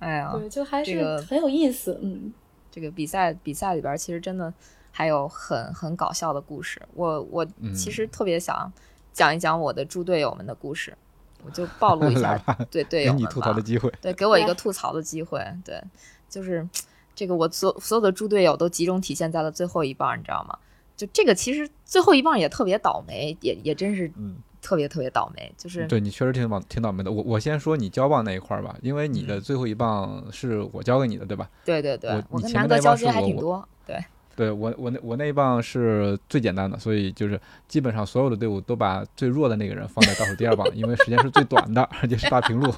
[0.00, 2.32] 哎呀，对，就还是很有意思，嗯，
[2.70, 4.52] 这个比赛比赛里边其实真的
[4.90, 8.70] 还有很很搞笑的故事，我我其实特别想
[9.12, 10.96] 讲一讲我的猪队友们的故事，
[11.44, 12.36] 我就暴露一下
[12.70, 15.80] 对 队友们，给你吐槽的机会，对，给我一个吐槽的机会，对，
[16.28, 16.68] 就是
[17.14, 20.58] 这个我所所有的猪队友都集中体现在了最后一棒，你知道吗？
[20.96, 24.10] 就这个其实最后一棒也特别倒霉，也也真是
[24.70, 25.52] 特别特别倒霉。
[25.56, 27.10] 就是对你确实挺倒挺倒霉的。
[27.10, 31.48] 我我先说你交棒那一块儿吧，因为你的最后一棒是我交给你的，对吧？
[31.64, 33.68] 对对对，我跟南哥交接还挺多。
[33.84, 33.98] 对，
[34.36, 42.72] 对我我那我那一棒是最简单的，所以就是基本上所有的队伍都把最弱的那个人放在倒数第二棒，因为时间是最短的，而且是大平路。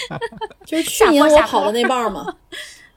[0.66, 2.36] 就是去年我跑的那棒嘛，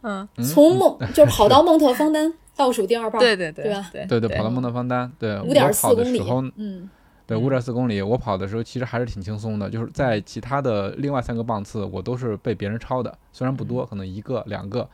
[0.02, 2.34] 嗯，从梦就跑到孟特方丹。
[2.56, 3.90] 倒数第二棒，对对对，对吧？
[4.08, 6.22] 对对，跑到孟特方丹，对，五点四公里，
[6.58, 6.88] 嗯，
[7.26, 14.88] 对，五点四公里，我跑的时候其实还是挺轻松的，就是在其他的另外三个棒次，我都是被别人超的，虽然不多，可能一个两个，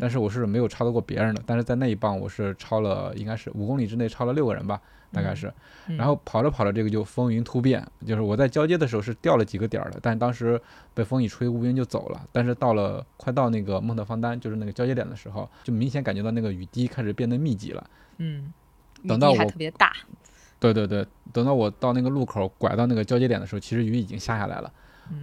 [0.00, 4.80] 但是我是没有超得过别人的，但是在那一棒我是超了，应该是五公里之内超了六个人吧。
[5.12, 5.50] 大概是，
[5.86, 7.82] 然后跑着跑着，这个就风云突变。
[8.04, 10.60] 就是我在交接的时候是掉了几个点儿的，但是当时
[10.92, 12.20] 被风一吹，乌云就走了。
[12.32, 17.88] 但是到了快到那个孟特方丹，就是那个交接点的时候，就明显感觉到那个雨滴开始变得密集了。
[18.18, 18.52] 嗯，
[19.06, 19.92] 等到我特别大。
[20.72, 24.72] 对对对，等到我到那个路口拐到那个交接点的时候，其实雨已经下下来了。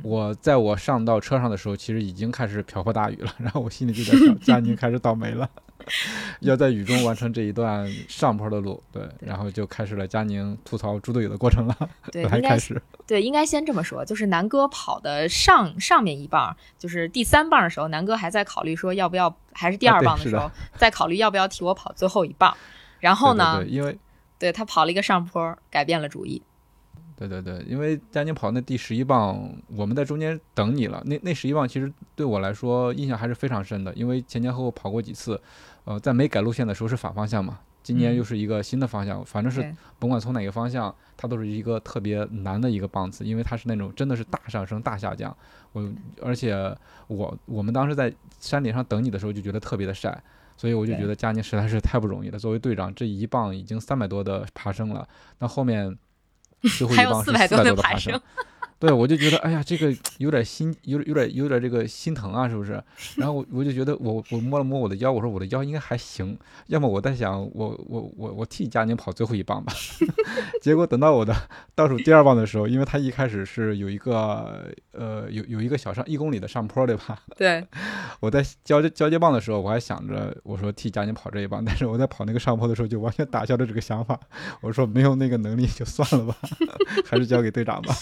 [0.01, 3.33] 我在我上到车上的时候，其实已经开始瓢泼大雨了。
[3.37, 5.49] 然后我心里就在想，佳宁开始倒霉了。
[6.39, 11.75] 要在雨中完成这一段上坡的路， 对，然后就开始了佳宁吐槽猪队友的过程了。
[12.09, 12.81] 对， 还开始。
[13.05, 22.55] 对，应该先这么说，就是南哥跑的上上面一棒，就是第三棒的时候，南哥还在考虑说要不要，还是第二棒的时候，在考虑要不要替我跑最后一棒。
[23.01, 23.97] 然后呢，对因为
[24.37, 26.41] 对他跑了一个上坡，改变了主意。
[27.15, 31.01] 对对对，因为丹宁跑那第十一棒，我们在中间等你了。
[31.05, 35.39] 那那十一棒其实对我来说印象还是非常深的，因为前前后后跑过几次。
[35.85, 45.35] 呃，在没改路线的时候是反方向嘛，今年又是一个新的方向，反正是甭管从哪个方向，它都是一个特别难的一个棒次，因为它是那种真的是大上升大下降。
[45.73, 45.91] 我
[46.21, 46.55] 而且
[47.07, 50.23] 我我们当时在山顶上等你的时候就觉得特别的晒，
[50.63, 52.39] 所以我就觉得佳宁实在是太不容易了。
[52.39, 55.05] 作为队长，这一棒已经三百多的爬升了，
[55.39, 55.93] 那后面
[56.61, 58.17] 最后一棒是四百多的爬升。
[58.83, 62.83] 对，我就觉得，哎呀，这个有点心，有点有点有点这个心疼啊，是不是？
[63.15, 66.37] 然后我我就觉得，我我摸了摸我的腰，我说我的腰应该还行。
[66.67, 69.71] 要么我在想，我我我我替佳宁跑最后一棒吧。
[70.61, 71.33] 结果等到我的
[71.73, 77.17] 倒数第二棒的时候，因为他一开始是有一个呃有有一个小上一公里的上坡，对吧？
[77.37, 77.65] 对。
[78.19, 84.19] 我在交接交接棒的时候，我还想着我说替佳宁跑这一棒，但是我在跑那个上坡的时候就完全打消了这个想法。
[84.59, 86.35] 我说没有那个能力就算了吧，
[87.05, 87.95] 还是交给队长吧。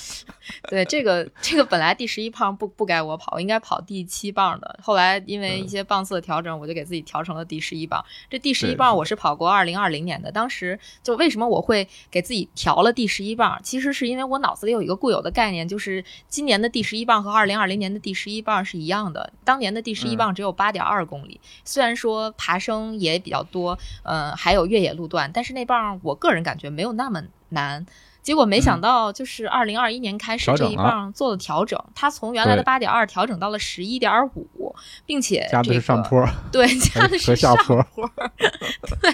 [0.71, 4.79] 对这个，这个本来第十一棒不不该我跑，应该跑第七棒的。
[4.81, 8.01] 后来因为一些棒次的调整，我就给自己调成了第十一棒。
[8.29, 13.59] 这第十一棒我是跑过二零二零年的，当时就为什么我会给自己调了第十一棒？
[13.61, 19.33] 其实是因为我脑子里有一个固有的概念，就是今年的第十一棒和二零二零年的第十一棒是一样的。
[19.43, 27.85] 当年的第十一棒只有八点二公里，虽然说爬升也比较多，嗯，还有越野路段，但是那棒我个人感觉没有那么难。
[28.21, 34.75] 结果没想到，就是二零二一年开始这一棒做了调整，它从原来的八点二调整到了十一点五，
[35.05, 37.83] 并且加的是上坡，对， 加的是上坡，
[39.01, 39.11] 对，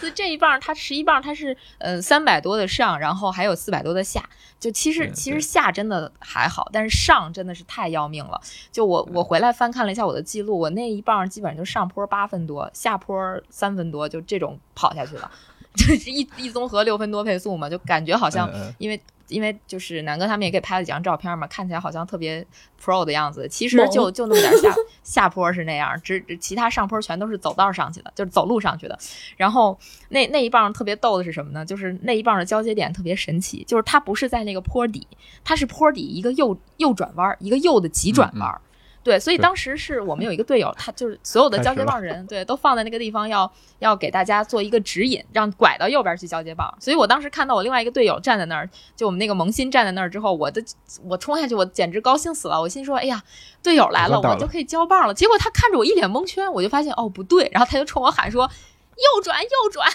[0.00, 4.28] 所以这一棒它十一棒它是呃三百多的上，然后还有四百多的下，
[4.58, 8.40] 就其实其实下真的还好，但是上真的是太要命了。
[8.72, 15.30] 就我我回来翻看了一下我的记录，我那一棒基本上就上坡八分多，下坡三分多，就这种跑下去了。
[15.78, 19.00] 就 是一一综合六分多配速嘛，就感觉好像因为。
[19.28, 22.42] 因为就是南哥他们也给拍了几张照片嘛，看起来好像特别
[22.82, 28.98] pro 的样子，其实就就那么点下下坡是那样，只只其他上坡全都是走道上去的，就是走路上去的。
[29.36, 29.78] 然后
[30.08, 31.62] 那那一棒特别逗的是什么呢？
[31.62, 35.06] 就是那一棒的交接点特别神奇，就是它不是在那个坡底，
[35.44, 38.58] 它是坡底一个右右转弯，一个右的急转弯儿。
[39.02, 46.72] 对，所以当时是我们有一个队友，他就是所有的交接棒人，对，都放在那个地方要要给大家做一个指引，让拐到右边去交接棒。
[46.78, 50.62] 所以我当时看到我另外一个队友站在那儿，就我们那个萌新站在那儿之后，我的
[51.04, 52.60] 我冲下去，我简直高兴死了。
[52.60, 53.22] 我心说，哎呀，
[53.62, 55.14] 队友来了，我到了我就可以交棒了。
[55.14, 59.88] 结果他看着我一脸蒙圈，我就发现哦不对，然后他就冲我喊说右转右转。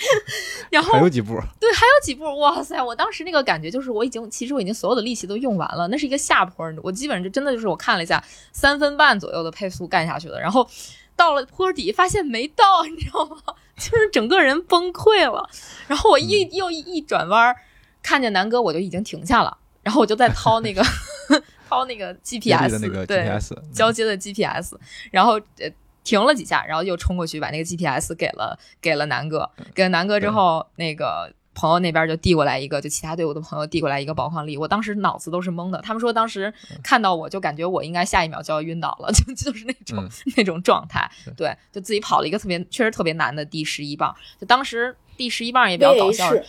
[0.70, 2.82] 然后还有几步，对，还有几步，哇塞！
[2.82, 10.68] 我当时那个感觉就是，我已经其实我已经所有的力气都用完了，那是一个下坡，我基本上就真的就是我看了一下，三分半左右的配速干下去的，然后
[11.14, 13.36] 到了坡底发现没到，你知道吗？
[13.76, 15.48] 就是整个人崩溃了。
[15.86, 17.54] 然后我一嗯又一一转弯，
[18.02, 20.82] 看见南哥我就已经停下了，然后我就在掏那个
[21.68, 24.74] 掏那个 GPS，的那个对 GPS，嗯交接的 GPS，
[25.10, 25.70] 然后呃
[26.06, 46.44] 停了几下，然后又冲过去把那个 GPS 给了给了南哥，给了南哥之后，那个朋友那边就递过来一个，就其他队伍的朋友递过来一个宝矿力，我当时脑子都是懵的，他们说当时看到我就感觉我应该下一秒就要晕倒了，就就是那种、嗯那种状态对，就自己跑了一个特别确实特别难的第十一棒，就当时第十一棒也比较搞笑，是，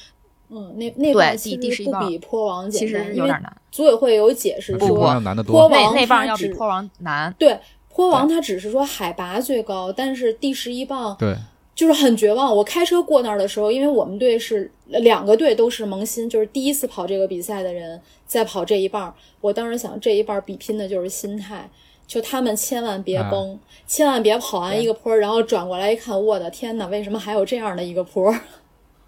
[0.49, 5.53] 嗯，那那对棒第第其实不十一棒比坡王简其实单，有点难，组委会有解释说，王难得多。
[5.53, 7.57] 坡王那那棒要比坡王难，对
[7.97, 11.35] 坡王他只是说海拔最高，但是第十一棒对，
[11.73, 12.55] 就是很绝望。
[12.55, 19.13] 我开车过那儿的时候，因为我们队是两个队都是萌新，就是第一次跑这个比赛的人在跑这一棒儿。
[19.41, 21.67] 我当时想，这一棒儿比拼的就是心态，
[22.05, 23.57] 就他们千万别啊崩，
[23.87, 28.39] 千万别跑完一个坡儿，然后转过来一看，我的天哪，为什么还有这样的一个坡儿？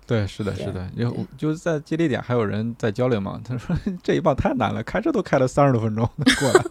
[0.10, 6.10] 对，是的，是的，有就是在接力点还有人在交流嘛，他说 这一棒太难了，开车都开了三十多分钟
[6.40, 6.64] 过来。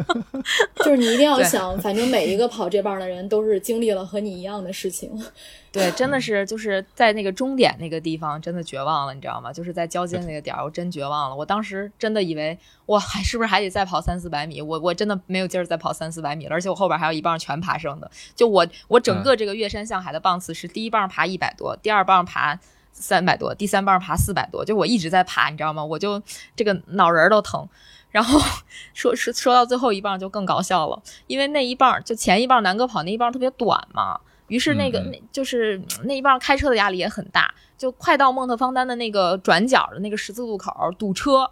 [0.76, 5.10] 就是你一定要想，反正每一个跑这棒的人都是经历了和你一样的事情。
[5.70, 9.52] 对，真的是就是在那个终点那个地方，真的绝望了，你知道吗？
[9.52, 11.36] 就是在交接那个点儿，我真绝望了。
[11.36, 14.62] 我当时真的以为，我，还是不是还得再跑三四百米？
[14.62, 18.10] 我我真的没有劲儿再跑三四百米了，而且我后边还有一棒全爬升的。
[18.34, 22.58] 就我我整个这个岳山向海的棒次是第一棒爬一百多，第二棒爬
[22.92, 25.84] 三百多，第三棒爬四百多，就我一直在爬，你知道吗？
[25.84, 26.22] 我就
[26.54, 27.68] 这个脑仁儿都疼。
[28.10, 28.40] 然后
[28.92, 34.18] 说说说到最后一棒就更搞笑了，因为那一棒就前一棒南哥跑那一棒特别短嘛，
[34.48, 41.48] 于是那个、那就是嗯那一棒开车的压力也很大，就快到蒙特方丹的那个转角的那个十字路口堵车，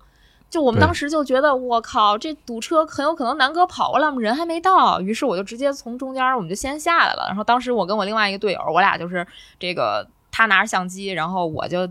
[0.51, 7.27] 就我们当时就觉得我靠，这堵车很有可能南哥跑过来，我们人还没到，于是我就直接从中间我们就先下来了。
[7.29, 9.25] 然后当时我跟我另外一个队友，我俩就是
[9.61, 11.89] 这个他拿着相机，然后我就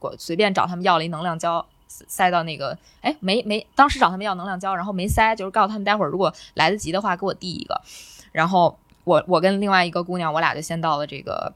[0.00, 1.66] 我随便找他们要了一能量胶。
[1.88, 7.80] 塞到那个，哎，没没，当时找他们要能量胶，然后没塞，就是告诉他们待会儿如果来得及的话，给我递一个。
[8.32, 11.54] 然后我我跟另外一个姑娘，我俩就先到了这个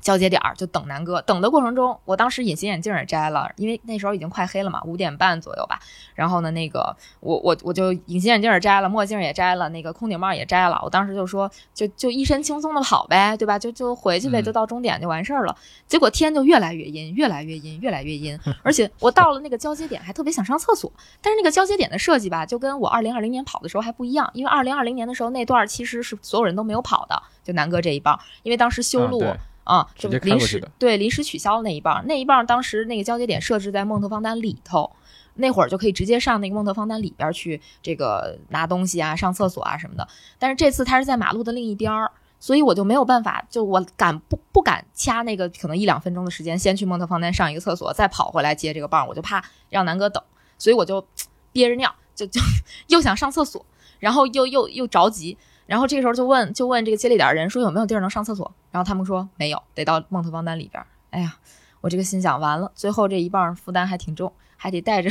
[0.00, 1.20] 交接点儿，就等南哥。
[1.22, 5.78] 等的过程中，我当时隐形眼镜也摘了，因为那时候已经快黑了嘛，五点半左右吧。
[6.14, 10.80] 然后呢，那个我我我就隐形眼镜也摘了，墨镜也摘了，那个空顶帽也摘了。
[10.84, 13.58] 我当时就说，就就一身轻松的跑呗，对吧？
[13.58, 15.56] 就就回去呗，嗯就到终点就完事儿了。
[15.86, 18.38] 结果天就越来越阴，越来越阴，越来越阴。
[18.62, 20.90] 而且我到了那个交接点，还特别想上厕所。
[21.20, 29.24] 但是那个交接点的设计吧，就跟我二零二零年跑的时候还不一样，因为二零二零年的时候那段其实是所有人都没有跑的，就南哥这一棒，因为当时修路。
[29.68, 34.90] 啊、就临时对临时取消了那一棒，那一棒当时那个交接点设置在蒙特方丹里头，
[35.34, 40.08] 那会儿就可以直接上那个蒙特方丹里边去这个拿东西啊、上厕所啊什么的。
[40.38, 50.22] 但是这次他是在马路的另一边儿，所以我就没有办法，就我敢不不敢掐那个可能一两分钟的时间，先去蒙特方丹上一个厕所，再跑回来接这个棒，我就怕让南哥等，
[50.56, 51.06] 所以我就
[51.52, 52.40] 憋着尿，就就
[52.88, 53.66] 又想上厕所，
[53.98, 55.36] 然后又又又着急。
[55.66, 60.86] 然后这个时候就问就问这个接力点人说有没有地儿能上厕所，然后他们说没有，得到梦特方丹里边儿。
[61.10, 61.34] 哎呀，
[61.80, 65.10] 我这个心想完了，最后这一棒负担还挺重，还得带着，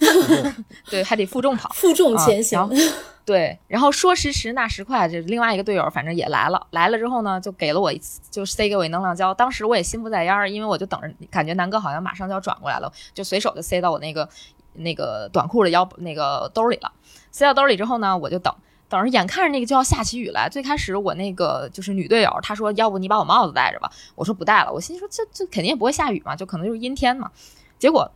[0.90, 1.70] 对，还得负重跑。
[1.70, 2.60] 负重前行。
[2.60, 2.68] 啊
[3.24, 9.32] 对，然后说时迟那时快，这另外一个队友反正也来了，来了之后呢，就给了我一次，就塞给我一能量胶。
[9.32, 14.28] 当时我也心不在焉儿，因为我就等着，感觉南哥好像马上就要转过来了，就随手就塞到我那个
[14.74, 16.92] 那个短裤的腰那个兜里了。
[17.32, 18.54] 塞到兜里之后呢，我就等。
[18.88, 20.48] 等着，眼看着那个就要下起雨来。
[20.48, 24.72] 最开始我那个就是女队友，她说要不你把我帽子戴着吧，我说不戴了。
[24.72, 27.30] 我心说这这肯定也不会下雨嘛，就可能就是阴天嘛。
[27.78, 28.10] 结果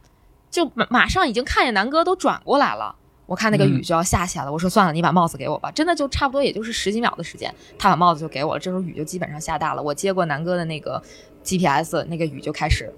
[0.51, 2.95] 就马马上已经看见南哥都转过来了。
[3.27, 5.71] 我看那个雨嗯就要下起来了，我说算了，你把帽子给我吧。
[5.71, 8.59] 真的就差不多也就是十几秒的时间，他把帽子就给我了。
[8.61, 11.01] 这时候雨就基本上下大了，我接过南哥的那个
[11.45, 12.93] GPS，那个雨就开始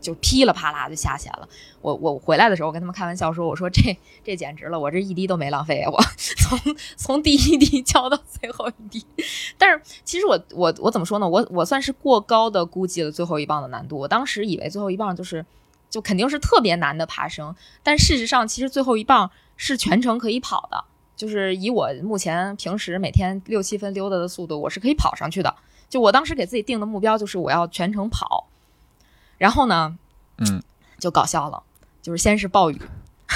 [0.00, 1.48] 就噼里啪啦就下起来了。
[1.80, 9.04] 我我回来的时候，我跟他们开玩笑说，我说这这简直了，我这一滴都没浪费，我 从从第一滴浇到最后一滴。
[9.56, 11.28] 但是其实我我我怎么说呢？
[11.28, 13.98] 我我算是过高的估计了最后一棒的难度。
[13.98, 15.44] 我当时以为最后一棒就是
[15.88, 20.84] 就肯定是特别难的爬升，但事实上其实最后一棒是全程可以跑的。
[21.16, 25.54] 就是以我目前平时每天六七分溜达的速度，我是可以跑上去的。
[25.88, 28.48] 就我当时给自己定的目标就是我要全程跑，
[29.40, 29.96] 然后呢，
[30.36, 30.62] 嗯，
[30.98, 31.62] 就搞笑了，
[32.02, 32.78] 就是先是暴雨，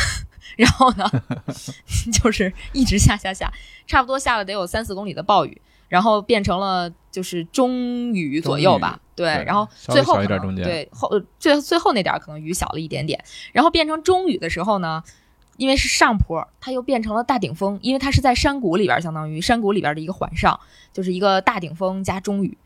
[0.59, 1.11] 然后呢，
[2.13, 3.51] 就是一直下下下，
[3.87, 15.03] 差不多下了得有三四公里的暴雨，然后变成了就是中雨左右吧，对，对然后最后可能对后呃最最后那点儿可能雨小了一点点，然后变成中雨的时候呢。
[15.57, 20.59] 因为是上坡，它又变成了大顶峰，因为它是在山谷里边儿，相当于山谷里边儿的一个环上，
[20.93, 22.59] 就是一个大顶峰加中雨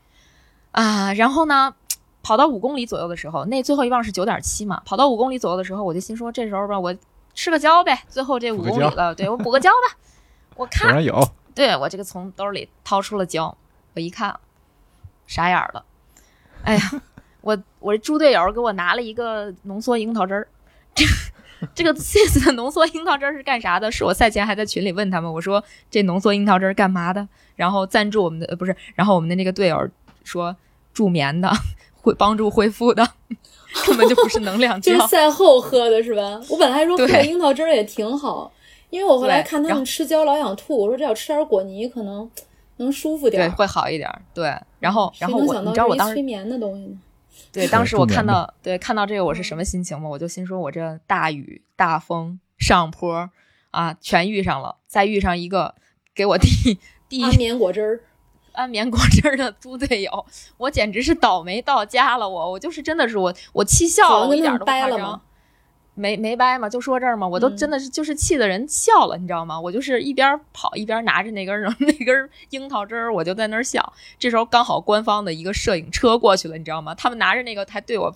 [0.71, 1.13] 啊。
[1.13, 1.75] 然后呢，
[2.21, 6.95] 跑到五公里左右的时候，那最后一棒是九点七嘛，跑到五公里左右的时候，我就心说这时候吧，我
[7.33, 9.97] 吃个胶呗，最后这五公里了，对我补个胶吧。
[10.55, 11.17] 我果看，然有，
[11.55, 13.57] 对我这个从兜里掏出了胶，
[13.95, 14.37] 我一看，
[15.25, 15.85] 傻眼儿了。
[16.63, 16.81] 哎呀，
[17.41, 20.47] 我我这猪队友给我拿了一个浓缩樱桃汁儿，
[20.93, 21.05] 这
[21.73, 23.89] 这个 CIS 的浓缩樱桃汁儿是干啥的？
[23.89, 27.25] 是我赛前还在群里问他们，我说这浓缩樱桃汁儿干嘛的？
[27.55, 29.89] 然后赞助我们的呃不是，然后我们的那个队友
[30.25, 30.55] 说
[30.93, 31.49] 助眠的，
[32.01, 33.07] 会帮助恢复的，
[33.85, 35.07] 根本就不是能量胶就是。
[35.07, 36.41] 赛后喝的是吧？
[36.49, 38.51] 我本来还说喝对樱桃汁儿也挺好，
[38.89, 42.29] 因为我后来看他们吃胶老想吐，我说这要吃点果泥可能
[42.77, 44.21] 能舒服点对，会好一点儿。
[44.33, 46.97] 对，然后然后我，你知道我当时催眠的东西呢？
[47.51, 50.09] 对，当时我看到对看到这个我是什么心情吗？
[50.09, 53.29] 我就心说，我这大雨大风上坡
[53.71, 55.75] 啊，全遇上了，再遇上一个
[56.13, 57.99] 给我递递安眠果汁儿，
[58.59, 60.25] 安眠果汁儿的猪队友，
[60.57, 62.27] 我简直是倒霉到家了！
[62.27, 65.21] 我我就是真的是我我气笑了，我一点都不夸张掰了吗。？
[65.95, 69.59] 没没掰嘛，就说这儿嘛，我都嗯真的是就是气的人笑了，你知道吗？
[69.59, 73.93] 我就是一边跑一边拿着那根儿 那根儿樱桃汁儿，我就在那儿笑。
[74.17, 76.95] 这时候刚好官方的一个摄影车过去了，你知道吗？
[76.95, 78.13] 他们拿着那个还对我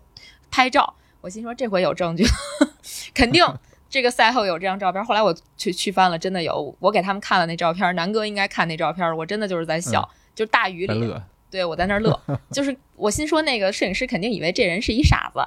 [0.52, 2.26] 拍照，我心说这回有证据，
[3.14, 3.46] 肯定
[3.90, 5.04] 这个赛后有这张照片。
[5.04, 11.14] 后来我去去翻了，真的有，我给他们看了那照片，南哥应该看那照片，我真的就是在笑，就大雨里，
[11.50, 12.20] 对我在那儿乐，
[12.52, 15.40] 就是我心说那个摄影师肯定以为这人是一傻子，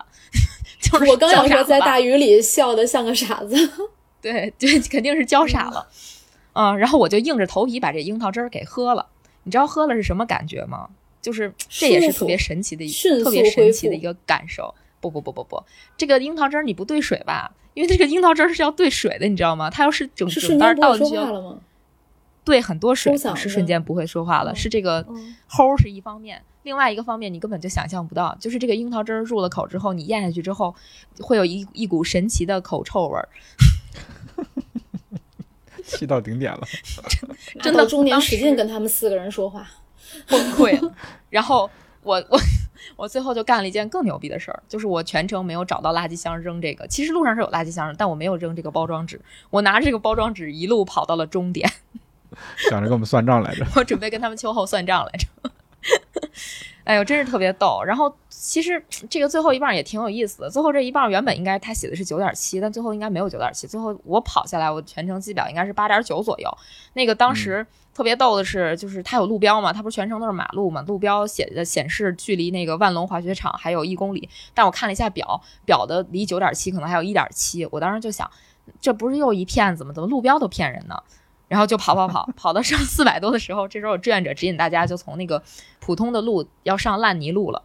[0.80, 3.56] 就是我刚想说在大雨里笑的像个傻子。
[4.22, 5.86] 对对，肯定是浇傻了，
[6.54, 9.06] 嗯，然后我就硬着头皮把这樱桃汁儿给喝了。
[9.44, 10.88] 你知道喝了是什么感觉吗？
[11.22, 12.90] 就是这也是特别神奇的一
[13.22, 14.74] 特别神奇的一个感受。
[14.98, 15.62] 不不不不不，
[15.96, 17.52] 这个樱桃汁儿你不兑水吧？
[17.74, 19.70] 因为这个樱桃汁儿是要兑水的，你知道吗？
[19.70, 21.16] 它要是整是整袋倒进去？
[22.47, 30.73] 兑很多水，是瞬间不会说话了，嗯是这个嗯齁是一方面，另外一个方面你根本就想象不到，就是这个樱桃汁儿入了口之后，你咽下去之后，
[31.20, 33.28] 会有一一股神奇的口臭味儿。
[35.85, 36.60] 气到顶点了。
[37.60, 39.66] 真的到中年使劲跟他们四个人说话，
[40.28, 40.94] 崩溃了。
[41.31, 41.68] 然后
[42.02, 42.39] 我我
[42.97, 46.86] 我最后就干了一件更牛逼的事儿，就是我全程没有找到垃圾箱扔这个。
[46.86, 49.20] 其实路上是有垃圾箱的，但我没有扔这个包装纸。
[49.51, 51.70] 我拿着这个包装纸一路跑到了终点，
[52.70, 53.66] 想着跟我们算账来着。
[53.76, 55.26] 我准备跟他们秋后算账来着。
[56.84, 57.82] 哎呦，真是特别逗。
[57.84, 58.80] 然后其实
[59.10, 60.48] 这个最后一棒也挺有意思的。
[60.48, 63.66] 最后这一棒原本应该他写的是九点七，但最后应该没有九点七。
[63.66, 66.48] 最后我跑下来，我全程计表应该是八点九左右。
[66.92, 77.66] 那个当时特别逗的是，就是他有路标嘛，他不是全程都是马路嘛，路标写的显示距离那个万隆滑雪场还有一公里，但我看了一下表，表的离九点七可能还有一点七。
[77.72, 78.30] 我当时就想，
[78.80, 79.92] 这不是又一骗子吗？
[79.92, 81.02] 怎么路标都骗人呢？
[81.48, 85.43] 然后就跑跑跑，跑到上四百多的时候，这时候有志愿者指引大家就从那个
[85.81, 87.62] 普通的路要上烂泥路了。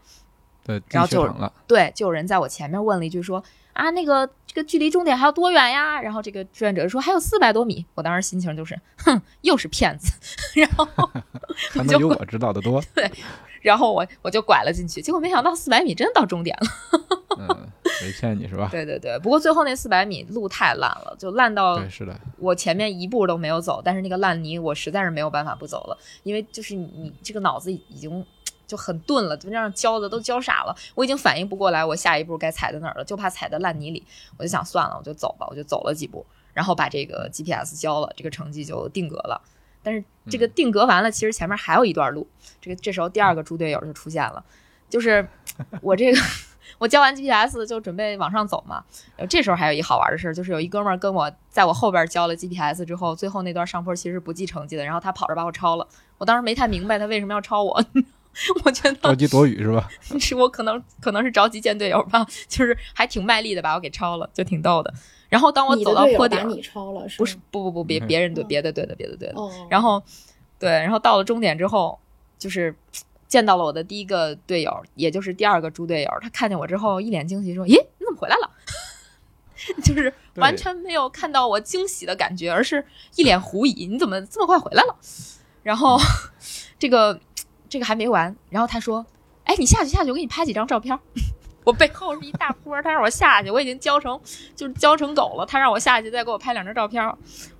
[0.63, 1.27] 对，然后就
[1.67, 3.43] 对，就有人在我前面问了一句说
[3.73, 6.01] 啊，那个这个距离终点还有多远呀？
[6.01, 7.85] 然后这个志愿者说还有四百多米。
[7.95, 10.11] 我当时心情就是，哼，又是骗子。
[10.59, 10.85] 然后
[11.71, 12.83] 还就能有我知道的多。
[12.93, 13.09] 对
[13.61, 16.67] 然后我我就拐了进去，结果没想到四百米真到终点了。
[17.39, 17.47] 嗯，
[18.01, 18.67] 没骗你是吧？
[18.69, 28.25] 对对对，不过最后那四百米路太烂了，就烂到对，是的，我前面一步都没有走，但是那个烂泥我实在是没有办法不走了，因为就是你你这个脑子已经
[28.71, 34.01] 就很钝了，就这样教的都教傻了，我已经反应不过来我下一步该踩在哪儿了，就怕踩在烂泥里，
[34.37, 39.41] 我就想算了，我就走吧，我就走了几步，然后把这个 GPS 交了，这个成绩就定格了。
[39.83, 42.25] 但是这个定格完了，其实前面还有一段路，
[42.61, 44.41] 这个这时候第二个猪队友就出现了，
[44.89, 45.27] 就是
[45.81, 46.21] 我这个
[46.77, 48.83] 我交完 GPS 就准备往上走嘛。
[49.27, 55.87] 这时候还有一好玩的事儿，就是有一哥们儿跟我在我后边交了 GPS 之后，最后那段上坡其实不计成绩的，然后他跑着把我超了。
[56.19, 57.83] 我当时没太明白他为什么要超我，
[58.63, 59.87] 我觉得着急躲雨是吧？
[60.19, 64.93] 是我可能可能是着急见队友吧，就是还挺卖力的把我给超了，就挺逗的。
[65.29, 70.01] 然后当我走到坡顶把，你超了，不是不不不别嗯别人队嗯别的队的别的队的，哦，然后
[70.59, 71.97] 对，然后到了终点之后，
[72.37, 72.75] 就是
[73.27, 76.11] 见到了我的第一个队友，也就是第二个猪队友。
[76.21, 78.51] 他看见我之后，一脸惊喜说：“咦，你怎么回来了？”
[79.83, 82.83] 就是完全没有看到我惊喜的感觉，而是
[83.15, 84.95] 一脸狐疑：“你怎么这么快回来了？”
[85.63, 85.99] 然后
[86.79, 87.17] 这个
[87.71, 89.05] 这个还没完，然后他说
[89.45, 90.99] ：“哎，你下去下去，我给你拍几张照片。
[91.63, 94.19] ”我背后是一大坡，他让我下去，我已经焦成
[94.57, 95.45] 就是焦成狗了。
[95.45, 97.01] 他让我下去再给我拍两张照片，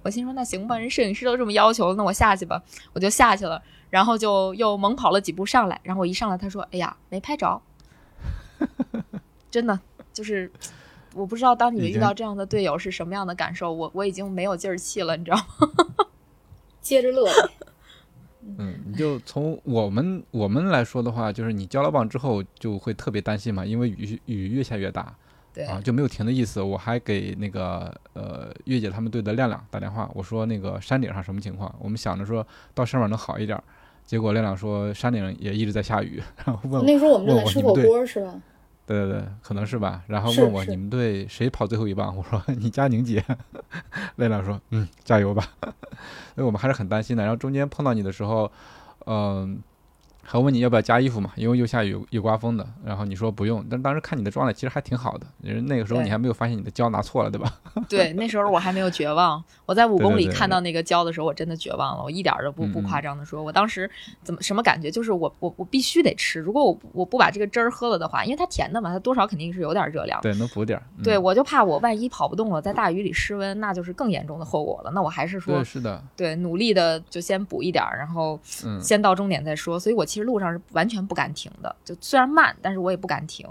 [0.03, 2.61] 我心说那行吧，人摄影师都这么要求，那我下去吧，
[2.91, 3.61] 我就下去了。
[3.89, 7.61] 然后就又猛跑了几步上来，然后我一上来，他说：“哎呀，没拍着。”
[9.49, 9.79] 真的
[10.11, 10.51] 就是，
[11.13, 13.71] 我不知道当你们遇到这样的队友是什么样的感受。
[13.71, 15.45] 我我已经没有劲儿气了，你知道吗？
[16.81, 17.70] 接着乐呗。
[18.57, 25.15] 嗯，你就从我们我们来说的话，就是你交了棒之后就会特别担心嘛，因为雨雨越下越大
[25.53, 26.61] 对，啊，就没有停的意思。
[26.61, 31.73] 我还给那个呃月姐他们队的亮亮打电话，我说那个山顶上什么情况？
[31.79, 33.63] 我们想着说到山上面能好一点儿，
[34.05, 38.33] 结果亮亮说山顶也一直在下雨，然后问我，那时候我们正问在吃火锅是吧？
[38.91, 40.03] 对对对，可能是吧。
[40.07, 42.13] 然后问我你们队谁跑最后一棒？
[42.17, 43.23] 我说你佳宁姐。
[44.17, 45.47] 累了说嗯，加油吧。
[46.35, 47.23] 所以我们还是很担心的。
[47.23, 48.51] 然后中间碰到你的时候，
[49.05, 49.61] 嗯、
[50.31, 52.65] 还问你要不要加衣服嘛，因为又下雨又刮风的。
[52.85, 55.27] 然后你说不用，但当时看你的状态其实还挺好的。
[55.41, 57.53] 人那个时候你还没有发现你的胶拿错了，对吧？
[57.89, 59.43] 对，那时候我还没有绝望。
[59.65, 62.01] 我在五公里看到那个胶的时候，我真的绝望了。
[62.01, 63.91] 我一点儿都不不夸张的说，我当时
[64.23, 64.89] 怎么什么感觉？
[64.89, 66.39] 就是我我我必须得吃。
[66.39, 70.21] 如果我我不把这个汁儿喝了的话，因为它甜的嘛，它多少肯定是有点热量。
[70.21, 70.83] 对，能补点儿。
[70.97, 74.91] 嗯对，我就怕我万一跑不动了，在大雨里失温，那就是更严重的后果了。
[74.91, 79.77] 那我还是说对，，是的，对，努力的就先补一点儿，然后嗯，先到终点再说。
[79.77, 83.47] 所以我其实路上是完全不敢停的，就虽然慢，但是我也不敢停。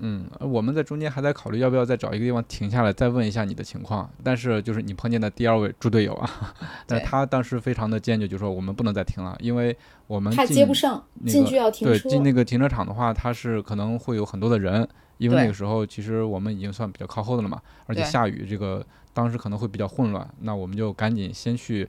[0.00, 4.08] 嗯，呃我们在中间还在考虑要不要再找一个地方停下来，再问一下你的情况。
[4.22, 6.54] 但是就是你碰见的第二位猪队友啊，
[6.86, 9.76] 但是他当时非常的坚决，就说我们不能再停了，因为
[10.06, 21.88] 我们怕进接不上，进去要停对，进那个停车场的话，它是可能会有很多的人，因为那个时候其实我们已经算比较靠后的了嘛，而且下雨，这个当时可能会比较混乱，那我们就赶紧先去，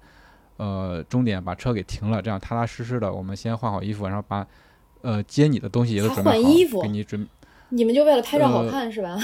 [0.59, 4.45] 呃，终点把车给停了，这样踏踏实实的，我们先换好衣服，然后把，
[5.01, 7.25] 呃，接你的东西也都准备好，换衣服给你准。
[7.69, 9.17] 你们就为了拍照好呃看是吧？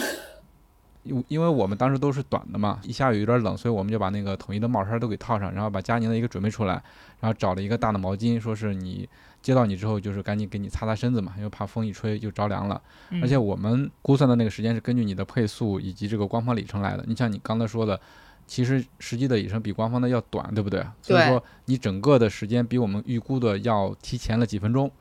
[1.03, 6.81] 因因为我们当时都是短的嘛，一下雨有点冷，所以我们就把那个统一的帽衫都给套上，然后把佳宁的一个准备出来，
[7.19, 9.07] 然后找了一个大的毛巾，说是你
[9.41, 12.81] 接到你之后就是赶紧给你擦擦身子嘛，因为怕风一吹就着凉了。
[13.09, 17.03] 嗯而且我们估算的那个时间是根据你的配速以及这个官方里程来的。
[17.05, 17.99] 你像你刚才说的，
[18.47, 20.85] 其实实际的里程比官方的要短，对不对？
[21.01, 24.91] 所以说你整个的时间比我们预估的要提前了几分钟。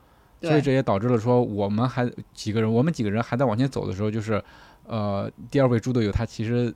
[0.41, 4.43] 所以这也导致了说我们还几个人，我们几个人还在往前走的时候，就是，
[4.85, 6.71] 呃，第二位猪队友他其实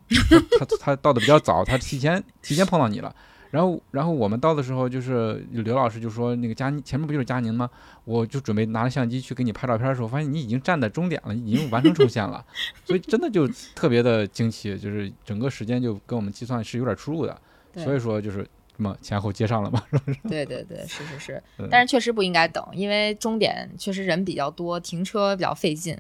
[0.58, 3.14] 他他他到的比较早，他提前提前碰到你了。
[3.52, 7.70] 然后然后我们到的时候，就是刘老师就说那个佳宁前面不就是佳宁吗？
[8.06, 12.46] 我就准备拿着相机去给你拍照片的时候，发现你已经站在终点了，已经完成冲线了，
[12.86, 17.40] 所以真的就特别的惊奇，就是整个时间就跟我们计算是有点出入的。
[17.76, 19.82] 所以说就是这么前后接上了嘛。
[19.92, 25.98] 是不是对对对，是是是嗯，但是确实不应该等，因为终点确实人比较多，停车比较费劲。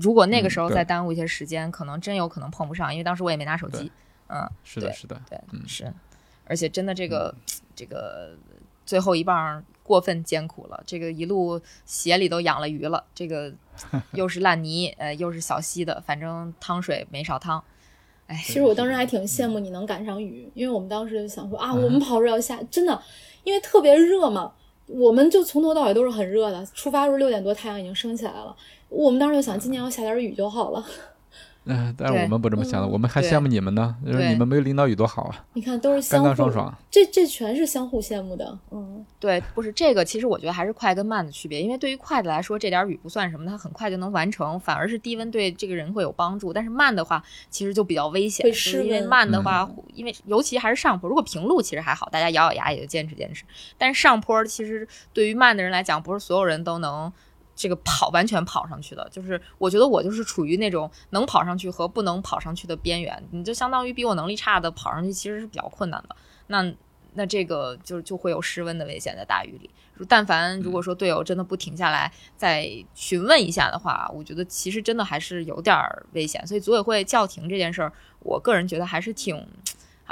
[0.00, 3.90] 如果那个时候再耽误一些时间，可能真有可能碰不上，因为当时我也没拿手机。
[4.28, 5.92] 嗯，是的，是的，对，嗯是，
[6.52, 7.34] 而且真的这个、
[7.74, 8.36] 这个
[8.84, 13.50] 最后一棒过分艰苦了，这个一路鞋里都养了鱼了，这个
[14.12, 17.64] 又是烂泥，呃，又是小溪的，反正汤水没少汤。
[18.26, 23.02] 哎，其实我当时还挺羡慕你能赶上雨，因为我们当时就想说啊，我们跑着要下，真的，
[23.44, 24.52] 因为特别热嘛，
[24.86, 26.66] 我们就从头到尾都是很热的。
[26.74, 28.54] 出发时候六点多，太阳已经升起来了，
[28.90, 30.84] 我们当时就想，今年要下点雨就好了。
[31.64, 36.74] 嗯、但是我们不这么想的，嗯我们还羡慕你们呢，就是你们没有淋到雨多好啊，你看，都是相互干爽爽。
[36.90, 41.62] 这这全是相互羡慕的，嗯，对，不是这个，其实我觉得还是快跟慢的区别。
[41.62, 46.52] 因为对于快的来说，这点雨不算什么，它很快就能完成，反而是低温对这个人会有帮助。
[46.52, 48.44] 但是慢的话，其实就比较危险，
[48.84, 53.44] 因为慢的话，因为尤其还是上坡，如果平路其实还好，大家咬咬牙也就坚持坚持。
[53.78, 57.12] 但是上坡其实对于慢的人来讲，不是所有人都能。
[57.62, 66.16] 这个跑完全跑上去的，就是我觉得我就是处于那种能跑上去和不能跑上去的边缘，你就相当于比我能力差的跑上去其实是比较困难的。
[66.48, 66.74] 那
[67.14, 69.70] 那这个就就会有失温的危险在大雨里。
[70.08, 75.78] 但凡如果说队友真的不停下来再询问一下的话，我觉得其实真的还是有点
[76.14, 76.44] 危险。
[76.44, 79.46] 所以组委会叫停这件事儿，我个人觉得还是挺，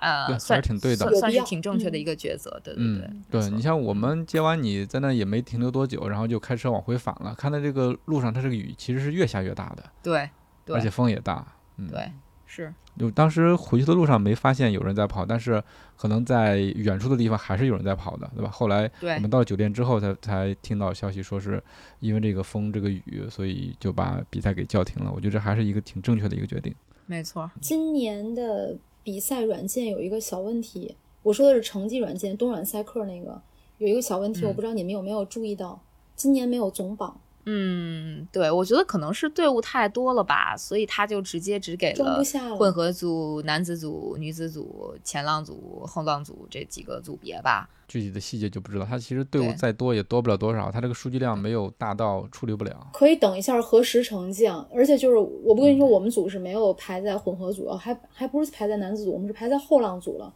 [0.01, 2.61] 呃，算挺对的，算是挺正确的一个抉择。
[2.65, 2.99] 对对
[3.31, 7.35] 对，对你像我们接完你在那也没停留多久，然后就开车往回返了。
[7.35, 10.29] 看到这个路上，它这个雨其实是越下越大的，对，
[10.75, 11.47] 而且风也大，
[11.77, 12.11] 嗯，对。
[12.53, 15.63] 是，就当时回去的路上没发现有人在跑，但是
[15.97, 18.51] 可能在远处的地方还是有人在跑的，对吧？
[18.51, 21.63] 后来我们到酒店之后才才听到消息，说是
[22.01, 25.13] 因为这个风这个雨，所以就把比赛给叫停了。
[25.15, 26.75] 我觉得这还是一个挺正确的一个决定。
[27.07, 33.41] 没错，今年的比赛软件有一个小问题，我说的是成绩软件，东软赛克那个
[33.79, 35.81] 有一个小问题，我不知道你们有没有注意到，
[36.17, 37.21] 今年没有总榜。
[37.47, 42.23] 嗯，对，我觉得可能是队伍太多了吧，所以他就直接只给了
[42.59, 47.69] 混合组、男子组、女子组、前浪组、后浪组这几个组别吧。
[47.91, 48.85] 具体的细节就不知道。
[48.85, 52.91] 他其实队伍再多也多不了多少，他这个数据量没有大到处理不了。
[52.93, 54.65] 可以等一下核实成绩啊！
[54.73, 60.33] 而且就是我不跟你说，我们组是没有排在混合组，还还不是排在男子组，我们是排在后浪组了。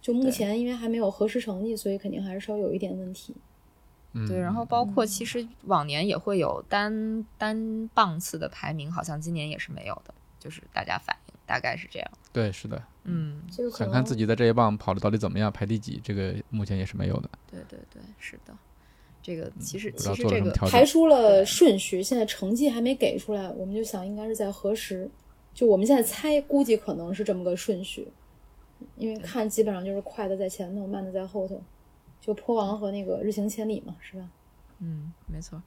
[0.00, 3.34] 就目前因为还没有核实成绩，所以肯定还是稍微有一点问题。
[4.28, 12.10] 对，然后包括其实往年也会有单单棒次的排名，好像今年也是没有的，就是大家反映大概是这样。
[12.32, 13.42] 对，是的，嗯，
[13.72, 17.30] 想看自己在这一棒跑的到底怎么样，排第几，这个目前也是没有的。
[17.50, 18.56] 对对对，是的，
[19.22, 25.10] 这个其实其实这个排出了顺序，现在成绩还没给出来，我们就想应该是在何时，
[25.52, 28.08] 就我们现在猜估计可能是这么个顺序，
[28.96, 31.62] 因为看基本上就是快的在前头，慢的在后头。
[32.20, 34.30] 就坡王和那个日行千里嘛，是吧？
[34.78, 35.60] 嗯，没错。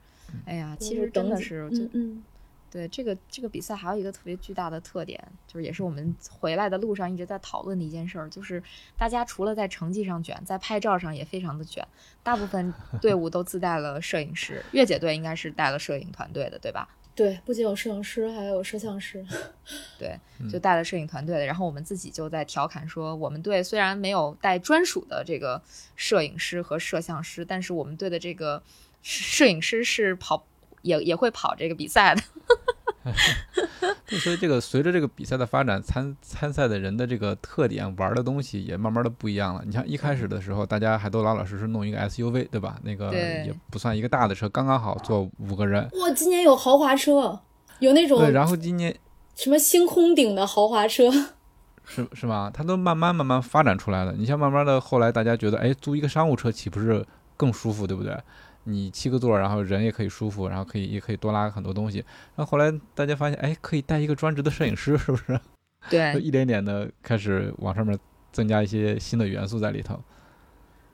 [0.46, 2.24] 哎呀，其实真的是，嗯嗯，
[2.76, 8.62] 对这个这个比赛还有一个特别巨大的特点，就是也是我们回来的路上一直在讨论的一件事儿，就是
[8.98, 11.88] 大家除了在成绩上卷，在拍照上也非常的卷。
[12.22, 16.90] 大部分 队伍都自带了摄影师，月姐队应该是带了摄影团队的，对吧？
[17.16, 19.26] 对，不仅有摄影师，还有摄像师。
[19.98, 20.20] 对，
[20.52, 21.46] 就带了摄影团队的。
[21.46, 25.62] 然后我们自己就在调侃说，我们队虽然没有带专属的这个
[25.96, 28.62] 摄影师和摄像师，但是我们队的这个
[29.02, 30.46] 摄影师是跑
[30.86, 32.22] 也也会跑这个比赛的。
[34.08, 39.62] 所以这个随着这个比赛的发展，参参赛的人的这个特点，玩的东西也慢慢的不一样了。
[39.66, 42.78] 你像一开始的时候，大家还都老老实实弄一个 SUV，对吧？
[42.84, 45.88] 那个也不算一个大的车，刚刚好坐五个人。
[46.00, 47.40] 哇，今年有豪华车，
[47.80, 48.96] 有那种对，然后今年
[49.36, 51.12] 什么星空顶的豪华车，
[51.86, 52.50] 是是吧？
[52.52, 54.14] 它都慢慢慢慢发展出来了。
[54.14, 57.06] 你像慢慢的后来大家觉得，哎，租一个商务车岂不是
[57.38, 58.18] 更舒服，对不对？
[58.66, 62.00] 你七个座，然后人也可以舒服，然后可以也可以多拉很多东西。
[62.36, 65.40] 然后后来大家发现，哎，可以带一个专职的摄影师，是不是？
[65.90, 67.98] 对， 一点点的开始往上面
[68.32, 70.00] 增加一些新的元素在里头。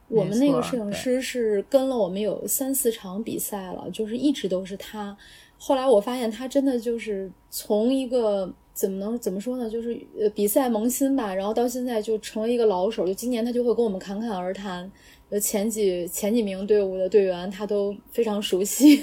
[0.10, 5.16] 我们那个摄影师是跟了我们有三四场比赛了，就是一直都是他。
[5.58, 13.08] 后来我发现他真的就是从一个怎么能怎么说呢，就是呃比赛萌新吧，然后到现在就成为一个老手。
[13.08, 14.92] 就今年他就会跟我们侃侃而谈。
[15.32, 19.02] 呃，前几前几名队伍的队员他都非常熟悉，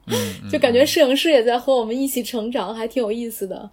[0.50, 3.70] 就感觉摄影师也在和我们一起成长，还挺有意思的。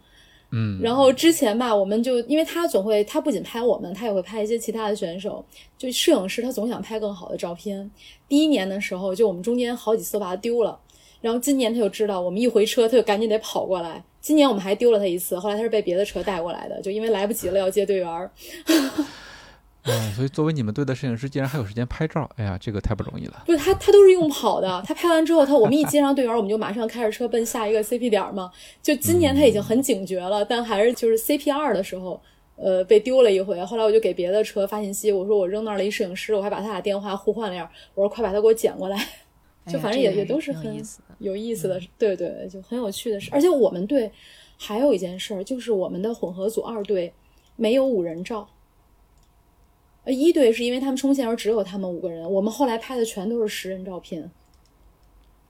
[0.51, 5.43] 嗯，然后之前吧，我们就因为他总会，他不仅拍我们，他也会拍一些其他的选手。
[5.77, 7.89] 就摄影师他总想拍更好的照片。
[8.27, 10.77] 第一年的时候，就我们中间好几次把他丢了，
[11.21, 14.03] 然后今年他就知道我们一回车，他就赶紧得跑过来。
[14.19, 18.29] 今年我们还丢了他一次，后来他是被别的车带过来的，就因为来不及了要接队员。
[19.85, 23.43] 嗯，所以作为你们队的摄影师，竟然还有时间拍照，哎呀，这个太不容易了。
[23.45, 24.81] 不是他，他都是用跑的。
[24.85, 28.49] 他拍完之后，他我们一接上队员，我们就马上开着车奔下一个 CP 点嘛。
[28.81, 32.19] 就今年他已经很警觉了，但还是就是 CP 二的时候，
[32.55, 33.63] 呃，被丢了一回。
[33.65, 39.07] 后来我就给别的车发信息，我说我扔那儿了一摄影师，我还把他俩电话互换了样，我说快把他给我捡过来。
[39.67, 40.81] 就反正也也都是很
[41.19, 43.29] 有意思的，对对，就很有趣的事。
[43.33, 44.11] 而且我们队
[44.57, 47.13] 还有一件事儿，就是我们的混合组二队
[47.55, 48.47] 没有五人照。
[50.05, 54.29] 呃，一队是因为他们冲线时候只有他们五个人，我们后来拍的全都是十人照片。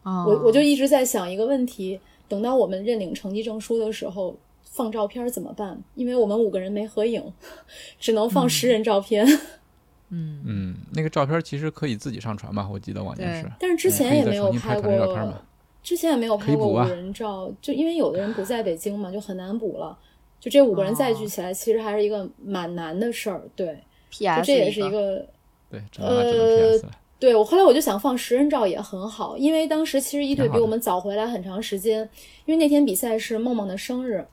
[0.03, 5.81] 啊，我我就一直在想一个问题：等到我们认领成绩证书的时候，放照片怎么办？
[5.95, 7.23] 因为我们五个人没合影，
[7.99, 9.25] 只能放十人照片。
[10.15, 12.69] 嗯嗯，那个照片其实可以自己上传吧？
[12.71, 15.33] 我记得往年是，但是之前也没有拍过，
[15.81, 19.97] 之前也没有拍过五人照，就因为有的人不在北京嘛，就很难补了。
[20.39, 23.41] 就这五个人再聚起来，其实还是一个蛮难的事儿。
[23.55, 23.79] 对。
[24.17, 24.45] P.S.
[24.45, 25.25] 这也是一个，
[25.69, 26.79] 对，呃，
[27.19, 32.07] 对我后来我就想放十人照也很好，因为当时其实一队比我们早回来很长时间，
[32.45, 34.25] 因为那天比赛是梦梦的生日，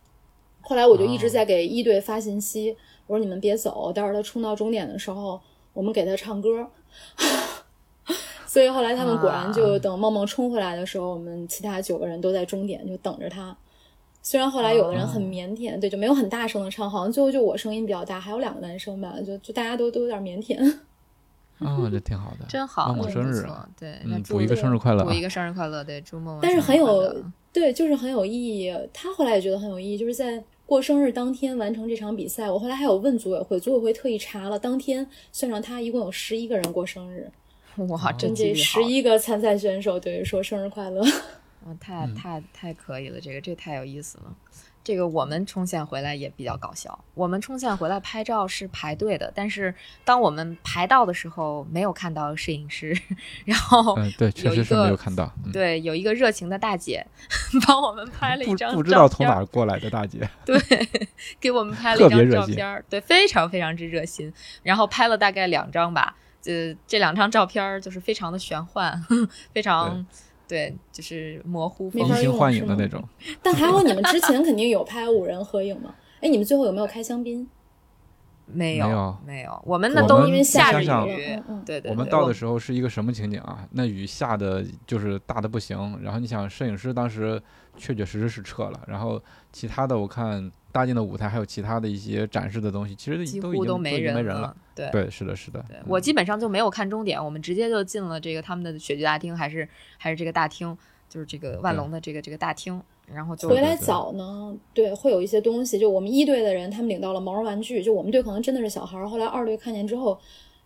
[0.61, 2.77] 后来我就一直在给一队发信息，
[3.07, 5.41] 我说你们别走，待会儿他冲到终点的时候，
[5.73, 6.69] 我我们给他唱歌。
[8.47, 13.57] 所以后来他们果然就啊等梦梦冲回来的时候，我们其他九个人都在终点就等着他。
[14.23, 20.79] 虽然后来有的人很腼腆，对，就没有很大声的唱，好像最后就我声音比较大，还有两个男生吧，就就大家都都有点腼腆。
[21.59, 25.21] 哦， 这挺好的，真好，梦梦生日啊，对，那嗯，祝补一个生日快乐啊祝一！
[25.21, 28.73] 个生日快乐，对，祝梦梦但是生日快很有对，就是很有意义。
[28.93, 32.51] 他后来也觉得很有意义，就是在过生日当天完成这场比赛。
[32.51, 37.31] 我后来还有问组委会，组委会特意查了，当天算上他，一共有十一个人过生日，
[37.89, 41.05] 哇，真跟这十一个参赛选手对说生日快乐。
[41.67, 44.35] 哇，太嗯太太可以了，这个这太有意思了。
[44.83, 47.05] 这个我们冲线回来也比较搞笑。
[47.13, 49.73] 我们冲线回来拍照是排队的，但是
[50.07, 52.99] 当我们排到的时候，没有看到摄影师，
[53.45, 55.31] 然后嗯，对，确有一实是没有个看到。
[55.45, 57.07] 嗯对有一个热情的大姐
[57.67, 60.59] 帮我们 拍了一不张不知道从哪儿过来的大姐，对，
[61.39, 64.33] 给我们拍了一张照片儿，对，非常非常之热心。
[64.63, 68.99] 然后拍了大概两张吧，这这两张照片儿就是非常的玄幻，
[69.53, 70.05] 非常对，
[70.93, 73.03] 就是模糊风移形没法用是吗换影的那种。
[73.43, 75.95] 但还好你们之前肯定有拍五人合影嘛？
[76.21, 77.49] 哎，你们最后有没有开香槟？
[78.53, 83.65] 没有没有没有，我们那都因为下着想想雨嗯嗯，对对，我们到的时候是一个什么情景啊？
[83.71, 87.41] 那雨下的就是大的不行，然后你想，摄影师当时
[87.77, 89.23] 确确实实是撤了，然后
[89.53, 94.57] 其他的我看搭建的舞台还有其他的一些展示的东西，其实几都已经都乎没人了。
[94.75, 95.65] 对对，是的，是的。
[95.87, 99.69] 我基本上就没有看终点，我们直接就进了这个他们的雪剧大厅，还是
[99.99, 100.77] 还是这个大厅，
[101.09, 105.79] 就是这个万对隆的这个这个大厅，然后就回来早呢，对，会有一些东西。
[105.79, 109.09] 就我们一队的人，他们领到了毛绒玩具，就我们队可能真的是小孩儿。
[109.09, 110.19] 后来二队看见之后，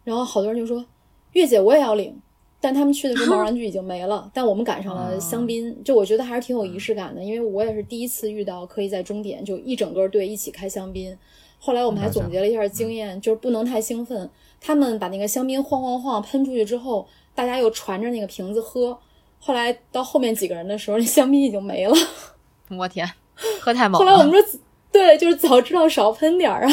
[0.05, 0.85] 然后好多人就说
[1.32, 2.20] ：“月姐，我也要领。”
[2.65, 11.15] 但他们去的时候，毛绒玩具已经没了，但我们赶上了香槟，就我觉得还是挺有仪式感的，因为我也是第一次遇到可以在终点就一整个队一起开香槟。
[11.59, 14.31] 后来我们还总结了一下经验，就是不能太兴奋。
[14.62, 18.99] 他们把那个香槟晃晃晃喷出去之后，大家又传着那个瓶子喝。
[19.39, 21.95] 后来到后面几个人的时候，那香槟已经没了。
[22.78, 23.07] 我天，
[23.61, 24.32] 喝太猛了后来我们。
[24.32, 24.59] 说，
[24.91, 26.70] 对，就是早知道少喷点儿啊。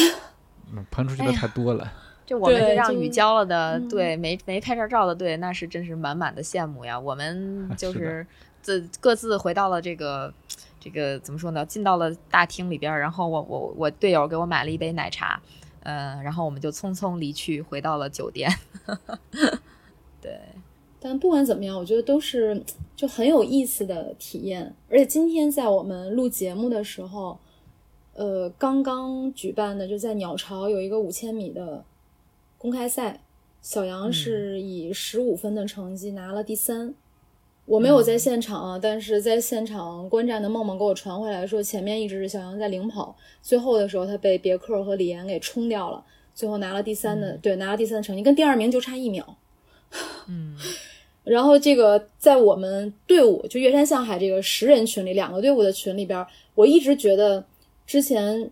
[0.74, 1.92] 嗯喷出去的太多了。
[2.32, 6.98] 就我们让雨浇了的嗯队，没没拍着照的对，那是真是满满的羡慕呀。
[6.98, 8.26] 我们 就是
[8.62, 10.34] 自各自回到了这个
[10.80, 11.66] 这个怎么说呢？
[11.66, 15.42] 进到了大厅里边儿，然后我我我队友给我买了一杯奶茶，
[15.84, 18.50] 嗯、然后我们就匆匆离去，回到了酒店。
[20.22, 20.40] 对，
[21.02, 22.64] 但不管怎么样，我觉得都是
[22.96, 24.74] 就很有意思的体验。
[24.90, 27.38] 而且今天在我们录节目的时候，
[28.14, 31.84] 呃，刚刚举办的就在鸟巢有一个五千米的
[32.62, 33.20] 公开赛，
[33.60, 36.94] 小杨是以十五分的成绩拿了第三。
[37.66, 46.06] 我没有在现场啊，但是在现场观战的梦梦给我传回来说，前面一直是小杨在领跑，最后的时候他被别克和李岩给冲掉了，
[46.36, 49.36] 最后拿了第三的，对，拿了第三的成绩，跟第二名就差一秒。
[50.28, 50.56] 嗯
[51.24, 56.24] 然后这个在我们队伍就岳山向海这个十人群里，两个队伍的群里边，
[56.54, 57.44] 我一直觉得
[57.88, 58.52] 之前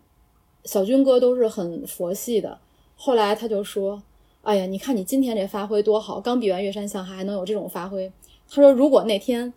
[0.64, 2.57] 小军哥都是很佛系的，
[3.02, 4.04] 后来他就说
[4.44, 8.12] ：“哎呀，你看你今天这发挥多好，刚比完岳山向海还能有这种发挥。”
[8.52, 9.54] 他说：“如果那天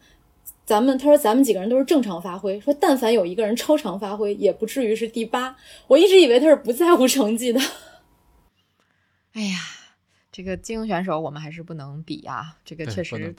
[0.64, 5.56] 咱们，他说咱们几个人都是正常发挥，说但凡有一个人超常发挥，也不至于是第八。
[5.89, 7.60] 我一直以为他是不在乎成绩的。
[9.35, 9.59] ”哎呀，
[10.32, 13.34] 这个精英选手我们还是不能比啊，这个确实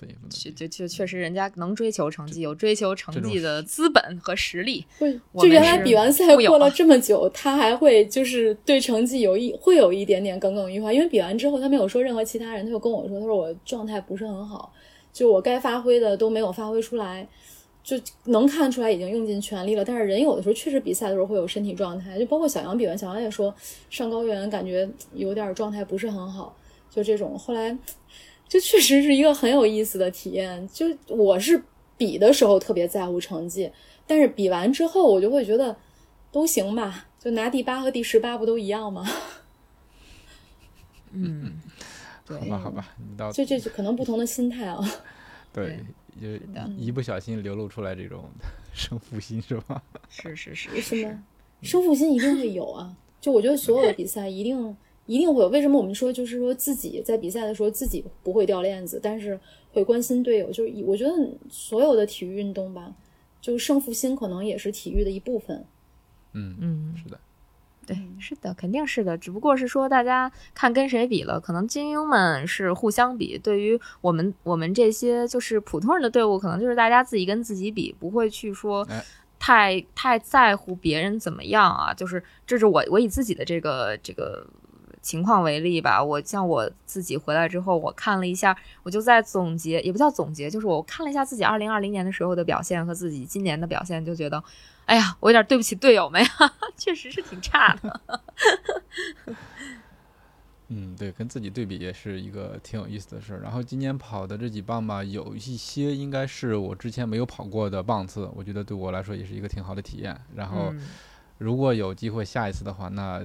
[0.56, 4.86] 就就确实人家能追求成绩，有追求成绩的资本和实力。
[5.40, 14.72] 就原来比完赛过了这么久，他还会就是对成绩有一会有一点点耿耿于怀，因为比完之后他没有说任何其他人，他就跟我说，他说我状态不是很好，
[15.12, 17.28] 就我该发挥的都没有发挥出来，
[17.84, 19.84] 就能看出来已经用尽全力了。
[19.84, 23.52] 但是人有的时候确实比赛的时候会有身体状态，就包括小杨比完，小杨也说
[23.90, 26.56] 上高原感觉有点状态不是很好，
[26.94, 27.38] 就这种。
[27.40, 27.76] 后来
[28.48, 30.68] 就确实是一个很有意思的体验。
[30.72, 31.62] 就我是
[31.98, 33.72] 比的时候特别在乎成绩，
[34.06, 35.76] 但是比完之后我就会觉得
[36.32, 39.06] 都行吧，就拿第八和第十八不都一样吗？
[41.12, 41.62] 嗯，
[42.28, 44.80] 好吧，好吧，你到就这就可能不同的心态啊。
[45.54, 45.80] 对，
[46.22, 46.28] 就
[46.78, 48.26] 一不小心流露出来这种
[48.74, 49.82] 胜负心是吧？
[50.10, 51.24] 是是是是是，什么
[51.62, 52.96] 胜负心一定会有啊！
[53.22, 54.76] 就我觉得所有的比赛一定
[55.06, 55.50] 一定会有。
[55.50, 59.40] 为什么我们说就是说自己在比赛的时候自己不会掉链子，但是
[59.74, 60.52] 会关心队友？
[60.52, 61.12] 就是以我觉得
[61.50, 62.94] 所有的体育运动吧，
[63.42, 65.66] 就胜负心可能也是体育的一部分。
[66.34, 67.20] 嗯，嗯，是的，
[67.86, 69.18] 对，是的，肯定是的。
[69.18, 79.04] 只不过是说大家看跟谁比了，可能精英们是互相比，对于我们我们这些就是普通人的队伍，可能就是大家自己跟自己比，不会去说哎
[79.38, 81.94] 太太在乎别人怎么样啊。
[81.94, 84.48] 就是这是我我以自己的这个这个
[85.04, 94.42] 情况为例吧，我像我自己回来之后，我看了一下，我就在总结，也不叫总结，就是我看了一下自己二零二零年的时候的表现和自己今年的表现，就觉得，
[94.86, 96.30] 哎呀，我有点对不起队友们呀，
[96.78, 98.02] 确实是挺差的。
[100.70, 103.42] 嗯，对，跟自己对比也是一个挺有意思的事儿。
[103.42, 110.18] 然后今年跑的这几棒吧，有一些应该是我之前没有跑过的棒次，我觉得对我来说也是一个挺好的体验。
[110.34, 110.82] 然后嗯
[111.40, 113.22] 如果有机会下一次的话，那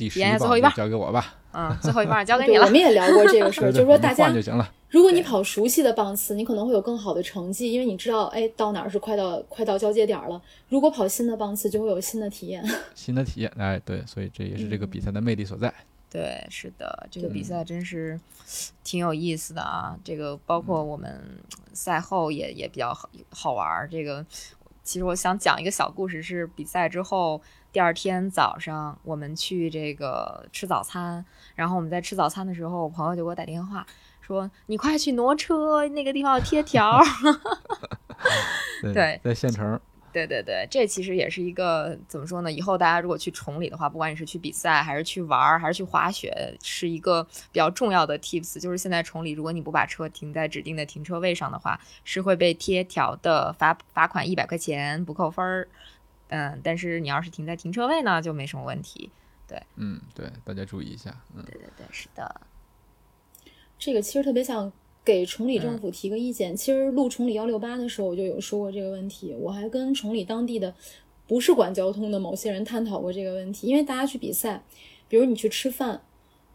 [0.00, 2.70] 第十一棒就体验最后一棒交给我吧，嗯，最后一棒交给，你了我。
[2.70, 4.72] 们也聊过这个事儿，就是说大家就行了。
[4.88, 10.40] 如果你跑熟悉的棒次，你可能会有更好的成绩，因为你知道，哎，到哪儿是快到快到交接点儿了。
[10.68, 12.64] 如果跑新的棒次，就会有新的体验。
[12.96, 15.72] 新的体验，哎，对，所以这也是这个比赛的魅力所在。
[16.10, 18.18] 对，是的，这个比赛真是
[18.82, 19.96] 挺有意思的啊。
[20.02, 21.20] 这个包括我们
[21.72, 23.88] 赛后也也比较好好玩儿。
[23.88, 24.26] 这个
[24.82, 27.40] 其实我想讲一个小故事，是比赛之后
[27.72, 31.24] 第二天早上我们去这个吃早餐，
[31.54, 33.86] 然后我们在吃早餐的时候，我朋友就给我打电话
[34.20, 37.04] 说：“你快去挪车，那个地方有贴条儿。
[38.82, 39.80] ”对，对在县城，
[40.12, 42.50] 对对对，这其实也是一个怎么说呢？
[42.50, 47.22] 以后大家如果去崇礼的话，不管你是去比赛，还是去玩儿，还是去滑雪，是一个
[47.52, 48.58] 比较重要的 tips。
[48.58, 55.68] 就是现在崇礼，如果你不把车停在指定的停车位上的话，是会被贴条的，罚罚款一百块钱，不扣分儿。
[56.30, 59.10] 嗯，但是你要是停在停车位呢，就没什么问题。
[59.46, 62.40] 对嗯，对，大家注意一下，嗯，对对对，是的，
[63.78, 64.72] 这个其实特别想
[65.04, 66.54] 给崇礼政府提个意见。
[66.56, 69.34] 其实录崇礼幺六八的时候，我就有说过这个问题。
[69.40, 70.72] 我还跟崇礼当地的
[71.26, 73.66] 不是管交通的某些人探讨过这个问题。
[73.66, 74.62] 因为大家去比赛，
[75.08, 76.00] 比如你去吃饭，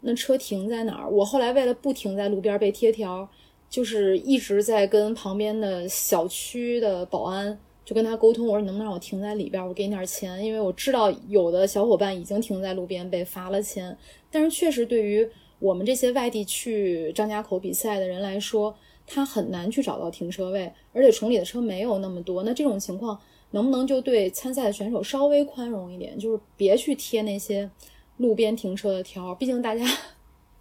[0.00, 1.10] 那车停在哪儿？
[1.10, 3.28] 我后来为了不停在路边被贴条，
[3.68, 7.58] 就是一直在跟旁边的小区的保安。
[7.86, 13.96] 就跟他沟通，我说能不能让我停在里边，我给你点钱，因为我知道有的小伙伴已经停在路边被罚了钱。
[14.30, 15.26] 但是确实对于
[15.60, 18.76] 我们这些外地去张家口比赛的人来说，
[19.06, 22.42] 他很难去找到停车位，而且崇礼的车没有那么多。
[22.42, 23.16] 那这种情况，
[23.52, 27.70] 能不能就对参赛的选手稍微宽容一点，就是别去贴那些
[28.16, 29.32] 路边停车的条？
[29.36, 29.86] 毕竟大家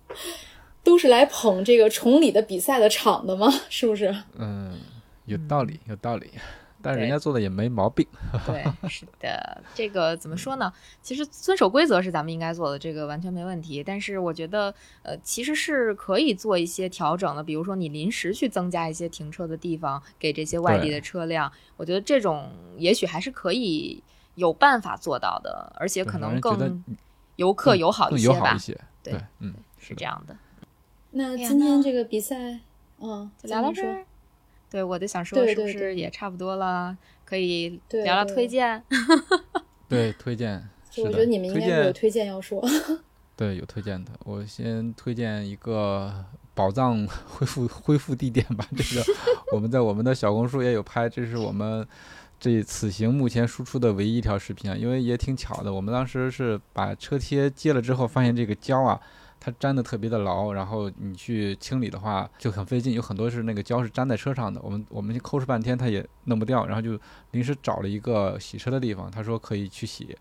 [0.84, 4.16] 都是来捧这个崇礼的比赛的场的嘛，是不是？
[4.38, 4.80] 嗯，
[5.26, 6.28] 有道理，有道理，
[6.86, 8.06] 但是人家做的也没毛病。
[8.46, 10.72] 对，是的，这个怎么说呢？
[11.02, 13.84] 其实遵守规则是咱们应该做的，这个完全没问题。
[13.84, 24.04] 但是我觉得，呃，其实是可以做一些调整的，比如说你临时去增加一些停车的地方给这些外地的车辆，我觉得这种也许还是可以
[24.36, 26.84] 有办法做到的，而且可能更
[27.38, 28.60] 游客友好一些吧友好一。
[28.60, 28.80] 些。
[29.02, 30.36] 对对，嗯，是这样的，
[31.12, 32.60] 那今天这个比赛，
[33.00, 34.06] 嗯，就聊到这咱们说儿。
[34.76, 36.98] 对，我就想说，是不是也差不多了？
[37.24, 38.84] 可以聊聊推荐。
[39.88, 40.62] 对，推荐。
[41.00, 42.62] 我觉得你们应该会有推荐要说。
[43.38, 44.12] 对，有推荐的。
[44.26, 48.68] 我先推荐一个宝藏 恢复恢复地点吧。
[48.76, 49.06] 这个
[49.54, 51.88] 我们在我们的小红书也有拍，这是我们
[52.38, 54.76] 这此行目前输出的唯一一条视频啊。
[54.76, 59.00] 因为也挺巧的，我们当时是把车贴接了之后，发现这个胶啊，
[59.46, 64.60] 它粘的特别的牢，然后你去清理的话就很费劲，有很多是那个胶是粘在车上的。
[64.64, 67.00] 我们我们抠哧半天，它也弄不掉，然后就
[67.30, 70.18] 临时找了一个洗车的地方，他说可以去洗。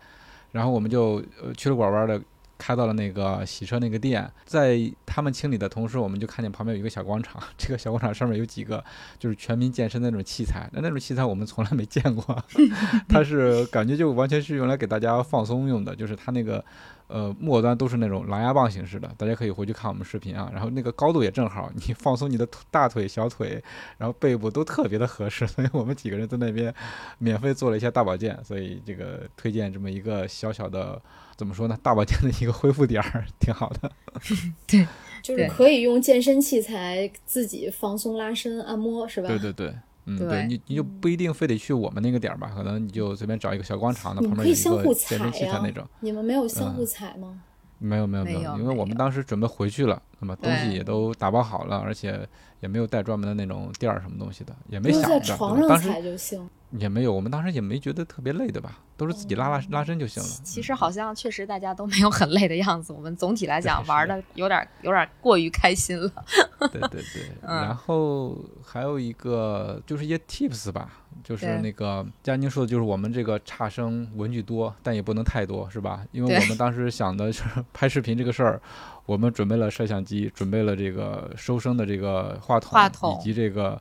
[0.53, 2.21] 然后我们就呃去了拐弯的
[2.57, 8.83] 开到了那个洗车那个店，在他们清理的同时，我们就看见旁边有一个小广场， 这个小广场上面有几个
[9.19, 12.45] 就是全民健身的那种器材，那那种器材我们从来没见过，
[13.09, 16.65] 它是感觉就完全是用来给大家放松用的，就是它那个
[17.09, 23.63] 呃末端都是那种狼牙棒形式的，大家可以回去看我们视频啊，然后那个高度也正好，你放松你的大腿、小腿，
[23.99, 26.75] 然后背部都特别的合适， 所以我们几个人在那边
[27.19, 31.01] 免费做了一下大保健，所以这个推荐这么一个小小的
[31.37, 33.91] 怎么说呢，大保健的一个恢复点儿， 挺好的。
[34.67, 34.87] 对
[35.23, 39.29] 就是可以用健身器材自己放松、拉伸、按摩，是吧？
[39.29, 39.75] 对对对。
[40.07, 45.83] 嗯，对对你你就不一定非得去我们那个点儿吧，可能你就随便找一个小广场的可旁边有一以相互个健身器材那种。
[46.01, 47.41] 你们没有相嗯互踩吗？
[47.85, 52.27] 没有没有有，没有因为我们当时准备回去了，那么东西也都打包好了，而且
[52.61, 55.37] 也没有带专门的那种垫儿什么东西的，也没就是在想着。
[55.37, 56.49] 床上对吧当时踩就行。
[56.79, 60.29] 也没有，我们当时也没觉得特别累的吧，都是自己拉拉拉伸就行了。
[60.43, 66.11] 其实好像确实大家都没有很累的样子，我们总体来讲玩的有点有点过于开心了。
[66.73, 70.91] 对对对，嗯然后还有一个就是一些 tips 吧，
[71.23, 76.05] 就是那个佳宁说的，就是我们这个差生文具多，但也不能太多，是吧？
[76.13, 78.61] 因为我们当时想的是 拍视频这个事儿，
[79.07, 83.81] 我们准备了摄像机，准备了这个收声的这个话筒，话筒以及这个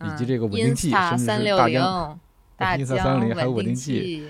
[0.00, 2.18] 以及嗯这个稳定器，甚至是大疆。
[2.56, 4.28] 大疆360还有稳定定器，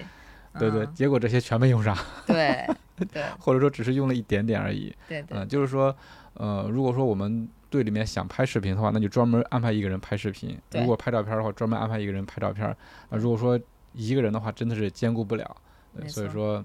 [0.58, 1.94] 对对，嗯结果这些全没用上。
[2.26, 2.66] 对
[3.12, 4.90] 对或者说只是用了一点点而已。
[5.06, 5.94] 对对嗯，就是说，
[6.32, 12.64] 呃，如果说我们队里面想拍视频的话，那就专门安排一个人拍视频；如果拍照片的话，专门安排一个人拍照片。
[12.68, 12.76] 啊，
[13.10, 13.58] 如果说
[13.92, 15.56] 一个人的话，真的是兼顾不了。
[15.96, 16.64] 对所以说，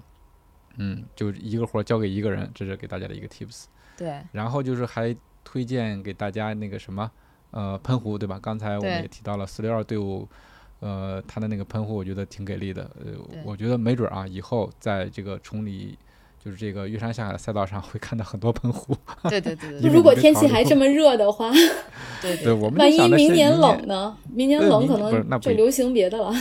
[0.76, 3.64] 嗯，就一个活儿交给一个人，这是给大家的一个 tips。
[3.96, 7.10] 对然后就是还推荐给大家那个什么，
[7.50, 8.38] 呃，喷壶，对吧？
[8.40, 10.28] 刚才我们也提到了四六二队伍，
[10.78, 12.90] 呃，他的那个喷壶，我觉得挺给力的。
[12.98, 13.12] 呃，
[13.44, 15.98] 我觉得没准儿啊，以后在这个崇礼，
[16.42, 18.96] 就是这个玉山下海的赛道上会看到很多喷壶。
[19.28, 21.50] 对对对对如果天气还这么热的话，
[22.22, 24.16] 对对，我们万一明年冷呢？
[24.32, 26.32] 明年冷可能就流行别的了。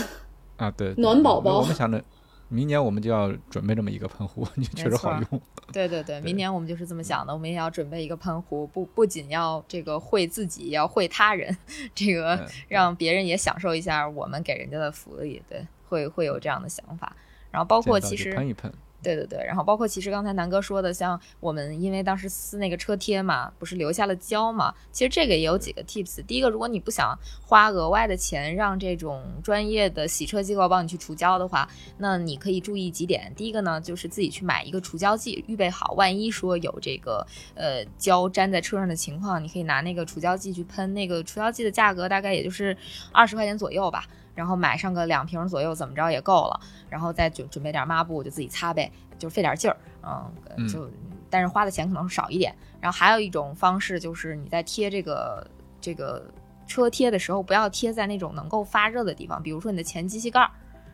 [0.58, 2.02] 啊，对， 暖宝宝我们想着
[2.48, 5.42] 明年我们就要准备这么一个喷壶，就确实好用。
[5.72, 11.56] 对对对，明年我们就是这么想的，我们也要准备一个喷壶，不不仅要这个会自己，也要会他人，
[11.94, 17.16] 这个嗯让别人也享受一下我们给人家的福利，对，会会有这样的想法。
[17.52, 18.72] 然后包括其实喷一喷，
[19.02, 26.22] 对对对，然后包括其实刚才南哥说的，像我们因为当时撕那个车贴嘛，不是留下了胶嘛，其实这个也有几个 tips。
[26.26, 33.32] 第一个，如果你不想花额外的钱让这种专业的洗车机构帮你去除胶的话，那你可以注意几点。
[33.36, 40.94] 第一个呢，就是自己去买一个除胶剂，预备好，万一说有这个呃胶粘在车上的情况，你可以拿那个除胶剂去喷。
[40.94, 42.76] 那个除胶剂的价格大概也就是
[43.12, 44.06] 二十块钱左右吧。
[44.36, 46.60] 然后买上个两瓶左右，怎么着也够了。
[46.90, 50.90] 然后再准准备点抹布，就自己擦呗，就费点劲儿，嗯，嗯就
[51.30, 52.54] 但是花的钱可能少一点。
[52.80, 55.46] 然后还有一种方式就是你在贴这个
[55.80, 56.24] 这个
[56.68, 60.50] 车贴的时候，不要贴在那种能够发热的地方，比如说你的前机器盖儿。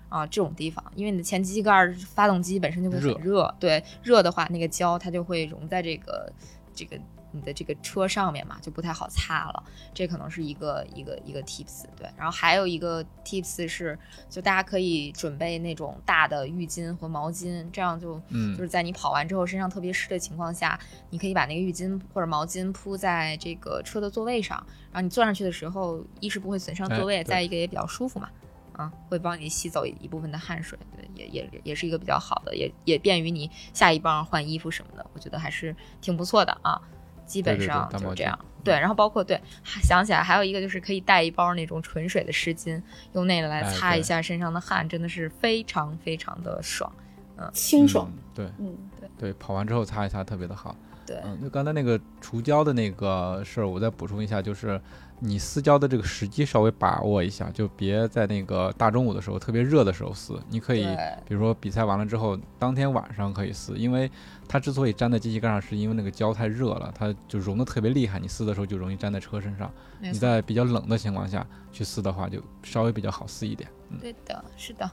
[0.08, 6.32] 啊，这种地方，因为你的前机器盖儿发动机本身就会很热热，对，热的话，那个胶它就会融在这个
[6.74, 6.96] 这个
[7.36, 9.64] 你的这个车上面嘛，就不太好擦了。
[9.94, 12.10] 这可能是一个一个一个 tips，对。
[12.18, 13.98] 然后还有一个 tips 是，
[14.30, 20.80] 就大家可以准备那种大的浴巾和毛巾，这样就嗯就是在你跑完之后身上特别湿的情况下，
[21.10, 24.58] 你可以把那个浴巾或者毛巾铺在这个车的座位上，
[24.92, 28.30] 然后你坐上去的时候，一是不会损伤座位，哎再一个也比较舒服嘛。
[28.78, 36.82] 啊，会帮你吸走一部分的汗水，对，也也也是一个比较好的，也也便于你下一棒换衣服什么的，我觉得还是挺不错的啊。
[37.26, 42.82] 基本上就这样，对，然后包括对，还想起来还有一个就是可以带一包那种纯水的湿巾，
[43.14, 46.92] 用那个来擦一下身上的汗，真的是非常非常的爽。
[47.38, 48.10] 嗯清爽。
[48.10, 50.76] 嗯对嗯，对对，跑完之后擦一擦特别的好。
[51.06, 54.82] 对，嗯，就刚才那个除胶的那个事儿，我再补充一下，就是
[55.20, 60.38] 你撕胶的这个时机稍微把握一下，就别在那个大中午的时候特别热的时候撕。
[60.50, 60.84] 你可以
[61.26, 64.10] 比如说比赛完了之后，当天晚上可以撕，因为
[64.48, 69.72] 它之所以粘在机器盖上，是因为那个胶太热了，它就融的特别厉害，你撕的时候就容易粘在车身上。
[70.00, 73.70] 你在比较冷的情况下去撕的话，就稍微比较好撕一点。
[73.90, 74.90] 嗯，对的，是的，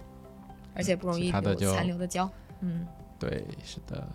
[0.74, 1.42] 而且不容易残
[1.86, 2.30] 留的胶。
[2.60, 2.86] 嗯，
[3.18, 4.06] 对，是的。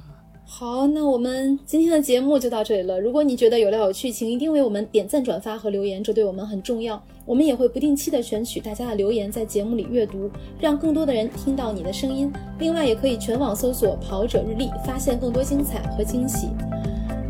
[0.50, 3.00] 好，那我们今天的节目就到这里了。
[3.00, 7.00] 如果你觉得有料有趣，请一定为我们点赞、转发和留言，这对我们很重要。
[7.26, 12.32] 我们也会不定期的选取大家的留言，在节目里阅读，让更多的人听到你的声音。
[12.60, 16.48] 另外，也可以全网搜索“跑者日历”，发现更多精彩和惊喜。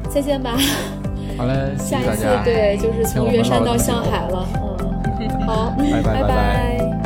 [0.10, 0.56] 再见吧，
[1.38, 2.24] 好嘞，下一次。
[2.46, 4.48] 对，就是从岳山到唠了这么久上海了。
[5.20, 6.97] 嗯， 好，拜拜拜拜